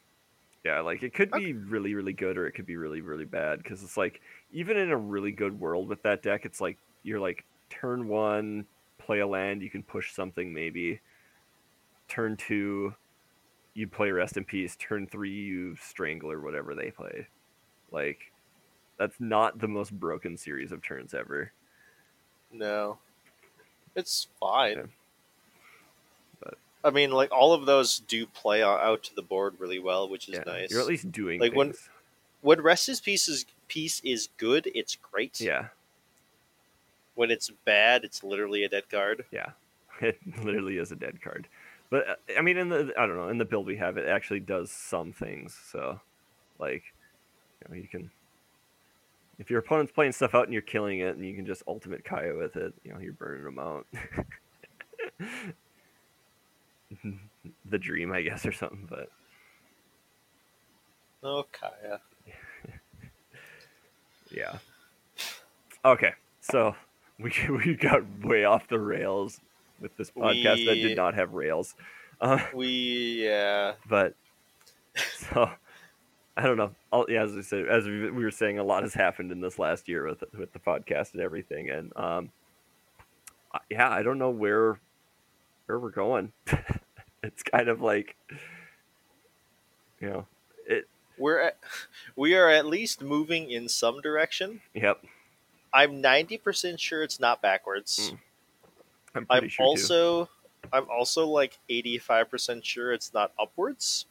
yeah, 0.65 0.81
like 0.81 1.03
it 1.03 1.15
could 1.15 1.33
Okay. 1.33 1.45
be 1.47 1.53
really 1.53 1.95
really 1.95 2.13
good 2.13 2.37
or 2.39 2.47
it 2.47 2.53
could 2.53 2.67
be 2.67 2.77
really 2.77 3.01
really 3.03 3.25
bad 3.25 3.63
because 3.63 3.83
it's 3.83 3.97
like 3.97 4.21
even 4.53 4.77
in 4.77 4.91
a 4.91 4.97
really 4.97 5.33
good 5.33 5.59
world 5.59 5.89
with 5.89 6.03
that 6.03 6.23
deck, 6.23 6.45
it's 6.45 6.61
like 6.61 6.79
you're 7.03 7.21
like 7.21 7.45
turn 7.71 8.09
one 8.09 8.67
play 8.99 9.21
a 9.21 9.27
land, 9.27 9.63
you 9.63 9.71
can 9.71 9.83
push 9.83 10.13
something 10.13 10.53
maybe. 10.53 11.01
Turn 12.09 12.37
two, 12.37 12.95
you 13.75 13.89
play 13.89 14.11
Rest 14.11 14.37
in 14.37 14.45
Peace. 14.45 14.77
Turn 14.77 15.07
three, 15.07 15.31
you 15.33 15.77
Strangle 15.77 16.31
or 16.31 16.41
whatever 16.41 16.75
they 16.75 16.91
play. 16.91 17.29
Like, 17.91 18.33
that's 18.99 19.21
not 19.21 19.59
the 19.59 19.69
most 19.69 19.93
broken 19.99 20.37
series 20.37 20.73
of 20.73 20.83
turns 20.83 21.15
ever. 21.15 21.53
No. 22.51 22.99
It's 23.97 24.29
fine. 24.41 24.77
Yeah. 24.77 24.87
I 26.85 26.91
mean, 26.91 27.11
like, 27.13 27.33
all 27.33 27.53
of 27.55 27.65
those 27.67 27.99
do 28.01 28.27
play 28.27 28.63
out 28.63 29.03
to 29.05 29.15
the 29.15 29.23
board 29.23 29.55
really 29.59 29.79
well, 29.79 30.09
which 30.09 30.29
is 30.29 30.35
yeah, 30.35 30.43
nice. 30.45 30.71
you're 30.71 30.81
at 30.81 30.87
least 30.87 31.11
doing 31.11 31.41
Like, 31.41 31.55
when- 31.55 31.69
things. 31.73 31.89
when 32.43 32.61
Rest's 32.61 33.01
piece 33.01 33.27
is, 33.27 33.47
piece 33.69 34.01
is 34.05 34.29
good, 34.37 34.71
it's 34.75 34.97
great. 34.97 35.41
Yeah, 35.41 35.69
When 37.15 37.31
it's 37.31 37.51
bad, 37.65 38.05
it's 38.05 38.23
literally 38.23 38.65
a 38.65 38.69
dead 38.69 38.91
card. 38.91 39.25
yeah, 39.31 39.53
it 40.01 40.19
literally 40.45 40.77
is 40.79 40.93
a 40.93 40.97
dead 40.97 41.23
card. 41.23 41.49
But 41.91 42.21
I 42.37 42.41
mean, 42.43 42.57
in 42.57 42.69
the 42.71 42.93
I 42.99 43.07
don't 43.07 43.17
know, 43.17 43.29
in 43.29 43.39
the 43.39 43.45
build 43.45 43.67
we 43.67 43.77
have, 43.77 43.97
it 43.99 44.09
actually 44.09 44.41
does 44.41 44.71
some 44.71 45.13
things. 45.13 45.57
So, 45.71 46.01
like, 46.59 46.83
you 47.63 47.69
know, 47.69 47.81
you 47.81 47.87
can. 47.89 48.11
If 49.39 49.49
your 49.51 49.59
opponent's 49.61 49.93
playing 49.93 50.13
stuff 50.13 50.35
out 50.35 50.45
and 50.45 50.53
you're 50.53 50.63
killing 50.63 51.01
it, 51.01 51.15
and 51.17 51.25
you 51.25 51.35
can 51.35 51.47
just 51.47 51.63
ultimate 51.69 52.05
Kaya 52.05 52.35
with 52.35 52.57
it, 52.57 52.73
you 52.85 52.93
know, 52.93 52.99
you're 53.01 53.13
burning 53.13 53.45
them 53.45 53.59
out. 53.59 53.87
the 57.71 57.79
dream, 57.79 58.13
I 58.13 58.23
guess, 58.23 58.47
or 58.47 58.53
something. 58.53 58.87
But 58.89 59.09
Oh, 61.23 61.47
Kaya. 61.53 62.01
yeah. 64.31 64.59
Okay, 65.85 66.13
so 66.41 66.75
we 67.19 67.33
we 67.49 67.75
got 67.75 68.03
way 68.23 68.45
off 68.45 68.69
the 68.69 68.79
rails 68.79 69.41
with 69.81 69.97
this 69.97 70.11
podcast 70.11 70.67
that 70.67 70.75
did 70.75 70.97
not 70.97 71.15
have 71.15 71.33
rails. 71.33 71.75
Uh, 72.21 72.39
We, 72.55 73.25
yeah. 73.25 73.73
but 73.89 74.15
so 75.17 75.51
I 76.37 76.43
don't 76.43 76.57
know. 76.57 76.73
I'll, 76.93 77.07
yeah, 77.09 77.23
as 77.23 77.37
I 77.37 77.43
said, 77.43 77.69
as 77.69 77.87
we, 77.87 78.11
we 78.11 78.25
were 78.25 78.31
saying, 78.31 78.59
a 78.59 78.65
lot 78.65 78.83
has 78.83 78.95
happened 78.95 79.33
in 79.33 79.41
this 79.41 79.59
last 79.59 79.89
year 79.89 80.07
with 80.07 80.25
with 80.39 80.53
the 80.53 80.59
podcast 80.59 81.13
and 81.13 81.23
everything, 81.23 81.71
and 81.71 81.93
um, 81.97 82.31
yeah, 83.71 83.89
I 83.89 84.03
don't 84.03 84.19
know 84.19 84.31
where 84.31 84.79
where 85.67 85.79
we're 85.79 85.91
going. 85.91 86.33
It's 87.25 87.43
kind 87.43 87.69
of 87.69 87.81
like 87.81 88.17
you 90.01 90.09
know, 90.09 90.27
it. 90.67 90.87
We're 91.17 91.41
at, 91.41 91.59
we 92.17 92.35
are 92.35 92.49
at 92.49 92.67
least 92.67 93.03
moving 93.03 93.51
in 93.51 93.69
some 93.69 94.01
direction. 94.01 94.61
Yep, 94.75 95.05
I'm 95.73 96.03
90% 96.03 96.79
sure 96.79 97.03
it's 97.03 97.19
not 97.21 97.41
backwards. 97.41 98.13
Mm, 98.13 98.19
I'm 99.15 99.27
I'm 99.31 99.49
sure 99.49 99.65
too. 99.65 99.69
also 99.69 100.29
I'm 100.73 100.89
also 100.91 101.27
like 101.27 101.59
85% 101.71 102.65
sure 102.65 102.93
it's 102.93 103.13
not 103.13 103.33
upwards. 103.39 104.07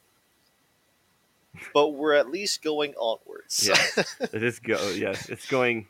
But 1.74 1.90
we're 1.90 2.14
at 2.14 2.32
least 2.32 2.64
going 2.64 2.96
onwards. 2.96 3.68
Yeah. 3.68 4.04
It 4.34 4.44
is 4.44 4.58
go. 4.58 4.90
Yeah, 4.90 5.16
it's 5.30 5.46
going 5.46 5.88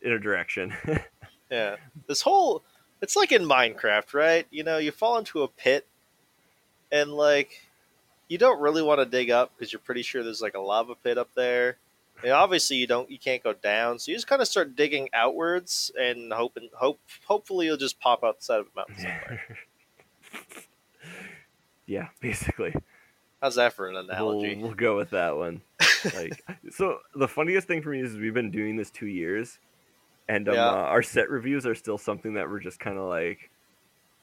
in 0.00 0.12
a 0.12 0.18
direction. 0.18 0.72
yeah. 1.50 1.76
This 2.06 2.20
whole 2.20 2.62
it's 3.02 3.16
like 3.16 3.32
in 3.32 3.42
Minecraft, 3.42 4.14
right? 4.14 4.46
You 4.50 4.62
know, 4.62 4.78
you 4.78 4.92
fall 4.92 5.18
into 5.18 5.42
a 5.42 5.48
pit 5.48 5.86
and 6.92 7.12
like 7.12 7.62
you 8.28 8.38
don't 8.38 8.60
really 8.60 8.82
want 8.82 9.00
to 9.00 9.06
dig 9.06 9.30
up 9.30 9.52
because 9.56 9.72
you're 9.72 9.80
pretty 9.80 10.02
sure 10.02 10.22
there's 10.24 10.42
like 10.42 10.54
a 10.54 10.60
lava 10.60 10.94
pit 10.96 11.18
up 11.18 11.30
there. 11.34 11.76
And 12.22 12.32
obviously 12.32 12.78
you 12.78 12.86
don't 12.86 13.10
you 13.10 13.18
can't 13.18 13.42
go 13.42 13.52
down, 13.52 13.98
so 13.98 14.10
you 14.10 14.16
just 14.16 14.26
kind 14.26 14.40
of 14.40 14.48
start 14.48 14.74
digging 14.74 15.10
outwards 15.12 15.92
and 16.00 16.32
hoping 16.32 16.70
hope 16.74 16.98
hopefully 17.26 17.66
you'll 17.66 17.76
just 17.76 18.00
pop 18.00 18.24
outside 18.24 18.60
of 18.60 18.66
a 18.66 18.76
mountain 18.76 18.96
somewhere. 18.96 19.42
yeah, 21.86 22.08
basically. 22.20 22.74
How's 23.42 23.56
that 23.56 23.74
for 23.74 23.88
an 23.88 23.94
We'll, 23.94 24.04
analogy? 24.08 24.56
we'll 24.56 24.74
go 24.74 24.96
with 24.96 25.10
that 25.10 25.36
one. 25.36 25.60
Like, 26.14 26.42
so 26.70 26.98
the 27.14 27.28
funniest 27.28 27.68
thing 27.68 27.82
for 27.82 27.90
me 27.90 28.00
is 28.00 28.16
we've 28.16 28.34
been 28.34 28.50
doing 28.50 28.76
this 28.76 28.90
two 28.90 29.06
years, 29.06 29.58
and 30.28 30.48
um, 30.48 30.54
Yeah. 30.54 30.70
uh, 30.70 30.74
our 30.74 31.02
set 31.02 31.28
reviews 31.30 31.66
are 31.66 31.74
still 31.74 31.98
something 31.98 32.34
that 32.34 32.48
we're 32.48 32.60
just 32.60 32.80
kind 32.80 32.98
of 32.98 33.08
like 33.08 33.50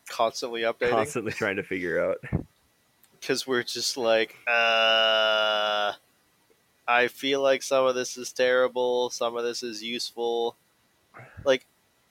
Constantly 0.10 0.62
updating. 0.62 0.90
constantly 0.90 1.32
trying 1.32 1.56
to 1.58 1.64
figure 1.64 2.04
out. 2.04 2.18
Because 3.24 3.48
we're 3.48 3.64
just 3.64 3.96
like, 3.96 4.36
uh, 4.48 5.94
I 6.86 7.08
feel 7.08 7.42
like 7.42 7.64
some 7.64 7.86
of 7.86 7.96
this 7.96 8.18
is 8.18 8.34
terrible, 8.34 9.10
some 9.12 9.38
of 9.38 9.46
this 9.46 9.64
is 9.64 9.82
useful. 9.82 10.58
Like, 11.46 11.66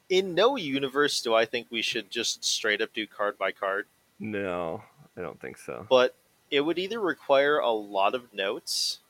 in 0.08 0.34
no 0.34 0.56
universe 0.56 1.20
do 1.20 1.34
I 1.34 1.44
think 1.44 1.66
we 1.70 1.82
should 1.82 2.10
just 2.10 2.44
straight 2.44 2.80
up 2.80 2.94
do 2.94 3.06
card 3.06 3.36
by 3.36 3.52
card. 3.52 3.86
No, 4.18 4.82
I 5.14 5.20
don't 5.20 5.38
think 5.38 5.58
so. 5.58 5.86
But 5.90 6.14
it 6.50 6.62
would 6.62 6.78
either 6.78 6.98
require 6.98 7.58
a 7.58 7.70
lot 7.70 8.14
of 8.14 8.32
notes 8.32 9.00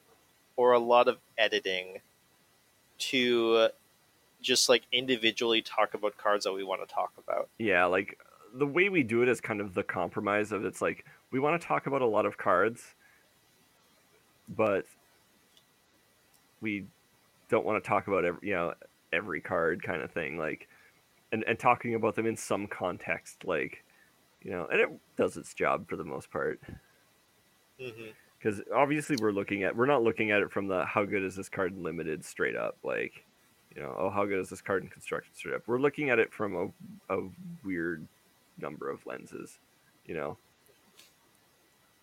or 0.56 0.72
a 0.72 0.80
lot 0.80 1.06
of 1.06 1.18
editing 1.38 2.00
to 2.98 3.68
just 4.40 4.68
like 4.68 4.82
individually 4.90 5.62
talk 5.62 5.94
about 5.94 6.18
cards 6.18 6.44
that 6.44 6.52
we 6.52 6.64
want 6.64 6.86
to 6.86 6.92
talk 6.92 7.12
about. 7.16 7.48
Yeah, 7.58 7.84
like 7.84 8.18
the 8.54 8.66
way 8.66 8.88
we 8.88 9.02
do 9.02 9.22
it 9.22 9.28
is 9.28 9.40
kind 9.40 9.60
of 9.60 9.74
the 9.74 9.82
compromise 9.82 10.52
of 10.52 10.64
it's 10.64 10.82
like 10.82 11.04
we 11.30 11.40
want 11.40 11.60
to 11.60 11.66
talk 11.66 11.86
about 11.86 12.02
a 12.02 12.06
lot 12.06 12.26
of 12.26 12.36
cards, 12.36 12.94
but 14.48 14.84
we 16.60 16.86
don't 17.48 17.66
want 17.66 17.82
to 17.82 17.86
talk 17.86 18.08
about 18.08 18.24
every 18.24 18.48
you 18.48 18.54
know 18.54 18.74
every 19.12 19.40
card 19.40 19.82
kind 19.82 20.02
of 20.02 20.10
thing 20.10 20.38
like 20.38 20.68
and 21.32 21.44
and 21.46 21.58
talking 21.58 21.94
about 21.94 22.14
them 22.14 22.26
in 22.26 22.36
some 22.36 22.66
context 22.66 23.44
like 23.44 23.84
you 24.42 24.50
know 24.50 24.66
and 24.70 24.80
it 24.80 24.88
does 25.16 25.36
its 25.36 25.54
job 25.54 25.88
for 25.88 25.96
the 25.96 26.04
most 26.04 26.30
part. 26.30 26.60
Mm-hmm. 27.80 28.10
because 28.38 28.60
obviously 28.72 29.16
we're 29.20 29.32
looking 29.32 29.64
at 29.64 29.74
we're 29.74 29.86
not 29.86 30.04
looking 30.04 30.30
at 30.30 30.40
it 30.40 30.52
from 30.52 30.68
the 30.68 30.84
how 30.84 31.04
good 31.04 31.24
is 31.24 31.34
this 31.34 31.48
card 31.48 31.74
in 31.74 31.82
limited? 31.82 32.24
straight 32.24 32.54
up 32.54 32.76
like 32.84 33.24
you 33.74 33.82
know 33.82 33.94
oh 33.98 34.10
how 34.10 34.24
good 34.24 34.38
is 34.38 34.48
this 34.48 34.60
card 34.60 34.82
in 34.82 34.88
construction? 34.88 35.34
straight 35.34 35.54
up. 35.54 35.62
We're 35.66 35.80
looking 35.80 36.10
at 36.10 36.18
it 36.18 36.32
from 36.32 36.72
a, 37.08 37.14
a 37.16 37.28
weird 37.64 38.06
number 38.58 38.88
of 38.90 39.04
lenses 39.06 39.58
you 40.06 40.14
know 40.14 40.36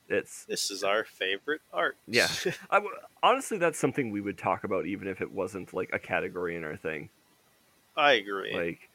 it's 0.08 0.46
This 0.46 0.72
is 0.72 0.84
our 0.84 1.04
favorite 1.04 1.62
art. 1.72 1.96
Yeah. 2.08 2.28
I 2.72 2.78
w- 2.78 2.96
honestly 3.22 3.60
that's 3.60 3.78
something 3.78 4.10
we 4.10 4.22
would 4.22 4.40
talk 4.40 4.64
about 4.64 4.88
even 4.88 5.08
if 5.08 5.22
it 5.22 5.32
wasn't 5.32 5.72
like 5.72 5.92
a 5.94 6.00
category 6.00 6.56
in 6.56 6.64
our 6.64 6.76
thing 6.76 7.10
I 7.96 8.14
agree. 8.14 8.54
like 8.56 8.90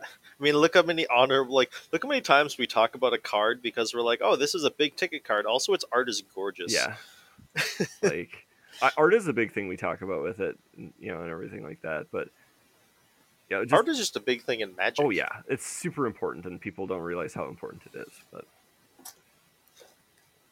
I 0.00 0.04
mean, 0.38 0.54
look 0.54 0.74
how 0.74 0.82
many 0.82 1.06
honor 1.08 1.44
like 1.44 1.72
look 1.90 2.02
how 2.02 2.08
many 2.08 2.20
times 2.20 2.58
we 2.58 2.66
talk 2.66 2.94
about 2.94 3.14
a 3.14 3.18
card 3.18 3.62
because 3.62 3.94
we're 3.94 4.02
like, 4.02 4.20
oh, 4.22 4.36
this 4.36 4.54
is 4.54 4.62
a 4.62 4.70
big 4.70 4.94
ticket 4.94 5.24
card. 5.24 5.44
Also, 5.46 5.72
its 5.72 5.84
art 5.90 6.08
is 6.08 6.22
gorgeous. 6.34 6.72
yeah 6.72 6.94
like 8.02 8.46
art 8.96 9.14
is 9.14 9.26
a 9.26 9.32
big 9.32 9.52
thing 9.52 9.68
we 9.68 9.76
talk 9.76 10.02
about 10.02 10.22
with 10.22 10.38
it 10.38 10.56
you 10.76 11.10
know 11.12 11.22
and 11.22 11.30
everything 11.30 11.62
like 11.64 11.80
that 11.82 12.06
but 12.12 12.28
yeah 13.50 13.62
just, 13.62 13.72
art 13.74 13.88
is 13.88 13.98
just 13.98 14.16
a 14.16 14.20
big 14.20 14.42
thing 14.42 14.60
in 14.60 14.74
Magic. 14.76 15.04
oh 15.04 15.10
yeah 15.10 15.28
it's 15.48 15.66
super 15.66 16.06
important 16.06 16.44
and 16.46 16.60
people 16.60 16.86
don't 16.86 17.00
realize 17.02 17.34
how 17.34 17.46
important 17.46 17.82
it 17.92 17.98
is 17.98 18.12
but 18.32 18.44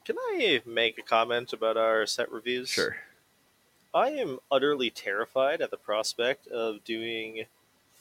Can 0.05 0.17
I 0.19 0.63
make 0.65 0.99
a 0.99 1.03
comment 1.03 1.53
about 1.53 1.77
our 1.77 2.07
set 2.07 2.31
reviews? 2.31 2.69
sure 2.69 2.97
I 3.95 4.11
am 4.11 4.39
utterly 4.53 4.91
terrified 4.91 5.61
at 5.63 5.71
the 5.71 5.77
prospect 5.79 6.47
of 6.49 6.85
doing 6.85 7.45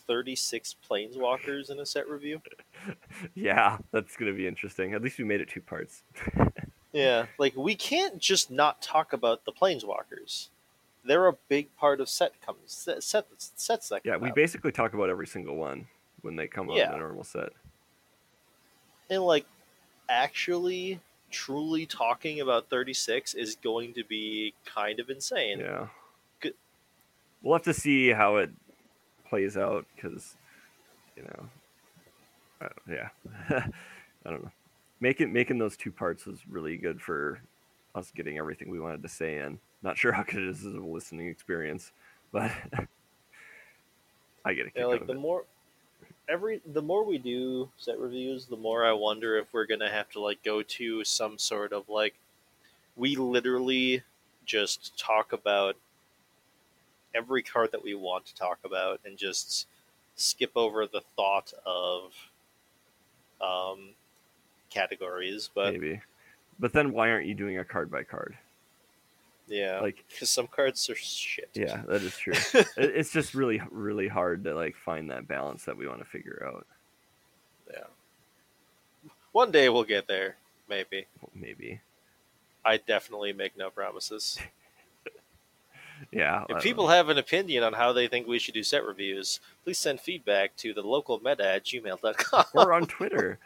36 0.07 0.75
planeswalkers 0.89 1.71
in 1.71 1.79
a 1.79 1.85
set 1.85 2.07
review. 2.09 2.41
yeah 3.35 3.77
that's 3.91 4.15
gonna 4.17 4.33
be 4.33 4.47
interesting 4.47 4.93
at 4.93 5.01
least 5.01 5.17
we 5.17 5.23
made 5.25 5.41
it 5.41 5.49
two 5.49 5.61
parts 5.61 6.03
Yeah, 6.93 7.25
like 7.37 7.57
we 7.57 7.75
can't 7.75 8.19
just 8.19 8.49
not 8.49 8.81
talk 8.81 9.11
about 9.11 9.43
the 9.43 9.51
planeswalkers. 9.51 10.47
They're 11.05 11.27
a 11.27 11.33
big 11.49 11.73
part 11.77 12.01
of 12.01 12.09
set 12.09 12.39
comes 12.41 12.57
set, 12.65 13.03
set 13.03 13.25
sets 13.37 13.89
that 13.89 14.01
yeah 14.03 14.17
we 14.17 14.29
out. 14.29 14.35
basically 14.35 14.71
talk 14.71 14.93
about 14.93 15.09
every 15.09 15.27
single 15.27 15.55
one 15.55 15.87
when 16.21 16.35
they 16.35 16.47
come 16.47 16.69
out 16.69 16.77
Yeah. 16.77 16.89
in 16.89 16.95
a 16.95 16.97
normal 16.99 17.23
set 17.23 17.49
and 19.09 19.21
like 19.23 19.45
actually 20.09 20.99
truly 21.31 21.85
talking 21.85 22.41
about 22.41 22.69
36 22.69 23.33
is 23.35 23.55
going 23.57 23.93
to 23.93 24.03
be 24.03 24.53
kind 24.65 24.99
of 24.99 25.09
insane. 25.09 25.59
Yeah. 25.59 25.87
Good. 26.39 26.53
We'll 27.43 27.53
have 27.55 27.63
to 27.63 27.73
see 27.73 28.09
how 28.09 28.37
it 28.37 28.49
plays 29.27 29.57
out 29.57 29.85
because, 29.95 30.35
you 31.17 31.23
know, 31.23 31.49
I 32.61 32.67
don't- 32.67 32.97
yeah, 32.97 33.09
I 34.25 34.29
don't 34.29 34.43
know. 34.43 34.51
Making 35.01 35.33
making 35.33 35.57
those 35.59 35.75
two 35.75 35.91
parts 35.91 36.25
was 36.25 36.47
really 36.47 36.77
good 36.77 37.01
for 37.01 37.41
us 37.95 38.11
getting 38.15 38.37
everything 38.37 38.69
we 38.71 38.79
wanted 38.79 39.03
to 39.03 39.09
say 39.09 39.37
in. 39.39 39.59
Not 39.81 39.97
sure 39.97 40.11
how 40.11 40.23
good 40.23 40.43
it 40.43 40.49
is 40.49 40.63
a 40.65 40.69
listening 40.69 41.27
experience, 41.27 41.91
but 42.31 42.51
I 44.45 44.53
get 44.53 44.67
a 44.67 44.71
kick 44.71 44.77
Yeah, 44.77 44.85
like 44.87 45.07
the 45.07 45.13
it. 45.13 45.19
more 45.19 45.45
every 46.27 46.61
the 46.65 46.81
more 46.81 47.03
we 47.03 47.17
do 47.17 47.69
set 47.77 47.99
reviews, 47.99 48.45
the 48.45 48.57
more 48.57 48.85
I 48.85 48.93
wonder 48.93 49.37
if 49.37 49.53
we're 49.53 49.65
gonna 49.65 49.89
have 49.91 50.09
to 50.11 50.19
like 50.19 50.43
go 50.43 50.61
to 50.63 51.03
some 51.03 51.37
sort 51.37 51.73
of 51.73 51.89
like 51.89 52.15
we 52.95 53.15
literally 53.15 54.03
just 54.45 54.97
talk 54.97 55.33
about 55.33 55.75
every 57.13 57.41
card 57.41 57.71
that 57.71 57.83
we 57.83 57.95
want 57.95 58.25
to 58.27 58.35
talk 58.35 58.59
about 58.63 58.99
and 59.05 59.17
just 59.17 59.67
skip 60.15 60.51
over 60.55 60.85
the 60.85 61.01
thought 61.15 61.53
of 61.65 62.13
um, 63.41 63.89
categories. 64.69 65.49
But 65.53 65.65
Maybe, 65.71 66.01
but 66.59 66.73
then 66.73 66.93
why 66.93 67.09
aren't 67.11 67.27
you 67.27 67.35
doing 67.35 67.57
a 67.59 67.65
card 67.65 67.91
by 67.91 68.03
card? 68.03 68.37
Yeah, 69.47 69.79
Like, 69.79 70.03
because 70.09 70.29
some 70.29 70.47
cards 70.47 70.89
are 70.89 70.95
shit. 70.95 71.49
yeah, 71.53 71.83
that 71.87 72.01
is 72.01 72.17
true. 72.17 72.33
It- 72.53 72.67
it's 72.77 73.11
just 73.11 73.33
really 73.35 73.61
really 73.71 74.07
hard 74.07 74.43
to 74.45 74.53
like 74.55 74.75
find 74.75 75.09
that 75.11 75.27
balance 75.27 75.65
that 75.65 75.77
we 75.77 75.87
want 75.87 75.99
to 75.99 76.05
figure 76.05 76.43
out. 76.47 76.65
yeah. 77.71 77.83
One 79.31 79.51
day 79.51 79.69
we'll 79.69 79.83
get 79.83 80.07
there. 80.07 80.37
Maybe. 80.69 81.05
Maybe, 81.35 81.81
I 82.63 82.77
definitely 82.77 83.33
make 83.33 83.55
no 83.57 83.69
promises. 83.69 84.39
yeah. 86.11 86.43
If 86.49 86.63
people 86.63 86.85
know. 86.85 86.91
have 86.93 87.09
an 87.09 87.17
opinion 87.17 87.63
on 87.63 87.73
how 87.73 87.93
they 87.93 88.07
think 88.07 88.27
we 88.27 88.39
should 88.39 88.53
do 88.55 88.63
set 88.63 88.83
reviews, 88.83 89.39
please 89.63 89.77
send 89.77 89.99
feedback 89.99 90.55
to 90.57 90.73
the 90.73 90.81
local 90.81 91.19
meta 91.23 91.47
at 91.47 91.65
gmail.com 91.65 92.45
or 92.55 92.73
on 92.73 92.87
Twitter 92.87 93.37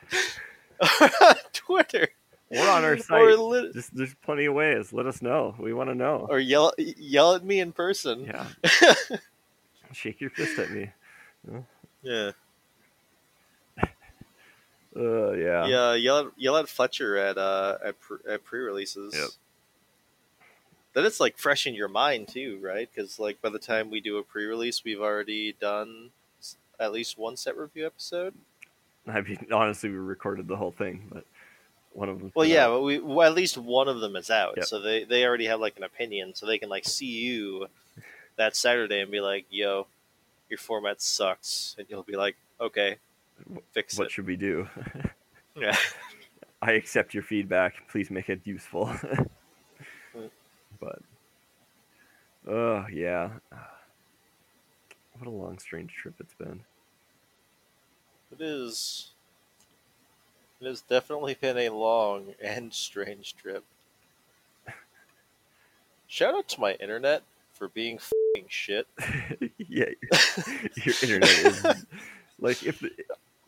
Twitter. 1.54 2.10
Or 2.52 2.68
on 2.68 2.84
our 2.84 2.98
site, 3.00 3.38
lit- 3.38 3.74
just 3.74 3.96
there's 3.96 4.14
plenty 4.16 4.46
of 4.46 4.54
ways. 4.54 4.92
Let 4.94 5.06
us 5.06 5.22
know. 5.22 5.56
We 5.60 5.74
want 5.74 5.90
to 5.90 5.96
know. 5.96 6.28
or 6.30 6.40
yell 6.40 6.74
yell 6.78 7.36
at 7.36 7.44
me 7.44 7.60
in 7.60 7.72
person. 7.72 8.26
Yeah. 8.26 8.46
Shake 9.92 10.22
your 10.22 10.30
fist 10.30 10.60
at 10.60 10.72
me. 10.72 10.90
Yeah. 12.04 12.32
Uh, 14.96 15.32
yeah. 15.34 15.68
Yeah, 15.68 15.94
yell 15.94 16.20
at, 16.20 16.26
yell 16.36 16.58
at 16.58 16.68
Fletcher 16.68 17.16
at 17.16 17.38
uh 17.38 17.78
at, 17.86 18.00
pre- 18.00 18.18
at 18.28 18.44
pre-releases. 18.44 19.14
Yep. 19.16 19.30
Then 20.94 21.06
it's 21.06 21.20
like 21.20 21.38
fresh 21.38 21.68
in 21.68 21.76
your 21.76 21.88
mind 21.88 22.28
too, 22.28 22.60
right? 22.62 22.90
Because 22.94 23.20
like 23.20 23.40
by 23.40 23.50
the 23.50 23.60
time 23.60 23.92
we 23.92 24.02
do 24.02 24.18
a 24.18 24.24
pre-release, 24.24 24.84
we've 24.84 25.00
already 25.00 25.54
done 25.54 26.10
at 26.80 26.92
least 26.92 27.20
one 27.20 27.38
set 27.38 27.56
review 27.56 27.86
episode. 27.86 28.34
I 29.08 29.22
mean, 29.22 29.46
honestly, 29.54 29.90
we 29.90 29.98
recorded 29.98 30.48
the 30.48 30.56
whole 30.56 30.72
thing, 30.72 31.04
but 31.12 31.24
one 31.94 32.10
of 32.10 32.20
them. 32.20 32.32
Well, 32.36 32.46
yeah, 32.46 32.68
but 32.68 32.82
we 32.82 33.00
well, 33.00 33.28
at 33.30 33.36
least 33.36 33.58
one 33.58 33.88
of 33.88 34.00
them 34.00 34.16
is 34.16 34.30
out, 34.30 34.56
Yep. 34.58 34.66
so 34.66 34.80
they 34.82 35.04
they 35.04 35.26
already 35.26 35.46
have 35.46 35.60
like 35.60 35.78
an 35.78 35.84
opinion, 35.84 36.34
so 36.36 36.46
they 36.46 36.58
can 36.58 36.70
like 36.70 36.86
see 36.86 37.08
you 37.08 37.68
that 38.38 38.56
Saturday 38.56 39.02
and 39.02 39.12
be 39.12 39.20
like, 39.22 39.46
"Yo, 39.50 39.88
your 40.50 40.58
format 40.60 41.02
sucks," 41.02 41.76
and 41.78 41.88
you'll 41.90 42.04
be 42.04 42.16
like, 42.16 42.36
"Okay, 42.62 42.98
fix 43.74 43.98
What 43.98 44.08
it." 44.08 44.12
should 44.12 44.28
we 44.28 44.36
do? 44.36 44.68
Yeah. 45.56 45.76
I 46.62 46.74
accept 46.74 47.14
your 47.14 47.24
feedback. 47.24 47.88
Please 47.90 48.10
make 48.12 48.30
it 48.30 48.42
useful. 48.44 48.94
But, 50.82 51.02
oh 52.48 52.86
yeah, 52.90 53.32
what 55.18 55.28
a 55.28 55.30
long, 55.30 55.60
strange 55.60 55.92
trip 55.94 56.14
it's 56.22 56.34
been. 56.36 56.62
It 58.32 58.40
is. 58.42 59.12
It 60.62 60.68
has 60.68 60.82
definitely 60.82 61.36
been 61.40 61.58
a 61.58 61.70
long 61.70 62.34
and 62.42 62.74
strange 62.74 63.36
trip. 63.36 63.64
Shout 66.08 66.34
out 66.34 66.48
to 66.50 66.60
my 66.60 66.74
internet 66.74 67.24
for 67.54 67.70
being 67.70 67.98
fing 68.00 68.46
shit. 68.50 68.88
yeah, 69.58 69.86
your 70.84 70.96
internet 71.04 71.30
is 71.30 71.86
like 72.40 72.64
if 72.64 72.84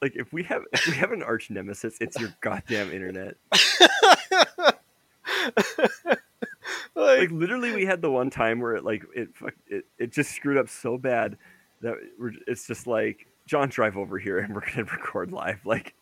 like 0.02 0.16
if 0.16 0.32
we 0.32 0.44
have 0.44 0.64
if 0.72 0.88
we 0.88 0.94
have 0.94 1.12
an 1.12 1.24
arch 1.24 1.50
nemesis, 1.50 1.98
it's 2.00 2.20
your 2.20 2.34
goddamn 2.42 2.92
internet. 2.92 3.36
like, 4.56 4.78
Like 6.96 7.32
literally, 7.32 7.74
we 7.74 7.86
had 7.86 8.02
the 8.02 8.12
one 8.12 8.30
time 8.30 8.60
where 8.60 8.76
it 8.76 8.86
like 8.86 9.04
it 9.16 9.30
it, 9.68 9.86
it 9.98 10.12
just 10.12 10.32
screwed 10.32 10.58
up 10.58 10.70
so 10.70 10.98
bad 10.98 11.38
that 11.82 11.96
we're 12.20 12.34
it's 12.48 12.68
just 12.68 12.88
like 12.88 13.28
John 13.48 13.70
drive 13.70 13.98
over 13.98 14.18
here 14.18 14.40
and 14.40 14.54
we're 14.54 14.62
gonna 14.62 14.84
record 14.84 15.32
live. 15.32 15.60
Like 15.66 15.94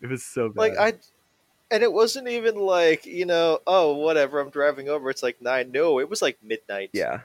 it 0.00 0.08
was 0.08 0.24
so 0.24 0.48
bad. 0.48 0.56
like 0.56 0.78
I, 0.78 0.94
and 1.70 1.82
it 1.82 1.92
wasn't 1.92 2.28
even 2.28 2.56
like 2.56 3.06
you 3.06 3.26
know, 3.26 3.60
oh 3.66 3.94
whatever, 3.94 4.40
I'm 4.40 4.50
driving 4.50 4.88
over. 4.88 5.10
It's 5.10 5.22
like 5.22 5.40
nine. 5.42 5.72
No, 5.72 5.98
it 6.00 6.08
was 6.08 6.22
like 6.22 6.38
midnight. 6.42 6.90
yeah 6.92 7.20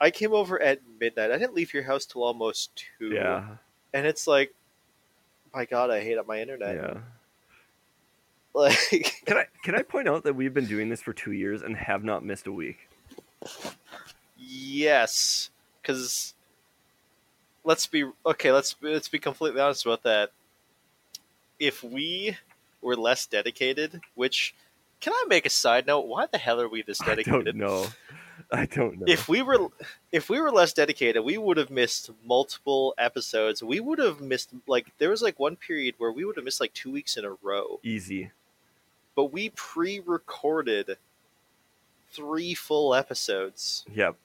I 0.00 0.10
came 0.10 0.32
over 0.32 0.60
at 0.60 0.80
midnight. 1.00 1.30
I 1.30 1.38
didn't 1.38 1.54
leave 1.54 1.72
your 1.72 1.84
house 1.84 2.04
till 2.06 2.24
almost 2.24 2.70
two. 2.98 3.08
yeah 3.14 3.44
and 3.94 4.06
it's 4.06 4.26
like, 4.26 4.54
my 5.54 5.64
God, 5.64 5.90
I 5.90 6.00
hate 6.02 6.16
my 6.26 6.40
internet. 6.40 6.76
yeah. 6.76 6.94
Like, 8.54 9.22
Can 9.24 9.38
I 9.38 9.46
can 9.64 9.74
I 9.74 9.80
point 9.82 10.08
out 10.08 10.24
that 10.24 10.34
we've 10.36 10.52
been 10.52 10.66
doing 10.66 10.90
this 10.90 11.00
for 11.00 11.14
two 11.14 11.32
years 11.32 11.62
and 11.62 11.74
have 11.74 12.04
not 12.04 12.22
missed 12.22 12.46
a 12.46 12.52
week? 12.52 12.86
yes, 14.38 15.48
because 15.80 16.34
let's 17.64 17.86
be 17.86 18.04
okay. 18.26 18.52
Let's 18.52 18.76
let's 18.82 19.08
be 19.08 19.18
completely 19.18 19.60
honest 19.60 19.86
about 19.86 20.02
that. 20.02 20.32
If 21.62 21.84
we 21.84 22.36
were 22.80 22.96
less 22.96 23.24
dedicated, 23.26 24.00
which 24.16 24.52
Can 25.00 25.12
I 25.12 25.24
make 25.28 25.46
a 25.46 25.50
side 25.50 25.86
note? 25.86 26.06
Why 26.06 26.26
the 26.26 26.38
hell 26.38 26.60
are 26.60 26.68
we 26.68 26.82
this 26.82 26.98
dedicated? 26.98 27.48
I 27.48 27.50
don't 27.52 27.56
know. 27.56 27.86
I 28.50 28.66
don't 28.66 28.98
know. 28.98 29.04
If 29.06 29.28
we 29.28 29.42
were 29.42 29.68
if 30.10 30.28
we 30.28 30.40
were 30.40 30.50
less 30.50 30.72
dedicated, 30.72 31.24
we 31.24 31.38
would 31.38 31.56
have 31.56 31.70
missed 31.70 32.10
multiple 32.26 32.94
episodes. 32.98 33.62
We 33.62 33.78
would 33.78 34.00
have 34.00 34.20
missed 34.20 34.50
like 34.66 34.86
there 34.98 35.10
was 35.10 35.22
like 35.22 35.38
one 35.38 35.54
period 35.56 35.94
where 35.98 36.10
we 36.10 36.24
would 36.24 36.36
have 36.36 36.44
missed 36.44 36.60
like 36.60 36.74
two 36.74 36.90
weeks 36.90 37.16
in 37.16 37.24
a 37.24 37.34
row. 37.42 37.78
Easy. 37.84 38.32
But 39.14 39.26
we 39.32 39.50
pre-recorded 39.50 40.96
three 42.10 42.54
full 42.54 42.94
episodes 42.94 43.84
Yep. 43.94 44.16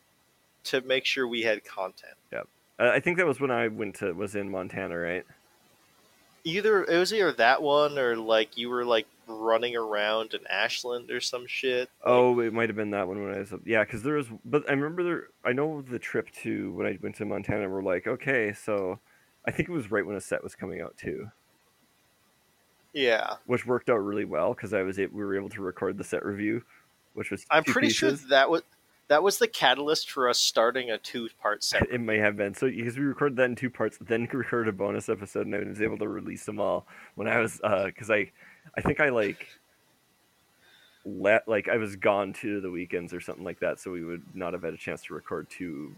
to 0.65 0.81
make 0.81 1.05
sure 1.05 1.27
we 1.27 1.43
had 1.43 1.63
content. 1.63 2.13
Uh, 2.79 2.91
I 2.93 2.99
think 2.99 3.17
that 3.17 3.25
was 3.25 3.39
when 3.39 3.49
I 3.49 3.67
went 3.69 3.95
to 3.95 4.13
was 4.13 4.35
in 4.35 4.51
Montana, 4.51 4.95
right? 4.95 5.25
Either 6.43 6.83
it 6.83 6.97
was 6.97 7.13
either 7.13 7.31
that 7.33 7.61
one 7.61 7.97
or 7.97 8.15
like 8.15 8.57
you 8.57 8.69
were 8.69 8.85
like 8.85 9.07
running 9.27 9.75
around 9.75 10.33
in 10.33 10.39
Ashland 10.47 11.11
or 11.11 11.19
some 11.19 11.45
shit. 11.47 11.89
Oh, 12.03 12.39
it 12.39 12.53
might 12.53 12.69
have 12.69 12.75
been 12.75 12.91
that 12.91 13.07
one 13.07 13.23
when 13.23 13.33
I 13.33 13.39
was 13.39 13.53
yeah, 13.65 13.83
because 13.83 14.03
there 14.03 14.15
was. 14.15 14.27
But 14.45 14.69
I 14.69 14.73
remember 14.73 15.03
there. 15.03 15.27
I 15.43 15.53
know 15.53 15.81
the 15.81 15.99
trip 15.99 16.29
to 16.43 16.71
when 16.73 16.88
I 16.88 16.97
went 17.01 17.15
to 17.17 17.25
Montana. 17.25 17.69
We're 17.69 17.83
like, 17.83 18.07
okay, 18.07 18.53
so 18.53 18.99
I 19.45 19.51
think 19.51 19.69
it 19.69 19.71
was 19.71 19.91
right 19.91 20.05
when 20.05 20.15
a 20.15 20.21
set 20.21 20.43
was 20.43 20.55
coming 20.55 20.81
out 20.81 20.97
too, 20.97 21.29
yeah. 22.93 23.35
which 23.45 23.65
worked 23.65 23.89
out 23.89 23.97
really 23.97 24.25
well 24.25 24.53
because 24.53 24.73
I 24.73 24.81
was 24.81 24.97
we 24.97 25.07
were 25.07 25.38
able 25.38 25.49
to 25.49 25.61
record 25.61 25.97
the 25.97 26.03
set 26.03 26.25
review, 26.25 26.63
which 27.13 27.31
was 27.31 27.45
I'm 27.49 27.63
pretty 27.63 27.89
sure 27.89 28.11
that 28.11 28.49
was 28.49 28.63
that 29.10 29.24
was 29.24 29.38
the 29.38 29.47
catalyst 29.47 30.12
for 30.12 30.28
us 30.30 30.38
starting 30.39 30.91
a 30.91 30.97
two-part 30.97 31.64
set. 31.64 31.88
It 31.91 32.01
may 32.01 32.18
have 32.18 32.36
been 32.36 32.53
so 32.53 32.70
because 32.70 32.97
we 32.97 33.03
recorded 33.05 33.38
that 33.38 33.45
in 33.45 33.55
two 33.55 33.70
parts, 33.70 33.97
then 34.01 34.26
recorded 34.34 34.70
a 34.70 34.78
bonus 34.78 35.10
episode, 35.10 35.45
and 35.47 35.55
I 35.55 35.60
was 35.64 35.82
able 35.82 35.97
to 35.99 36.08
release 36.08 36.45
them 36.45 36.60
all 36.60 36.86
when 37.16 37.28
I 37.28 37.39
was 37.39 37.60
because 37.86 38.10
I, 38.12 38.32
I 38.76 38.82
think 38.82 38.99
I 38.99 39.10
like 39.10 39.47
let 41.05 41.47
like 41.47 41.70
I 41.70 41.78
was 41.78 41.95
gone 41.95 42.34
two 42.34 42.58
of 42.58 42.64
the 42.64 42.72
weekends 42.72 43.14
or 43.14 43.22
something 43.22 43.45
like 43.45 43.60
that, 43.60 43.80
so 43.80 43.91
we 43.91 44.03
would 44.03 44.24
not 44.36 44.53
have 44.53 44.64
had 44.64 44.74
a 44.74 44.78
chance 44.78 45.03
to 45.05 45.14
record 45.14 45.47
two, 45.49 45.95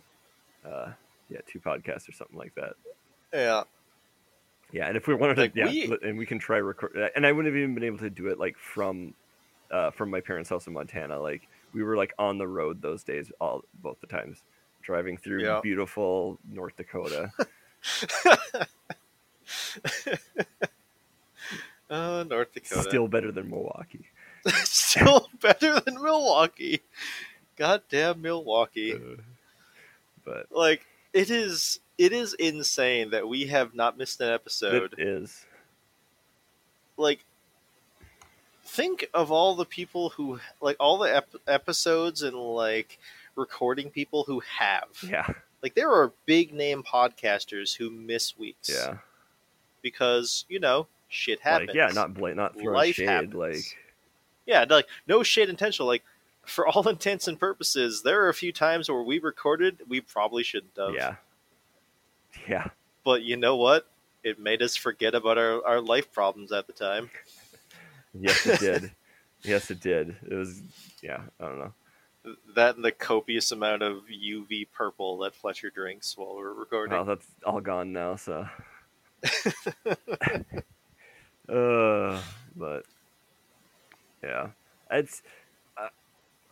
uh, 0.65 0.91
yeah, 1.29 1.39
two 1.47 1.59
podcasts 1.59 2.07
or 2.07 2.11
something 2.11 2.37
like 2.37 2.53
that. 2.55 2.73
yeah. 3.33 3.63
Yeah, 4.71 4.87
and 4.87 4.95
if 4.95 5.07
we 5.07 5.15
wanted 5.15 5.39
Like, 5.39 5.53
to, 5.55 5.59
yeah, 5.61 5.65
we- 5.89 5.97
and 6.07 6.15
we 6.15 6.27
can 6.27 6.37
try 6.37 6.57
record, 6.57 6.95
and 7.15 7.25
I 7.25 7.31
wouldn't 7.31 7.51
have 7.51 7.59
even 7.59 7.73
been 7.73 7.83
able 7.83 7.97
to 7.97 8.09
do 8.11 8.27
it 8.27 8.37
like 8.37 8.55
from, 8.59 9.15
uh, 9.71 9.91
from 9.91 10.09
my 10.09 10.19
parents' 10.21 10.49
house 10.49 10.67
in 10.67 10.73
Montana. 10.73 11.19
Like 11.19 11.47
we 11.73 11.83
were 11.83 11.95
like 11.97 12.13
on 12.19 12.37
the 12.37 12.47
road 12.47 12.81
those 12.81 13.03
days, 13.03 13.31
all 13.39 13.63
both 13.81 13.99
the 14.01 14.07
times, 14.07 14.43
driving 14.81 15.17
through 15.17 15.43
Yeah. 15.43 15.59
beautiful 15.61 16.39
North 16.51 16.75
Dakota. 16.75 17.31
Uh, 21.89 22.23
North 22.29 22.53
Dakota. 22.53 22.83
Still 22.83 23.07
better 23.07 23.31
than 23.31 23.49
Milwaukee. 23.49 24.05
Still 24.63 25.27
better 25.41 25.79
than 25.79 25.95
Milwaukee. 25.95 26.81
Goddamn 27.57 28.21
Milwaukee. 28.21 28.93
Uh, 28.93 29.21
but 30.23 30.45
Like 30.51 30.85
it 31.13 31.31
is 31.31 31.79
it 31.97 32.13
is 32.13 32.35
insane 32.35 33.09
that 33.09 33.27
we 33.27 33.47
have 33.47 33.73
not 33.73 33.97
missed 33.97 34.21
an 34.21 34.29
episode. 34.31 34.93
it 34.97 34.99
is. 34.99 35.45
Like 36.95 37.25
think 38.69 39.07
of 39.13 39.31
all 39.31 39.55
the 39.55 39.65
people 39.65 40.09
who 40.09 40.39
like 40.61 40.77
all 40.79 40.97
the 40.97 41.15
ep- 41.15 41.35
episodes 41.47 42.21
and 42.21 42.35
like 42.35 42.97
recording 43.35 43.89
people 43.89 44.23
who 44.25 44.41
have. 44.59 44.87
Yeah, 45.01 45.27
Like 45.63 45.75
there 45.75 45.91
are 45.91 46.11
big 46.25 46.53
name 46.53 46.83
podcasters 46.83 47.75
who 47.75 47.89
miss 47.89 48.37
weeks. 48.37 48.69
yeah. 48.69 48.97
Because, 49.81 50.45
you 50.49 50.59
know, 50.59 50.87
shit 51.07 51.39
happens. 51.39 51.69
Like 51.69 51.75
yeah, 51.75 51.87
not 51.87 52.13
bla- 52.13 52.33
not 52.35 52.53
throwing 52.53 52.73
Life 52.75 52.95
shade. 52.95 53.07
happens. 53.09 53.33
Like 53.33 53.77
Yeah, 54.45 54.65
like 54.69 54.87
no 55.07 55.23
shade 55.23 55.49
intentional. 55.49 55.87
Like 55.87 56.03
for 56.45 56.67
all 56.67 56.87
intents 56.95 57.27
and 57.27 57.39
purposes, 57.39 58.01
there 58.03 58.23
are 58.25 58.29
a 58.29 58.33
few 58.33 58.51
times 58.51 58.89
where 58.89 59.01
we 59.03 59.19
recorded 59.19 59.79
we 59.87 60.01
probably 60.01 60.43
shouldn't 60.43 60.75
have. 60.77 60.93
yeah, 60.93 61.15
yeah. 62.47 62.67
But 63.05 63.23
you 63.23 63.37
know 63.37 63.55
what? 63.55 63.87
It 64.23 64.37
made 64.37 64.61
us 64.61 64.75
forget 64.75 65.15
about 65.15 65.37
our, 65.37 65.65
our 65.65 65.79
life 65.81 66.11
problems 66.11 66.51
at 66.51 66.67
the 66.67 66.73
time. 66.73 67.09
Yes, 68.13 68.45
it 68.45 68.59
did. 68.59 68.91
yes, 69.43 69.71
it 69.71 69.79
did. 69.79 70.15
It 70.29 70.33
was 70.33 70.61
yeah. 71.01 71.21
I 71.39 71.45
don't 71.45 71.59
know. 71.59 71.73
That 72.55 72.75
and 72.75 72.83
the 72.83 72.91
copious 72.91 73.51
amount 73.51 73.81
of 73.81 74.03
UV 74.07 74.67
purple 74.73 75.19
that 75.19 75.33
Fletcher 75.33 75.69
drinks 75.69 76.17
while 76.17 76.35
we're 76.35 76.53
recording. 76.53 76.97
Oh, 76.97 77.05
that's 77.05 77.27
all 77.45 77.61
gone 77.61 77.93
now. 77.93 78.15
So. 78.15 78.45
uh, 81.49 82.21
but 82.55 82.83
yeah, 84.23 84.47
it's. 84.91 85.21
Uh, 85.77 85.87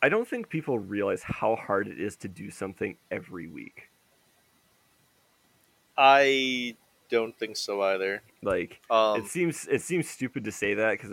I 0.01 0.09
don't 0.09 0.27
think 0.27 0.49
people 0.49 0.79
realize 0.79 1.23
how 1.23 1.55
hard 1.55 1.87
it 1.87 1.99
is 1.99 2.15
to 2.17 2.27
do 2.27 2.49
something 2.49 2.97
every 3.11 3.47
week. 3.47 3.89
I 5.97 6.75
don't 7.09 7.37
think 7.37 7.57
so 7.57 7.81
either. 7.81 8.21
Like 8.41 8.81
Um, 8.89 9.21
it 9.21 9.27
seems 9.27 9.67
it 9.67 9.81
seems 9.81 10.09
stupid 10.09 10.43
to 10.45 10.51
say 10.51 10.73
that 10.75 10.99
because 10.99 11.11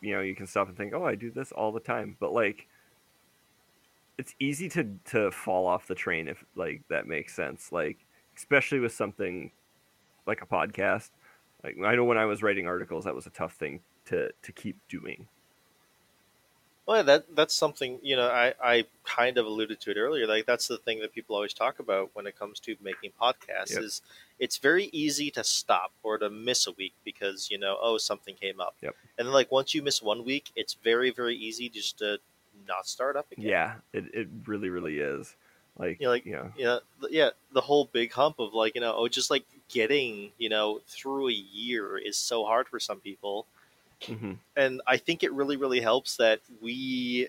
you 0.00 0.14
know 0.14 0.20
you 0.20 0.34
can 0.34 0.46
stop 0.46 0.68
and 0.68 0.76
think, 0.76 0.92
oh, 0.94 1.04
I 1.04 1.14
do 1.14 1.30
this 1.30 1.52
all 1.52 1.72
the 1.72 1.80
time, 1.80 2.16
but 2.20 2.32
like 2.32 2.66
it's 4.18 4.34
easy 4.38 4.68
to 4.70 4.98
to 5.06 5.30
fall 5.30 5.66
off 5.66 5.86
the 5.86 5.94
train 5.94 6.28
if 6.28 6.44
like 6.54 6.82
that 6.88 7.06
makes 7.06 7.34
sense. 7.34 7.72
Like 7.72 7.98
especially 8.36 8.80
with 8.80 8.92
something 8.92 9.50
like 10.26 10.42
a 10.42 10.46
podcast. 10.46 11.10
Like 11.64 11.76
I 11.84 11.94
know 11.94 12.04
when 12.04 12.18
I 12.18 12.26
was 12.26 12.42
writing 12.42 12.66
articles, 12.66 13.04
that 13.04 13.14
was 13.14 13.26
a 13.26 13.30
tough 13.30 13.54
thing 13.54 13.80
to 14.06 14.30
to 14.42 14.52
keep 14.52 14.76
doing. 14.88 15.28
Well, 16.86 16.96
yeah, 16.96 17.02
that 17.02 17.36
that's 17.36 17.54
something 17.54 18.00
you 18.02 18.16
know. 18.16 18.28
I 18.28 18.54
I 18.62 18.84
kind 19.04 19.38
of 19.38 19.46
alluded 19.46 19.80
to 19.80 19.90
it 19.92 19.96
earlier. 19.96 20.26
Like 20.26 20.46
that's 20.46 20.66
the 20.66 20.78
thing 20.78 21.00
that 21.00 21.14
people 21.14 21.36
always 21.36 21.54
talk 21.54 21.78
about 21.78 22.10
when 22.14 22.26
it 22.26 22.36
comes 22.36 22.58
to 22.60 22.74
making 22.82 23.12
podcasts. 23.20 23.70
Yep. 23.74 23.82
Is 23.82 24.02
it's 24.40 24.56
very 24.58 24.86
easy 24.92 25.30
to 25.30 25.44
stop 25.44 25.92
or 26.02 26.18
to 26.18 26.28
miss 26.28 26.66
a 26.66 26.72
week 26.72 26.94
because 27.04 27.50
you 27.50 27.58
know 27.58 27.78
oh 27.80 27.98
something 27.98 28.34
came 28.34 28.60
up. 28.60 28.74
Yep. 28.82 28.96
And 29.18 29.28
then 29.28 29.32
like 29.32 29.52
once 29.52 29.74
you 29.74 29.82
miss 29.82 30.02
one 30.02 30.24
week, 30.24 30.50
it's 30.56 30.74
very 30.74 31.10
very 31.10 31.36
easy 31.36 31.68
just 31.68 31.98
to 31.98 32.18
not 32.66 32.88
start 32.88 33.16
up 33.16 33.26
again. 33.30 33.46
Yeah, 33.46 33.74
it, 33.92 34.04
it 34.12 34.28
really 34.46 34.68
really 34.68 34.98
is. 34.98 35.36
Like 35.78 36.00
You 36.00 36.06
know, 36.06 36.10
like- 36.12 36.26
you 36.26 36.32
know, 36.32 36.52
Yeah, 36.56 36.78
yeah. 37.10 37.30
The 37.52 37.60
whole 37.60 37.88
big 37.92 38.12
hump 38.12 38.40
of 38.40 38.54
like 38.54 38.74
you 38.74 38.80
know 38.80 38.94
oh 38.96 39.06
just 39.06 39.30
like 39.30 39.44
getting 39.68 40.32
you 40.36 40.48
know 40.48 40.80
through 40.88 41.28
a 41.28 41.32
year 41.32 41.96
is 41.96 42.16
so 42.16 42.44
hard 42.44 42.66
for 42.66 42.80
some 42.80 42.98
people. 42.98 43.46
Mhm, 44.02 44.38
and 44.56 44.80
I 44.86 44.96
think 44.96 45.22
it 45.22 45.32
really, 45.32 45.56
really 45.56 45.80
helps 45.80 46.16
that 46.16 46.40
we 46.60 47.28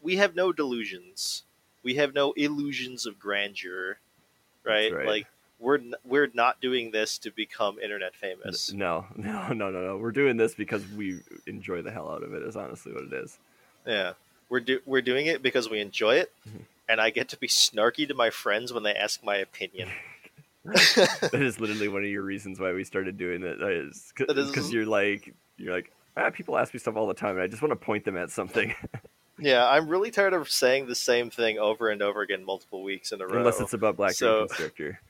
we 0.00 0.16
have 0.16 0.34
no 0.34 0.52
delusions. 0.52 1.44
We 1.82 1.94
have 1.96 2.14
no 2.14 2.32
illusions 2.32 3.06
of 3.06 3.18
grandeur, 3.18 3.98
right? 4.64 4.92
right. 4.92 5.06
Like 5.06 5.26
we're 5.58 5.78
n- 5.78 5.94
we're 6.04 6.30
not 6.34 6.60
doing 6.60 6.90
this 6.90 7.18
to 7.18 7.30
become 7.30 7.78
internet 7.78 8.14
famous. 8.14 8.72
no, 8.72 9.06
no, 9.16 9.48
no, 9.52 9.70
no, 9.70 9.80
no. 9.86 9.96
We're 9.96 10.10
doing 10.12 10.36
this 10.36 10.54
because 10.54 10.86
we 10.88 11.20
enjoy 11.46 11.82
the 11.82 11.90
hell 11.92 12.08
out 12.10 12.22
of 12.22 12.32
it. 12.34 12.42
Is 12.42 12.56
honestly 12.56 12.92
what 12.92 13.04
it 13.04 13.12
is. 13.12 13.38
Yeah, 13.86 14.12
we're 14.48 14.60
do- 14.60 14.82
we're 14.86 15.02
doing 15.02 15.26
it 15.26 15.42
because 15.42 15.68
we 15.70 15.80
enjoy 15.80 16.16
it, 16.16 16.32
Mhm. 16.48 16.62
and 16.88 17.00
I 17.00 17.10
get 17.10 17.28
to 17.30 17.36
be 17.36 17.48
snarky 17.48 18.06
to 18.08 18.14
my 18.14 18.30
friends 18.30 18.72
when 18.72 18.82
they 18.82 18.94
ask 18.94 19.22
my 19.24 19.36
opinion. 19.36 19.88
that 20.64 21.42
is 21.42 21.58
literally 21.60 21.88
one 21.88 22.04
of 22.04 22.08
your 22.10 22.22
reasons 22.22 22.60
why 22.60 22.72
we 22.72 22.84
started 22.84 23.16
doing 23.18 23.42
it. 23.42 23.58
That 23.58 23.72
is- 23.72 24.12
because 24.16 24.72
you're 24.72 24.86
like 24.86 25.34
you're 25.56 25.74
like 25.74 25.90
Ah, 26.16 26.30
people 26.30 26.58
ask 26.58 26.74
me 26.74 26.80
stuff 26.80 26.96
all 26.96 27.06
the 27.06 27.14
time, 27.14 27.36
and 27.36 27.42
I 27.42 27.46
just 27.46 27.62
want 27.62 27.70
to 27.72 27.76
point 27.76 28.04
them 28.04 28.16
at 28.16 28.30
something, 28.30 28.74
yeah, 29.38 29.66
I'm 29.68 29.88
really 29.88 30.10
tired 30.10 30.34
of 30.34 30.50
saying 30.50 30.86
the 30.86 30.94
same 30.94 31.30
thing 31.30 31.58
over 31.58 31.88
and 31.88 32.02
over 32.02 32.20
again, 32.20 32.44
multiple 32.44 32.82
weeks 32.82 33.12
in 33.12 33.20
a 33.22 33.26
row. 33.26 33.38
unless 33.38 33.60
it's 33.60 33.72
about 33.72 33.96
Black 33.96 34.12
So- 34.12 34.46
Constrictor. 34.46 35.00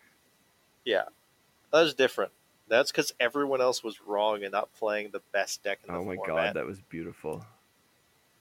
That's 1.72 1.94
different. 1.94 2.32
That's 2.68 2.92
because 2.92 3.14
everyone 3.18 3.60
else 3.62 3.82
was 3.82 4.00
wrong 4.06 4.42
and 4.42 4.52
not 4.52 4.72
playing 4.74 5.08
the 5.10 5.22
best 5.32 5.62
deck 5.62 5.78
in 5.86 5.92
the 5.92 5.98
Oh 5.98 6.04
my 6.04 6.16
format. 6.16 6.48
god, 6.48 6.56
that 6.56 6.66
was 6.66 6.80
beautiful. 6.82 7.44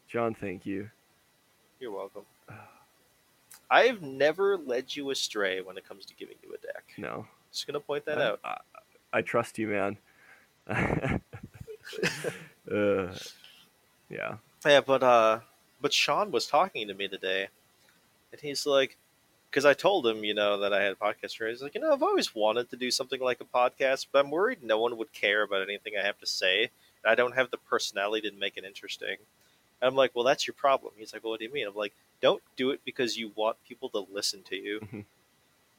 John, 0.07 0.33
thank 0.35 0.65
you. 0.65 0.89
You're 1.79 1.91
welcome. 1.91 2.23
I've 3.69 4.01
never 4.01 4.57
led 4.57 4.93
you 4.95 5.09
astray 5.11 5.61
when 5.61 5.77
it 5.77 5.87
comes 5.87 6.05
to 6.07 6.13
giving 6.15 6.35
you 6.43 6.53
a 6.53 6.57
deck. 6.57 6.83
No, 6.97 7.25
Just 7.53 7.65
gonna 7.67 7.79
point 7.79 8.03
that 8.05 8.17
I, 8.21 8.25
out. 8.25 8.39
I, 8.43 8.57
I 9.13 9.21
trust 9.21 9.57
you, 9.57 9.67
man. 9.69 9.97
uh, 12.69 13.13
yeah, 14.09 14.35
Yeah, 14.65 14.81
but 14.81 15.03
uh, 15.03 15.39
but 15.81 15.93
Sean 15.93 16.31
was 16.31 16.47
talking 16.47 16.87
to 16.87 16.93
me 16.93 17.07
today, 17.07 17.47
and 18.31 18.41
he's 18.41 18.65
like, 18.65 18.97
because 19.49 19.65
I 19.65 19.73
told 19.73 20.05
him, 20.07 20.23
you 20.23 20.33
know, 20.33 20.59
that 20.59 20.73
I 20.73 20.81
had 20.81 20.93
a 20.93 20.95
podcast. 20.95 21.37
For 21.37 21.47
he's 21.47 21.61
like, 21.61 21.75
you 21.75 21.81
know, 21.81 21.93
I've 21.93 22.03
always 22.03 22.33
wanted 22.35 22.69
to 22.69 22.75
do 22.77 22.91
something 22.91 23.19
like 23.21 23.41
a 23.41 23.45
podcast, 23.45 24.07
but 24.11 24.23
I'm 24.25 24.31
worried 24.31 24.63
no 24.63 24.79
one 24.79 24.97
would 24.97 25.13
care 25.13 25.43
about 25.43 25.61
anything 25.63 25.93
I 25.99 26.05
have 26.05 26.19
to 26.19 26.25
say. 26.25 26.69
And 27.03 27.11
I 27.11 27.15
don't 27.15 27.35
have 27.35 27.49
the 27.51 27.57
personality 27.57 28.29
to 28.29 28.35
make 28.35 28.57
it 28.57 28.63
interesting. 28.63 29.17
And 29.81 29.87
I'm 29.87 29.95
like, 29.95 30.11
well, 30.13 30.23
that's 30.23 30.45
your 30.45 30.53
problem. 30.53 30.93
He's 30.97 31.13
like, 31.13 31.23
well, 31.23 31.31
what 31.31 31.39
do 31.39 31.45
you 31.45 31.51
mean? 31.53 31.67
I'm 31.67 31.75
like, 31.75 31.93
don't 32.21 32.41
do 32.55 32.69
it 32.69 32.81
because 32.85 33.17
you 33.17 33.31
want 33.35 33.57
people 33.67 33.89
to 33.89 34.05
listen 34.13 34.43
to 34.43 34.55
you. 34.55 34.79
Mhm. 34.81 35.05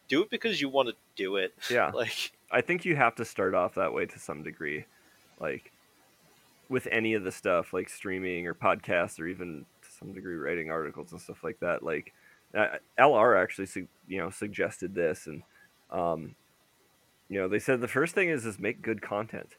Do 0.09 0.23
it 0.23 0.31
because 0.31 0.61
you 0.61 0.69
want 0.69 0.89
to 0.89 0.95
do 1.17 1.37
it. 1.37 1.55
yeah. 1.71 1.91
Like, 1.95 2.33
I 2.51 2.61
think 2.61 2.85
you 2.85 2.97
have 2.97 3.15
to 3.15 3.25
start 3.25 3.55
off 3.55 3.77
that 3.77 3.95
way 3.95 4.05
to 4.07 4.19
some 4.19 4.43
degree. 4.43 4.85
Like 5.41 5.71
with 6.73 6.89
any 6.91 7.15
of 7.15 7.23
the 7.23 7.31
stuff 7.31 7.73
like 7.73 7.89
streaming 7.89 8.47
or 8.47 8.55
podcasts 8.55 9.21
or 9.21 9.27
even 9.27 9.65
to 9.83 9.91
some 9.91 10.13
degree 10.13 10.37
writing 10.37 10.71
articles 10.71 11.13
and 11.13 11.21
stuff 11.21 11.45
like 11.45 11.61
that. 11.61 11.83
Like 11.83 12.13
uh, 12.55 12.79
LR 12.99 13.41
actually, 13.41 13.67
su- 13.67 13.89
you 14.09 14.19
know, 14.19 14.31
suggested 14.31 14.95
this, 14.95 15.27
and 15.27 15.43
um, 15.91 16.35
you 17.29 17.39
know, 17.39 17.49
they 17.49 17.59
said 17.59 17.81
the 17.81 17.89
first 17.89 18.15
thing 18.15 18.29
is 18.31 18.45
is 18.47 18.59
make 18.59 18.83
good 18.83 19.01
content. 19.03 19.51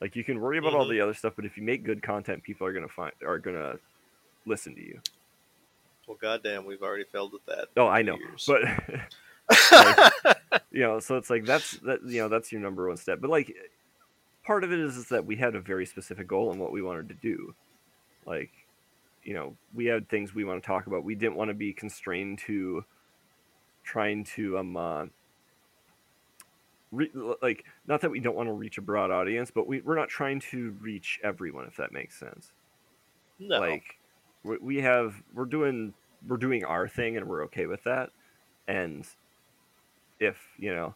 Like 0.00 0.16
you 0.16 0.24
can 0.24 0.40
worry 0.40 0.58
about 0.58 0.74
all 0.74 0.86
Mhm. 0.86 0.90
the 0.90 1.00
other 1.02 1.14
stuff, 1.14 1.34
but 1.36 1.44
if 1.44 1.56
you 1.56 1.62
make 1.62 1.84
good 1.84 2.02
content, 2.02 2.42
people 2.42 2.66
are 2.66 2.72
gonna 2.72 2.88
find 2.88 3.12
are 3.24 3.38
gonna 3.38 3.76
listen 4.46 4.74
to 4.74 4.80
you. 4.82 5.00
Well, 6.08 6.18
goddamn, 6.20 6.66
we've 6.66 6.82
already 6.82 7.04
failed 7.04 7.32
at 7.34 7.46
that. 7.46 7.68
Oh, 7.76 7.86
I 7.86 8.02
know, 8.02 8.16
years. 8.18 8.44
but 8.46 8.62
like, 9.72 10.36
you 10.70 10.80
know, 10.80 11.00
so 11.00 11.16
it's 11.16 11.30
like 11.30 11.44
that's 11.44 11.72
that 11.78 12.02
you 12.04 12.20
know 12.22 12.28
that's 12.28 12.50
your 12.50 12.60
number 12.60 12.88
one 12.88 12.96
step. 12.96 13.20
But 13.20 13.30
like, 13.30 13.54
part 14.44 14.64
of 14.64 14.72
it 14.72 14.78
is, 14.78 14.96
is 14.96 15.08
that 15.08 15.26
we 15.26 15.36
had 15.36 15.54
a 15.54 15.60
very 15.60 15.86
specific 15.86 16.28
goal 16.28 16.50
and 16.52 16.60
what 16.60 16.72
we 16.72 16.82
wanted 16.82 17.08
to 17.08 17.14
do. 17.14 17.54
Like, 18.26 18.50
you 19.22 19.34
know, 19.34 19.56
we 19.74 19.86
had 19.86 20.08
things 20.08 20.34
we 20.34 20.44
want 20.44 20.62
to 20.62 20.66
talk 20.66 20.86
about. 20.86 21.04
We 21.04 21.14
didn't 21.14 21.36
want 21.36 21.48
to 21.48 21.54
be 21.54 21.72
constrained 21.72 22.38
to 22.40 22.84
trying 23.84 24.24
to 24.24 24.58
um 24.58 24.76
uh, 24.76 25.06
re- 26.92 27.10
like 27.42 27.64
not 27.86 28.00
that 28.00 28.10
we 28.10 28.20
don't 28.20 28.36
want 28.36 28.48
to 28.48 28.52
reach 28.52 28.78
a 28.78 28.82
broad 28.82 29.10
audience, 29.10 29.50
but 29.50 29.66
we 29.66 29.80
we're 29.82 29.96
not 29.96 30.08
trying 30.08 30.40
to 30.40 30.76
reach 30.80 31.20
everyone 31.22 31.66
if 31.66 31.76
that 31.76 31.92
makes 31.92 32.18
sense 32.18 32.52
no, 33.38 33.58
like 33.60 33.98
we, 34.42 34.58
we 34.58 34.76
have 34.80 35.22
we're 35.34 35.44
doing 35.44 35.94
we're 36.26 36.36
doing 36.36 36.64
our 36.64 36.88
thing 36.88 37.16
and 37.16 37.26
we're 37.26 37.44
okay 37.44 37.66
with 37.66 37.82
that 37.84 38.10
and 38.68 39.06
if 40.20 40.38
you 40.58 40.74
know 40.74 40.94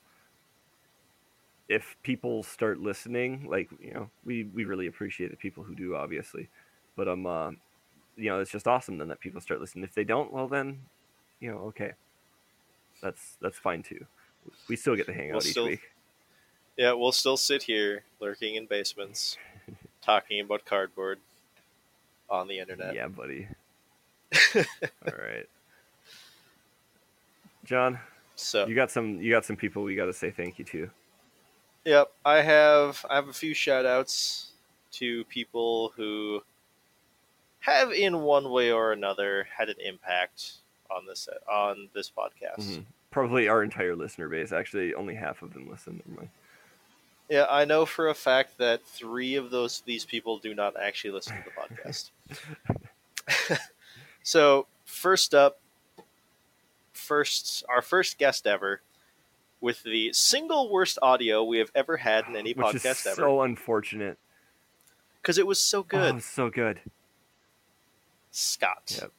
if 1.69 1.97
people 2.03 2.43
start 2.43 2.81
listening 2.81 3.47
like 3.49 3.69
you 3.81 3.93
know 3.93 4.09
we 4.25 4.45
we 4.55 4.65
really 4.65 4.87
appreciate 4.87 5.31
the 5.31 5.37
people 5.37 5.63
who 5.63 5.75
do 5.75 5.95
obviously 5.95 6.49
but 6.97 7.07
um 7.09 7.27
uh, 7.27 7.51
you 8.17 8.29
know 8.31 8.41
it's 8.41 8.51
just 8.51 8.67
awesome 8.67 8.97
then 8.99 9.09
that 9.09 9.21
people 9.21 9.41
start 9.41 9.61
listening 9.61 9.85
if 9.85 9.95
they 9.95 10.05
don't 10.05 10.33
well 10.33 10.49
then 10.49 10.81
you 11.41 11.51
know 11.51 11.59
okay 11.59 11.93
that's 13.03 13.37
that's 13.43 13.59
fine 13.59 13.83
too 13.83 14.05
we 14.69 14.77
still 14.77 14.97
get 14.97 15.07
to 15.07 15.13
hang 15.13 15.29
We'll 15.29 15.37
out 15.37 15.45
each 15.47 15.51
still- 15.53 15.67
week 15.67 15.91
yeah, 16.77 16.93
we'll 16.93 17.11
still 17.11 17.37
sit 17.37 17.65
here 17.65 18.05
lurking 18.21 18.55
in 18.55 18.67
basements, 18.67 19.37
talking 20.01 20.41
about 20.41 20.65
cardboard 20.65 21.19
on 22.31 22.47
the 22.47 22.61
internet. 22.61 22.95
yeah 22.95 23.09
buddy 23.09 23.49
all 24.55 24.63
right 25.19 25.47
john 27.65 27.99
So 28.37 28.67
You 28.67 28.75
got 28.77 28.91
some. 28.93 29.21
You 29.21 29.31
got 29.33 29.45
some 29.45 29.57
people 29.57 29.83
we 29.83 29.97
got 29.97 30.07
to 30.07 30.13
say 30.13 30.31
thank 30.31 30.59
you 30.61 30.65
to. 30.67 30.89
Yep, 31.89 32.13
I 32.23 32.43
have 32.43 33.07
I 33.09 33.15
have 33.15 33.29
a 33.29 33.33
few 33.33 33.55
shout 33.55 33.87
outs 33.87 34.51
to 34.93 35.25
people 35.25 35.95
who 35.97 36.43
have 37.61 37.93
in 37.93 38.21
one 38.21 38.51
way 38.51 38.71
or 38.71 38.93
another 38.93 39.49
had 39.57 39.71
an 39.71 39.77
impact 39.83 40.57
on 40.91 41.07
this 41.07 41.31
on 41.51 41.89
this 41.95 42.11
podcast. 42.11 42.59
Mhm. 42.59 42.85
Probably 43.11 43.49
our 43.49 43.63
entire 43.63 43.97
listener 43.97 44.29
base. 44.29 44.53
Actually, 44.53 44.93
only 44.93 45.15
half 45.15 45.41
of 45.41 45.55
them 45.55 45.67
listen. 45.71 46.03
Never 46.05 46.21
mind. 46.21 46.31
Yeah, 47.31 47.47
I 47.49 47.65
know 47.65 47.87
for 47.87 48.09
a 48.09 48.15
fact 48.15 48.59
that 48.59 48.85
3 48.85 49.37
of 49.37 49.51
those 49.51 49.81
these 49.81 50.05
people 50.05 50.37
do 50.37 50.55
not 50.55 50.77
actually 50.79 51.13
listen 51.13 51.39
to 51.39 51.45
the 51.45 51.57
podcast. 51.59 52.11
so, 54.23 54.67
first 54.85 55.35
up 55.35 55.59
first 56.93 57.65
our 57.67 57.81
first 57.81 58.19
guest 58.19 58.47
ever 58.47 58.83
with 59.61 59.83
the 59.83 60.13
single 60.13 60.71
worst 60.71 60.99
audio 61.03 61.43
we 61.43 61.59
have 61.59 61.71
ever 61.75 61.97
had 61.97 62.27
in 62.29 62.37
any 62.37 62.53
Which 62.57 62.77
is 62.77 62.83
podcast 62.83 63.07
ever 63.07 63.17
so 63.17 63.43
unfortunate. 63.43 64.19
because 65.21 65.39
it 65.39 65.47
was 65.47 65.61
so 65.61 65.81
oh, 65.81 65.83
good. 65.83 66.15
Oh, 66.17 66.19
so 66.19 66.51
good. 66.51 66.81
Scott. 68.31 68.99
Yep. 69.01 69.13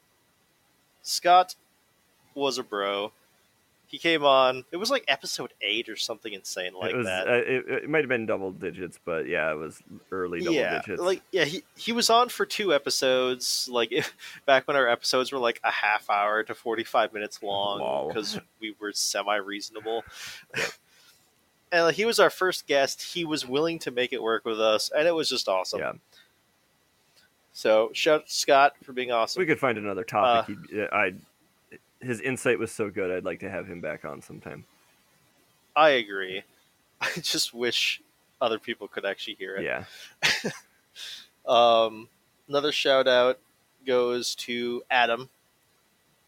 Scott 1.02 1.54
was 2.34 2.58
a 2.58 2.62
bro. 2.62 3.12
He 3.90 3.98
came 3.98 4.24
on. 4.24 4.64
It 4.70 4.76
was 4.76 4.88
like 4.88 5.04
episode 5.08 5.52
eight 5.60 5.88
or 5.88 5.96
something 5.96 6.32
insane 6.32 6.74
like 6.74 6.92
it 6.92 6.96
was. 6.98 7.06
that. 7.06 7.26
Uh, 7.26 7.32
it, 7.32 7.64
it 7.68 7.90
might 7.90 7.98
have 7.98 8.08
been 8.08 8.24
double 8.24 8.52
digits, 8.52 9.00
but 9.04 9.26
yeah, 9.26 9.50
it 9.50 9.56
was 9.56 9.82
early 10.12 10.38
double 10.38 10.54
yeah, 10.54 10.78
digits. 10.78 11.02
like 11.02 11.22
yeah, 11.32 11.44
he 11.44 11.64
he 11.76 11.90
was 11.90 12.08
on 12.08 12.28
for 12.28 12.46
two 12.46 12.72
episodes. 12.72 13.68
Like 13.68 13.90
if, 13.90 14.14
back 14.46 14.68
when 14.68 14.76
our 14.76 14.88
episodes 14.88 15.32
were 15.32 15.40
like 15.40 15.60
a 15.64 15.72
half 15.72 16.08
hour 16.08 16.44
to 16.44 16.54
forty 16.54 16.84
five 16.84 17.12
minutes 17.12 17.42
long 17.42 18.06
because 18.06 18.38
we 18.60 18.76
were 18.78 18.92
semi 18.92 19.34
reasonable. 19.34 20.04
and 21.72 21.86
like, 21.86 21.96
he 21.96 22.04
was 22.04 22.20
our 22.20 22.30
first 22.30 22.68
guest. 22.68 23.02
He 23.02 23.24
was 23.24 23.44
willing 23.44 23.80
to 23.80 23.90
make 23.90 24.12
it 24.12 24.22
work 24.22 24.44
with 24.44 24.60
us, 24.60 24.88
and 24.96 25.08
it 25.08 25.16
was 25.16 25.28
just 25.28 25.48
awesome. 25.48 25.80
yeah, 25.80 25.92
So 27.52 27.90
shout 27.92 28.20
out 28.20 28.26
to 28.28 28.32
Scott 28.32 28.74
for 28.84 28.92
being 28.92 29.10
awesome. 29.10 29.40
we 29.40 29.46
could 29.46 29.58
find 29.58 29.78
another 29.78 30.04
topic. 30.04 30.56
Uh, 30.56 30.76
he'd, 30.76 30.88
I. 30.92 31.14
His 32.00 32.20
insight 32.20 32.58
was 32.58 32.72
so 32.72 32.90
good. 32.90 33.10
I'd 33.10 33.24
like 33.24 33.40
to 33.40 33.50
have 33.50 33.66
him 33.66 33.80
back 33.80 34.04
on 34.04 34.22
sometime. 34.22 34.64
I 35.76 35.90
agree. 35.90 36.42
I 37.00 37.10
just 37.20 37.52
wish 37.54 38.02
other 38.40 38.58
people 38.58 38.88
could 38.88 39.04
actually 39.04 39.34
hear 39.34 39.56
it. 39.56 39.64
Yeah. 39.64 39.84
Um, 41.46 42.08
another 42.48 42.72
shout 42.72 43.08
out 43.08 43.38
goes 43.86 44.34
to 44.36 44.82
Adam. 44.90 45.28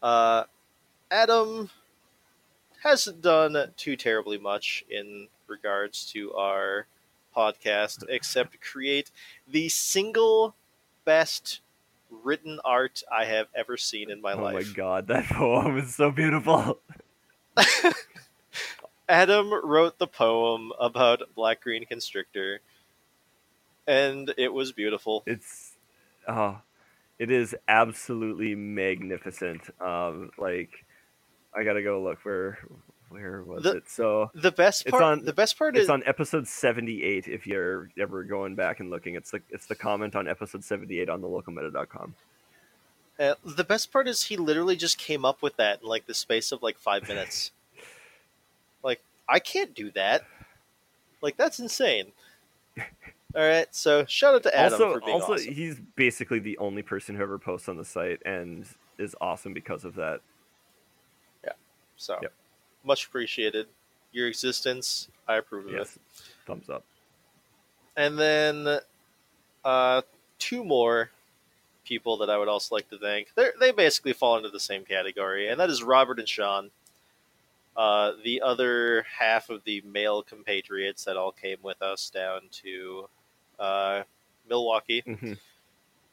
Uh, 0.01 0.43
Adam 1.11 1.69
hasn't 2.83 3.21
done 3.21 3.71
too 3.77 3.95
terribly 3.95 4.37
much 4.37 4.83
in 4.89 5.27
regards 5.47 6.05
to 6.11 6.33
our 6.33 6.87
podcast, 7.35 8.03
except 8.09 8.59
create 8.59 9.11
the 9.47 9.69
single 9.69 10.55
best 11.05 11.61
written 12.23 12.59
art 12.63 13.03
I 13.11 13.25
have 13.25 13.47
ever 13.55 13.77
seen 13.77 14.11
in 14.11 14.21
my 14.21 14.33
oh 14.33 14.41
life. 14.43 14.55
Oh 14.55 14.67
my 14.67 14.73
god, 14.75 15.07
that 15.07 15.25
poem 15.29 15.77
is 15.77 15.95
so 15.95 16.11
beautiful. 16.11 16.79
Adam 19.09 19.51
wrote 19.63 19.99
the 19.99 20.07
poem 20.07 20.71
about 20.79 21.21
Black 21.35 21.61
Green 21.61 21.85
Constrictor, 21.85 22.61
and 23.87 24.33
it 24.37 24.53
was 24.53 24.71
beautiful. 24.71 25.23
it's 25.25 25.73
oh 26.27 26.57
it 27.19 27.29
is 27.29 27.55
absolutely 27.67 28.55
magnificent 28.55 29.61
um 29.81 30.31
like 30.37 30.85
i 31.53 31.63
gotta 31.63 31.83
go 31.83 32.01
look 32.01 32.23
where 32.23 32.57
where 33.13 33.43
was 33.43 33.63
The- 33.63 33.77
it 33.77 33.89
so 33.89 34.31
The 34.33 34.51
best 34.51 34.85
part. 34.87 35.01
It's 35.01 35.03
on- 35.03 35.25
the 35.25 35.33
best 35.33 35.57
part 35.57 35.75
it's 35.77 35.83
is 35.83 35.89
on 35.89 36.03
episode 36.05 36.47
78 36.47 37.27
if 37.27 37.47
you're 37.47 37.89
ever 37.97 38.23
going 38.23 38.55
back 38.55 38.79
and 38.79 38.89
looking 38.89 39.15
it's 39.15 39.31
the 39.31 39.41
it's 39.49 39.67
the 39.67 39.75
comment 39.75 40.15
on 40.15 40.27
episode 40.27 40.63
78 40.63 41.09
on 41.09 41.21
the 41.21 41.27
localmeta.com 41.27 42.15
uh, 43.19 43.35
the 43.45 43.63
best 43.63 43.91
part 43.91 44.07
is 44.07 44.23
he 44.23 44.37
literally 44.37 44.75
just 44.75 44.97
came 44.97 45.23
up 45.23 45.41
with 45.41 45.55
that 45.57 45.81
in 45.81 45.87
like 45.87 46.07
the 46.07 46.13
space 46.15 46.51
of 46.51 46.63
like 46.63 46.77
five 46.77 47.07
minutes. 47.07 47.51
like 48.83 49.01
I 49.29 49.39
can't 49.39 49.73
do 49.75 49.91
that. 49.91 50.23
Like 51.21 51.37
that's 51.37 51.59
insane. 51.59 52.11
All 53.35 53.41
right, 53.41 53.67
so 53.73 54.05
shout 54.05 54.35
out 54.35 54.43
to 54.43 54.55
Adam 54.55 54.73
also 54.73 54.93
for 54.93 54.99
being 54.99 55.11
also 55.13 55.33
awesome. 55.33 55.53
he's 55.53 55.79
basically 55.95 56.39
the 56.39 56.57
only 56.59 56.81
person 56.83 57.15
who 57.15 57.23
ever 57.23 57.39
posts 57.39 57.67
on 57.67 57.77
the 57.77 57.85
site 57.85 58.21
and 58.25 58.65
is 58.99 59.15
awesome 59.21 59.53
because 59.53 59.85
of 59.85 59.95
that 59.95 60.21
Yeah. 61.43 61.53
So 61.97 62.19
Yep. 62.21 62.33
Much 62.83 63.07
appreciated. 63.07 63.67
Your 64.11 64.27
existence, 64.27 65.07
I 65.27 65.37
approve 65.37 65.67
of 65.67 65.73
it. 65.73 65.87
thumbs 66.45 66.69
up 66.69 66.83
And 67.97 68.17
then 68.19 68.79
uh, 69.65 70.01
two 70.39 70.63
more 70.63 71.09
people 71.85 72.17
that 72.17 72.29
I 72.29 72.37
would 72.37 72.47
also 72.47 72.75
like 72.75 72.89
to 72.89 72.97
thank. 72.97 73.33
They 73.35 73.49
they 73.59 73.71
basically 73.71 74.13
fall 74.13 74.37
into 74.37 74.49
the 74.49 74.59
same 74.59 74.83
category, 74.85 75.49
and 75.49 75.59
that 75.59 75.69
is 75.69 75.81
Robert 75.83 76.19
and 76.19 76.27
Sean. 76.29 76.69
Uh, 77.75 78.11
the 78.23 78.39
other 78.41 79.03
half 79.17 79.49
of 79.49 79.63
the 79.63 79.81
male 79.81 80.21
compatriots 80.21 81.03
that 81.05 81.17
all 81.17 81.31
came 81.31 81.57
with 81.63 81.81
us 81.81 82.09
down 82.11 82.41
to 82.51 83.09
uh, 83.59 84.03
Milwaukee, 84.47 85.01
Mhm. 85.07 85.37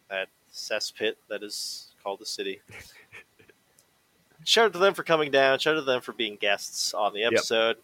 that 0.09 0.29
cesspit 0.53 1.17
that 1.29 1.43
is 1.43 1.89
called 2.03 2.19
the 2.21 2.27
city. 2.27 2.61
Shout 4.45 4.67
out 4.67 4.73
to 4.73 4.79
them 4.79 4.95
for 4.95 5.03
coming 5.03 5.31
down. 5.31 5.59
Shout 5.59 5.77
out 5.77 5.81
to 5.81 5.85
them 5.85 6.01
for 6.01 6.13
being 6.13 6.37
guests 6.37 6.95
on 6.95 7.13
the 7.13 7.25
episode. 7.25 7.77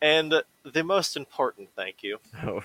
And 0.00 0.42
the 0.64 0.84
most 0.84 1.16
important 1.16 1.70
thank 1.74 2.02
you 2.02 2.18
Oh, 2.44 2.62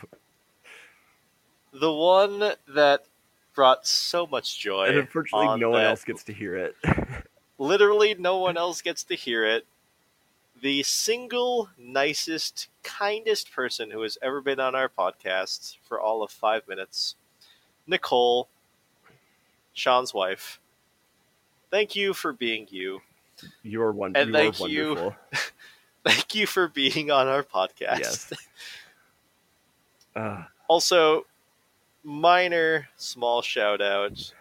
the 1.74 1.92
one 1.92 2.54
that 2.68 3.06
brought 3.56 3.88
so 3.88 4.28
much 4.28 4.60
joy. 4.60 4.86
and 4.86 4.98
unfortunately 5.00 5.48
on 5.48 5.60
no 5.60 5.72
one 5.72 5.82
else 5.84 6.04
gets 6.04 6.24
to 6.26 6.34
hear 6.34 6.56
it 6.56 6.76
Literally, 7.60 8.16
no 8.16 8.40
one 8.40 8.58
else 8.58 8.82
gets 8.82 9.04
to 9.06 9.16
hear 9.16 9.46
it. 9.46 9.66
The 10.62 10.84
single 10.84 11.70
nicest, 11.78 12.68
kindest 12.84 13.52
person 13.52 13.92
who 13.92 14.02
has 14.02 14.18
ever 14.22 14.42
been 14.42 14.60
on 14.60 14.76
our 14.76 14.90
podcast 14.90 15.78
for 15.84 16.00
all 16.00 16.24
of 16.24 16.32
five 16.32 16.68
minutes, 16.68 17.16
Nicole, 17.86 18.50
Sean's 19.74 20.14
wife. 20.14 20.60
Thank 21.74 21.96
you 21.96 22.14
for 22.14 22.34
being 22.34 22.68
you. 22.70 23.02
you're 23.64 23.92
one 23.92 24.16
And 24.16 24.28
you 24.28 24.34
thank 24.34 24.60
you. 24.60 24.90
wonderful 24.90 25.16
Thank 26.06 26.36
you 26.36 26.46
for 26.46 26.68
being 26.68 27.10
on 27.10 27.28
our 27.28 27.42
podcast. 27.42 27.98
Yes. 27.98 28.34
uh, 30.16 30.44
Also, 30.68 31.26
minor, 32.04 32.90
small 32.96 33.42
shout 33.42 33.82
out 33.82 34.34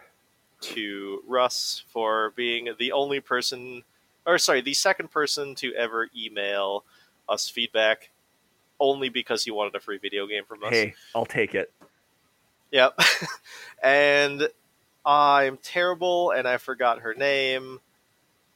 to 0.61 1.23
Russ 1.27 1.83
for 1.87 2.33
being 2.35 2.69
the 2.77 2.91
only 2.91 3.19
person, 3.19 3.81
or 4.27 4.37
sorry, 4.37 4.61
the 4.61 4.75
second 4.75 5.09
person 5.09 5.55
to 5.55 5.73
ever 5.73 6.09
email 6.15 6.83
us 7.27 7.49
feedback, 7.49 8.11
only 8.79 9.09
because 9.09 9.43
he 9.43 9.49
wanted 9.49 9.73
a 9.73 9.79
free 9.79 9.97
video 9.97 10.27
game 10.27 10.43
from 10.47 10.63
us. 10.63 10.69
Hey, 10.69 10.93
I'll 11.15 11.25
take 11.25 11.55
it. 11.55 11.71
Yep. 12.69 12.99
and 13.83 14.49
I'm 15.05 15.57
terrible 15.57 16.31
and 16.31 16.47
I 16.47 16.57
forgot 16.57 16.99
her 16.99 17.13
name. 17.13 17.79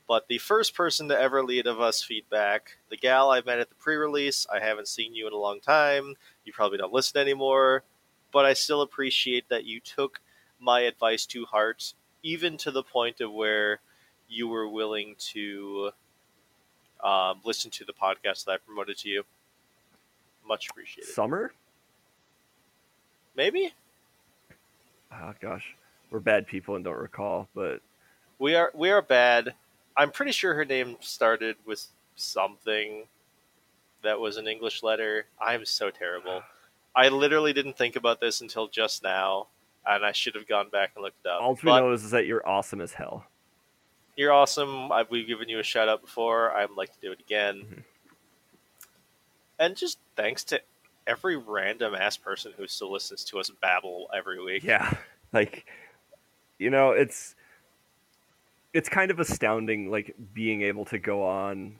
But 0.07 0.27
the 0.29 0.37
first 0.37 0.73
person 0.73 1.09
to 1.09 1.19
ever 1.19 1.43
lead 1.43 1.67
of 1.67 1.81
us 1.81 2.01
feedback, 2.01 2.77
the 2.89 2.95
gal 2.95 3.29
I 3.29 3.41
met 3.41 3.59
at 3.59 3.69
the 3.69 3.75
pre 3.75 3.95
release, 3.95 4.47
I 4.51 4.63
haven't 4.63 4.87
seen 4.87 5.13
you 5.13 5.27
in 5.27 5.33
a 5.33 5.37
long 5.37 5.59
time. 5.59 6.15
You 6.45 6.53
probably 6.53 6.77
don't 6.77 6.93
listen 6.93 7.19
anymore. 7.19 7.83
But 8.31 8.45
I 8.45 8.53
still 8.53 8.81
appreciate 8.81 9.49
that 9.49 9.65
you 9.65 9.81
took 9.81 10.21
my 10.59 10.81
advice 10.81 11.25
to 11.27 11.45
heart, 11.45 11.93
even 12.23 12.57
to 12.57 12.71
the 12.71 12.83
point 12.83 13.19
of 13.19 13.33
where 13.33 13.79
you 14.29 14.47
were 14.47 14.67
willing 14.67 15.15
to 15.17 15.91
um, 17.03 17.41
listen 17.43 17.71
to 17.71 17.85
the 17.85 17.93
podcast 17.93 18.45
that 18.45 18.51
I 18.51 18.57
promoted 18.57 18.97
to 18.99 19.09
you. 19.09 19.23
Much 20.47 20.69
appreciated. 20.69 21.11
Summer? 21.11 21.51
Maybe? 23.35 23.73
Oh 25.11 25.33
gosh, 25.39 25.75
we're 26.09 26.19
bad 26.19 26.47
people 26.47 26.75
and 26.75 26.83
don't 26.85 26.97
recall, 26.97 27.47
but 27.55 27.81
We 28.39 28.55
are 28.55 28.71
we 28.73 28.89
are 28.91 29.01
bad. 29.01 29.53
I'm 29.95 30.11
pretty 30.11 30.31
sure 30.31 30.53
her 30.53 30.65
name 30.65 30.97
started 30.99 31.55
with 31.65 31.85
something 32.15 33.05
that 34.03 34.19
was 34.19 34.37
an 34.37 34.47
English 34.47 34.83
letter. 34.83 35.25
I'm 35.41 35.65
so 35.65 35.89
terrible. 35.89 36.43
I 36.95 37.09
literally 37.09 37.51
didn't 37.53 37.77
think 37.77 37.95
about 37.95 38.19
this 38.21 38.41
until 38.41 38.67
just 38.67 39.03
now, 39.03 39.47
and 39.85 40.05
I 40.05 40.11
should 40.11 40.35
have 40.35 40.47
gone 40.47 40.69
back 40.69 40.91
and 40.95 41.03
looked 41.03 41.25
it 41.25 41.29
up. 41.29 41.41
all 41.41 41.53
we 41.61 41.69
know 41.71 41.91
is, 41.91 42.03
is 42.03 42.11
that 42.11 42.25
you're 42.25 42.47
awesome 42.47 42.79
as 42.81 42.93
hell. 42.93 43.25
you're 44.15 44.31
awesome. 44.33 44.91
I've 44.91 45.09
we've 45.11 45.27
given 45.27 45.49
you 45.49 45.59
a 45.59 45.63
shout 45.63 45.89
out 45.89 46.01
before. 46.01 46.51
I'd 46.51 46.71
like 46.71 46.91
to 46.93 46.99
do 47.01 47.11
it 47.11 47.19
again. 47.19 47.63
Mhm. 47.69 47.83
And 49.59 49.75
just 49.75 49.97
thanks 50.15 50.43
to 50.45 50.61
every 51.07 51.35
random 51.37 51.95
ass 51.95 52.17
person 52.17 52.53
who 52.57 52.67
still 52.67 52.91
listens 52.91 53.23
to 53.25 53.39
us 53.39 53.49
babble 53.61 54.07
every 54.15 54.43
week. 54.43 54.63
Yeah, 54.63 54.93
like 55.33 55.65
you 56.59 56.69
know, 56.69 56.91
it's 56.91 57.35
it's 58.73 58.89
kind 58.89 59.11
of 59.11 59.19
astounding, 59.19 59.89
like 59.89 60.15
being 60.33 60.61
able 60.61 60.85
to 60.85 60.99
go 60.99 61.23
on 61.23 61.75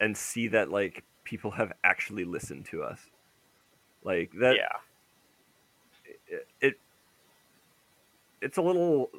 and 0.00 0.16
see 0.16 0.48
that 0.48 0.70
like 0.70 1.04
people 1.24 1.50
have 1.52 1.72
actually 1.84 2.24
listened 2.24 2.66
to 2.66 2.82
us. 2.82 3.00
Like 4.04 4.30
that, 4.40 4.56
yeah. 4.56 4.76
it, 6.28 6.46
it 6.60 6.74
it's 8.40 8.56
a 8.58 8.62
little 8.62 9.10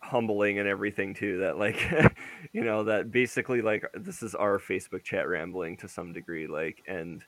humbling 0.00 0.58
and 0.58 0.68
everything 0.68 1.14
too 1.14 1.38
that 1.38 1.58
like 1.58 1.90
you 2.52 2.62
know 2.62 2.84
that 2.84 3.10
basically 3.10 3.60
like 3.60 3.84
this 3.94 4.22
is 4.22 4.36
our 4.36 4.58
facebook 4.58 5.02
chat 5.02 5.28
rambling 5.28 5.76
to 5.76 5.88
some 5.88 6.12
degree 6.12 6.46
like 6.46 6.80
and 6.86 7.24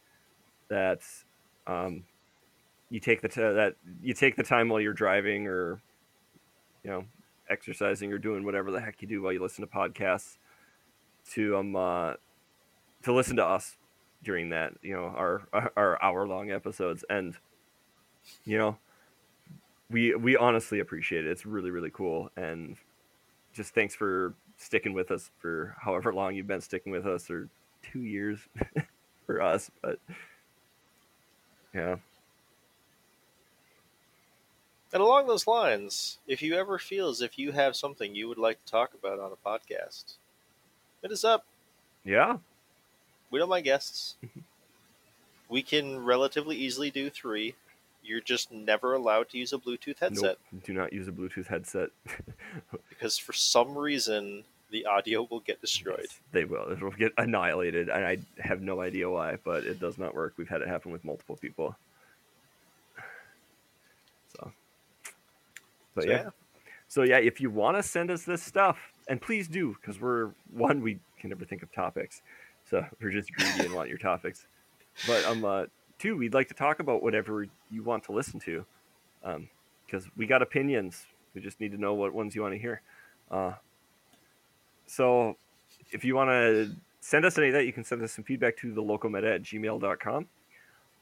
that 0.68 1.00
um 1.66 2.04
you 2.90 3.00
take 3.00 3.20
the 3.20 3.28
t- 3.28 3.40
that 3.40 3.74
you 4.00 4.14
take 4.14 4.36
the 4.36 4.44
time 4.44 4.68
while 4.68 4.80
you're 4.80 4.92
driving 4.92 5.48
or 5.48 5.80
you 6.84 6.90
know 6.90 7.04
exercising 7.50 8.12
or 8.12 8.18
doing 8.18 8.44
whatever 8.44 8.70
the 8.70 8.80
heck 8.80 9.00
you 9.00 9.08
do 9.08 9.22
while 9.22 9.32
you 9.32 9.40
listen 9.40 9.66
to 9.66 9.70
podcasts 9.70 10.36
to 11.30 11.56
um 11.56 11.76
uh 11.76 12.12
to 13.02 13.12
listen 13.12 13.36
to 13.36 13.44
us 13.44 13.76
during 14.22 14.50
that 14.50 14.72
you 14.82 14.94
know 14.94 15.04
our 15.16 15.42
our 15.76 16.02
hour 16.02 16.26
long 16.26 16.50
episodes. 16.50 17.04
And 17.10 17.34
you 18.44 18.58
know 18.58 18.76
we 19.90 20.14
we 20.14 20.36
honestly 20.36 20.80
appreciate 20.80 21.24
it. 21.24 21.30
It's 21.30 21.46
really 21.46 21.70
really 21.70 21.90
cool. 21.90 22.30
And 22.36 22.76
just 23.52 23.74
thanks 23.74 23.94
for 23.94 24.34
sticking 24.56 24.92
with 24.92 25.10
us 25.10 25.30
for 25.38 25.76
however 25.80 26.12
long 26.12 26.34
you've 26.34 26.46
been 26.46 26.60
sticking 26.60 26.92
with 26.92 27.06
us 27.06 27.30
or 27.30 27.48
two 27.82 28.02
years 28.02 28.40
for 29.26 29.40
us. 29.40 29.70
But 29.82 29.98
yeah 31.74 31.96
And 34.92 35.02
along 35.02 35.26
those 35.26 35.46
lines, 35.46 36.18
if 36.26 36.40
you 36.42 36.54
ever 36.54 36.78
feel 36.78 37.08
as 37.08 37.20
if 37.20 37.38
you 37.38 37.52
have 37.52 37.76
something 37.76 38.14
you 38.14 38.28
would 38.28 38.38
like 38.38 38.64
to 38.64 38.70
talk 38.70 38.94
about 38.94 39.18
on 39.20 39.32
a 39.32 39.48
podcast, 39.48 40.14
hit 41.02 41.12
us 41.12 41.24
up. 41.24 41.44
yeah 42.04 42.38
We 43.30 43.38
don't 43.38 43.50
mind 43.50 43.64
guests. 43.64 44.16
we 45.48 45.62
can 45.62 46.04
relatively 46.04 46.56
easily 46.56 46.90
do 46.90 47.10
three. 47.10 47.54
You're 48.02 48.20
just 48.22 48.50
never 48.50 48.94
allowed 48.94 49.28
to 49.30 49.38
use 49.38 49.52
a 49.52 49.58
Bluetooth 49.58 49.98
headset 49.98 50.38
nope, 50.52 50.62
do 50.64 50.72
not 50.72 50.92
use 50.94 51.08
a 51.08 51.12
bluetooth 51.12 51.48
headset 51.48 51.90
because 52.88 53.18
for 53.18 53.34
some 53.34 53.76
reason 53.76 54.44
the 54.70 54.86
audio 54.86 55.26
will 55.30 55.40
get 55.40 55.60
destroyed. 55.60 56.00
Yes, 56.04 56.18
they 56.32 56.44
will 56.46 56.70
it 56.70 56.80
will 56.80 56.90
get 56.92 57.12
annihilated 57.18 57.88
and 57.90 58.04
i 58.06 58.16
have 58.38 58.62
no 58.62 58.80
idea 58.80 59.10
why 59.10 59.36
but 59.44 59.64
it 59.64 59.78
does 59.78 59.98
not 59.98 60.14
work 60.14 60.32
we've 60.38 60.48
had 60.48 60.62
it 60.62 60.68
happen 60.68 60.90
with 60.90 61.04
multiple 61.04 61.36
people 61.36 61.76
so 64.38 64.52
but 65.98 66.04
So, 66.04 66.10
yeah 66.10 66.30
So 66.88 67.02
yeah, 67.02 67.18
if 67.18 67.40
you 67.40 67.50
want 67.50 67.76
to 67.76 67.82
send 67.82 68.10
us 68.10 68.24
this 68.24 68.42
stuff, 68.42 68.78
and 69.08 69.20
please 69.20 69.46
do, 69.46 69.76
because 69.80 70.00
we're 70.00 70.30
one, 70.52 70.82
we 70.82 70.98
can 71.18 71.30
never 71.30 71.44
think 71.44 71.62
of 71.62 71.72
topics, 71.72 72.22
so 72.68 72.84
we're 73.00 73.10
just 73.10 73.32
greedy 73.32 73.66
and 73.66 73.74
want 73.74 73.88
your 73.88 73.98
topics. 73.98 74.46
But 75.06 75.24
um, 75.24 75.44
uh, 75.44 75.64
two, 75.98 76.16
we'd 76.16 76.34
like 76.34 76.48
to 76.48 76.54
talk 76.54 76.80
about 76.80 77.02
whatever 77.02 77.46
you 77.70 77.82
want 77.82 78.04
to 78.04 78.12
listen 78.12 78.40
to, 78.40 78.64
um, 79.22 79.48
because 79.86 80.06
we 80.16 80.26
got 80.26 80.42
opinions. 80.42 81.06
We 81.34 81.40
just 81.42 81.60
need 81.60 81.72
to 81.72 81.78
know 81.78 81.94
what 81.94 82.14
ones 82.14 82.34
you 82.34 82.42
want 82.42 82.54
to 82.54 82.58
hear. 82.58 82.80
Uh, 83.30 83.52
so 84.86 85.36
if 85.92 86.04
you 86.04 86.14
want 86.14 86.30
to 86.30 86.74
send 87.00 87.24
us 87.24 87.36
any 87.38 87.48
of 87.48 87.52
that, 87.52 87.66
you 87.66 87.72
can 87.72 87.84
send 87.84 88.02
us 88.02 88.12
some 88.12 88.24
feedback 88.24 88.56
to 88.58 88.72
the 88.72 88.82
LocalMeta 88.82 89.34
at 89.34 89.42
gmail.com. 89.42 90.26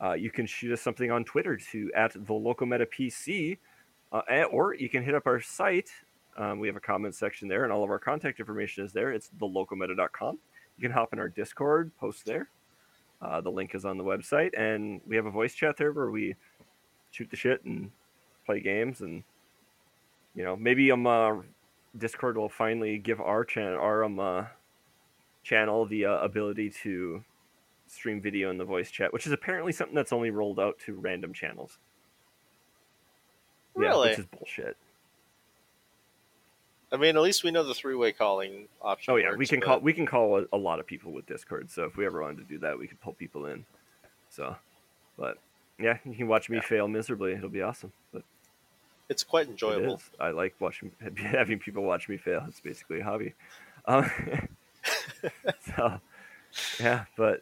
Uh, 0.02 0.12
you 0.12 0.30
can 0.30 0.46
shoot 0.46 0.72
us 0.72 0.80
something 0.80 1.10
on 1.10 1.24
Twitter 1.24 1.56
to 1.56 1.90
at 1.94 2.12
the 2.12 2.18
LocalMeta 2.20 2.86
PC. 2.86 3.58
Uh, 4.16 4.22
and- 4.30 4.48
or 4.50 4.72
you 4.74 4.88
can 4.88 5.02
hit 5.02 5.14
up 5.14 5.26
our 5.26 5.40
site. 5.40 5.90
Um, 6.38 6.58
we 6.58 6.66
have 6.68 6.76
a 6.76 6.80
comment 6.80 7.14
section 7.14 7.48
there, 7.48 7.64
and 7.64 7.72
all 7.72 7.84
of 7.84 7.90
our 7.90 7.98
contact 7.98 8.40
information 8.40 8.82
is 8.82 8.92
there. 8.92 9.12
It's 9.12 9.30
thelocalmeta.com. 9.38 10.38
You 10.78 10.82
can 10.82 10.90
hop 10.90 11.12
in 11.12 11.18
our 11.18 11.28
Discord, 11.28 11.94
post 11.98 12.24
there. 12.24 12.48
Uh, 13.20 13.42
the 13.42 13.50
link 13.50 13.74
is 13.74 13.84
on 13.84 13.98
the 13.98 14.04
website, 14.04 14.58
and 14.58 15.02
we 15.06 15.16
have 15.16 15.26
a 15.26 15.30
voice 15.30 15.54
chat 15.54 15.76
there 15.76 15.92
where 15.92 16.10
we 16.10 16.34
shoot 17.10 17.28
the 17.30 17.36
shit 17.36 17.62
and 17.64 17.90
play 18.46 18.60
games, 18.60 19.02
and 19.02 19.22
you 20.34 20.44
know 20.44 20.56
maybe 20.56 20.90
um 20.90 21.06
uh, 21.06 21.36
Discord 21.98 22.38
will 22.38 22.48
finally 22.48 22.98
give 22.98 23.20
our 23.20 23.44
channel 23.44 23.78
our 23.80 24.04
um 24.04 24.18
uh, 24.18 24.44
channel 25.42 25.84
the 25.84 26.06
uh, 26.06 26.18
ability 26.18 26.70
to 26.70 27.22
stream 27.86 28.20
video 28.22 28.50
in 28.50 28.56
the 28.56 28.64
voice 28.64 28.90
chat, 28.90 29.12
which 29.12 29.26
is 29.26 29.32
apparently 29.32 29.72
something 29.72 29.94
that's 29.94 30.12
only 30.12 30.30
rolled 30.30 30.60
out 30.60 30.78
to 30.80 30.94
random 30.94 31.34
channels. 31.34 31.78
Yeah, 33.78 33.96
which 33.98 34.18
is 34.18 34.26
bullshit. 34.26 34.76
I 36.92 36.96
mean, 36.96 37.16
at 37.16 37.22
least 37.22 37.42
we 37.42 37.50
know 37.50 37.64
the 37.64 37.74
three-way 37.74 38.12
calling 38.12 38.68
option. 38.80 39.12
Oh 39.12 39.16
yeah, 39.16 39.34
we 39.36 39.46
can 39.46 39.60
but- 39.60 39.66
call 39.66 39.80
we 39.80 39.92
can 39.92 40.06
call 40.06 40.38
a, 40.40 40.44
a 40.52 40.56
lot 40.56 40.78
of 40.80 40.86
people 40.86 41.12
with 41.12 41.26
Discord. 41.26 41.70
So 41.70 41.84
if 41.84 41.96
we 41.96 42.06
ever 42.06 42.22
wanted 42.22 42.38
to 42.38 42.44
do 42.44 42.58
that, 42.58 42.78
we 42.78 42.86
could 42.86 43.00
pull 43.00 43.12
people 43.12 43.46
in. 43.46 43.64
So, 44.30 44.56
but 45.18 45.38
yeah, 45.78 45.98
you 46.04 46.14
can 46.14 46.28
watch 46.28 46.48
me 46.48 46.56
Yeah. 46.58 46.62
fail 46.62 46.88
miserably. 46.88 47.32
It'll 47.32 47.48
be 47.48 47.62
awesome. 47.62 47.92
But 48.12 48.22
It's 49.08 49.24
quite 49.24 49.48
enjoyable. 49.48 49.96
is. 49.96 50.10
I 50.20 50.30
like 50.30 50.54
watching 50.60 50.92
having 51.16 51.58
people 51.58 51.82
watch 51.82 52.08
me 52.08 52.16
fail. 52.16 52.44
It's 52.48 52.60
basically 52.60 53.00
a 53.00 53.04
hobby. 53.04 53.34
Um, 53.86 54.08
so 55.76 56.00
yeah, 56.80 57.04
but 57.16 57.40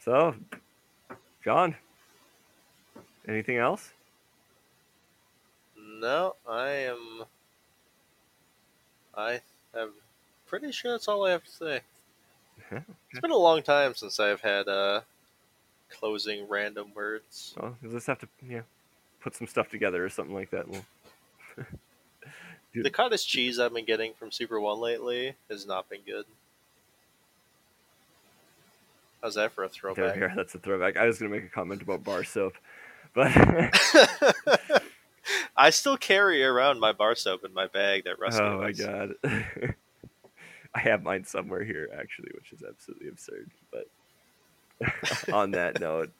so 0.00 0.34
John, 1.44 1.76
anything 3.28 3.56
else? 3.58 3.92
No, 6.00 6.36
I 6.48 6.68
am. 6.68 7.24
I 9.16 9.40
am 9.74 9.90
pretty 10.46 10.72
sure 10.72 10.92
that's 10.92 11.08
all 11.08 11.24
I 11.24 11.30
have 11.30 11.44
to 11.44 11.50
say. 11.50 11.80
Yeah, 12.70 12.80
It's 13.10 13.20
been 13.20 13.30
a 13.30 13.36
long 13.36 13.62
time 13.62 13.94
since 13.94 14.20
I've 14.20 14.40
had 14.40 14.68
uh, 14.68 15.00
closing 15.90 16.48
random 16.48 16.92
words. 16.94 17.54
Well, 17.60 17.76
we'll 17.82 17.92
just 17.92 18.06
have 18.08 18.18
to 18.20 18.28
yeah 18.46 18.62
put 19.20 19.34
some 19.34 19.46
stuff 19.46 19.70
together 19.70 20.04
or 20.04 20.08
something 20.10 20.34
like 20.34 20.50
that. 20.50 20.68
We'll. 20.68 20.84
The 22.74 22.90
cottage 22.90 23.26
cheese 23.26 23.58
I've 23.58 23.72
been 23.72 23.86
getting 23.86 24.12
from 24.12 24.30
Super 24.30 24.60
One 24.60 24.80
lately 24.80 25.34
has 25.48 25.66
not 25.66 25.88
been 25.88 26.02
good. 26.04 26.26
How's 29.22 29.36
that 29.36 29.52
for 29.52 29.64
a 29.64 29.66
there, 29.68 29.72
throwback? 29.72 30.14
here, 30.14 30.32
that's 30.36 30.54
a 30.54 30.58
throwback. 30.58 30.98
I 30.98 31.06
was 31.06 31.18
gonna 31.18 31.30
make 31.30 31.44
a 31.44 31.48
comment 31.48 31.80
about 31.80 32.04
bar 32.04 32.22
soap, 32.22 32.52
but 33.14 33.32
I 35.56 35.70
still 35.70 35.96
carry 35.96 36.44
around 36.44 36.80
my 36.80 36.92
bar 36.92 37.14
soap 37.14 37.44
in 37.44 37.54
my 37.54 37.66
bag 37.66 38.04
that 38.04 38.18
Rusty 38.18 38.42
oh 38.42 38.60
my 38.60 38.72
god, 38.72 39.14
I 40.74 40.80
have 40.80 41.02
mine 41.02 41.24
somewhere 41.24 41.64
here 41.64 41.88
actually, 41.98 42.30
which 42.34 42.52
is 42.52 42.62
absolutely 42.62 43.08
absurd. 43.08 43.50
But 43.72 43.88
on 45.32 45.52
that 45.52 45.80
note, 45.80 46.10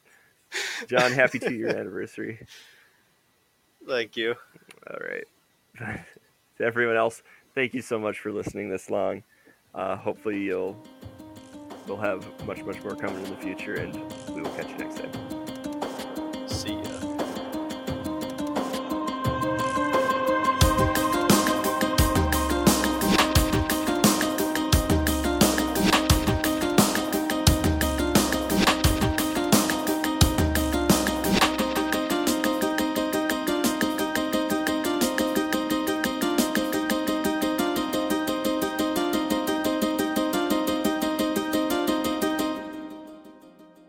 John, 0.86 1.12
happy 1.12 1.38
two 1.38 1.54
year 1.54 1.68
anniversary. 1.68 2.46
Thank 3.86 4.16
you. 4.16 4.34
All 4.90 4.98
right. 4.98 6.00
to 6.58 6.64
everyone 6.64 6.96
else, 6.96 7.22
thank 7.54 7.74
you 7.74 7.82
so 7.82 7.98
much 7.98 8.18
for 8.18 8.32
listening 8.32 8.70
this 8.70 8.90
long. 8.90 9.22
Uh, 9.74 9.96
hopefully 9.96 10.40
you'll 10.40 10.76
we'll 11.86 11.98
have 11.98 12.24
much 12.46 12.64
much 12.64 12.82
more 12.82 12.96
coming 12.96 13.22
in 13.22 13.30
the 13.30 13.36
future, 13.36 13.74
and 13.74 13.94
we 14.34 14.40
will 14.40 14.50
catch 14.50 14.70
you 14.70 14.78
next 14.78 14.96
time. 14.96 15.35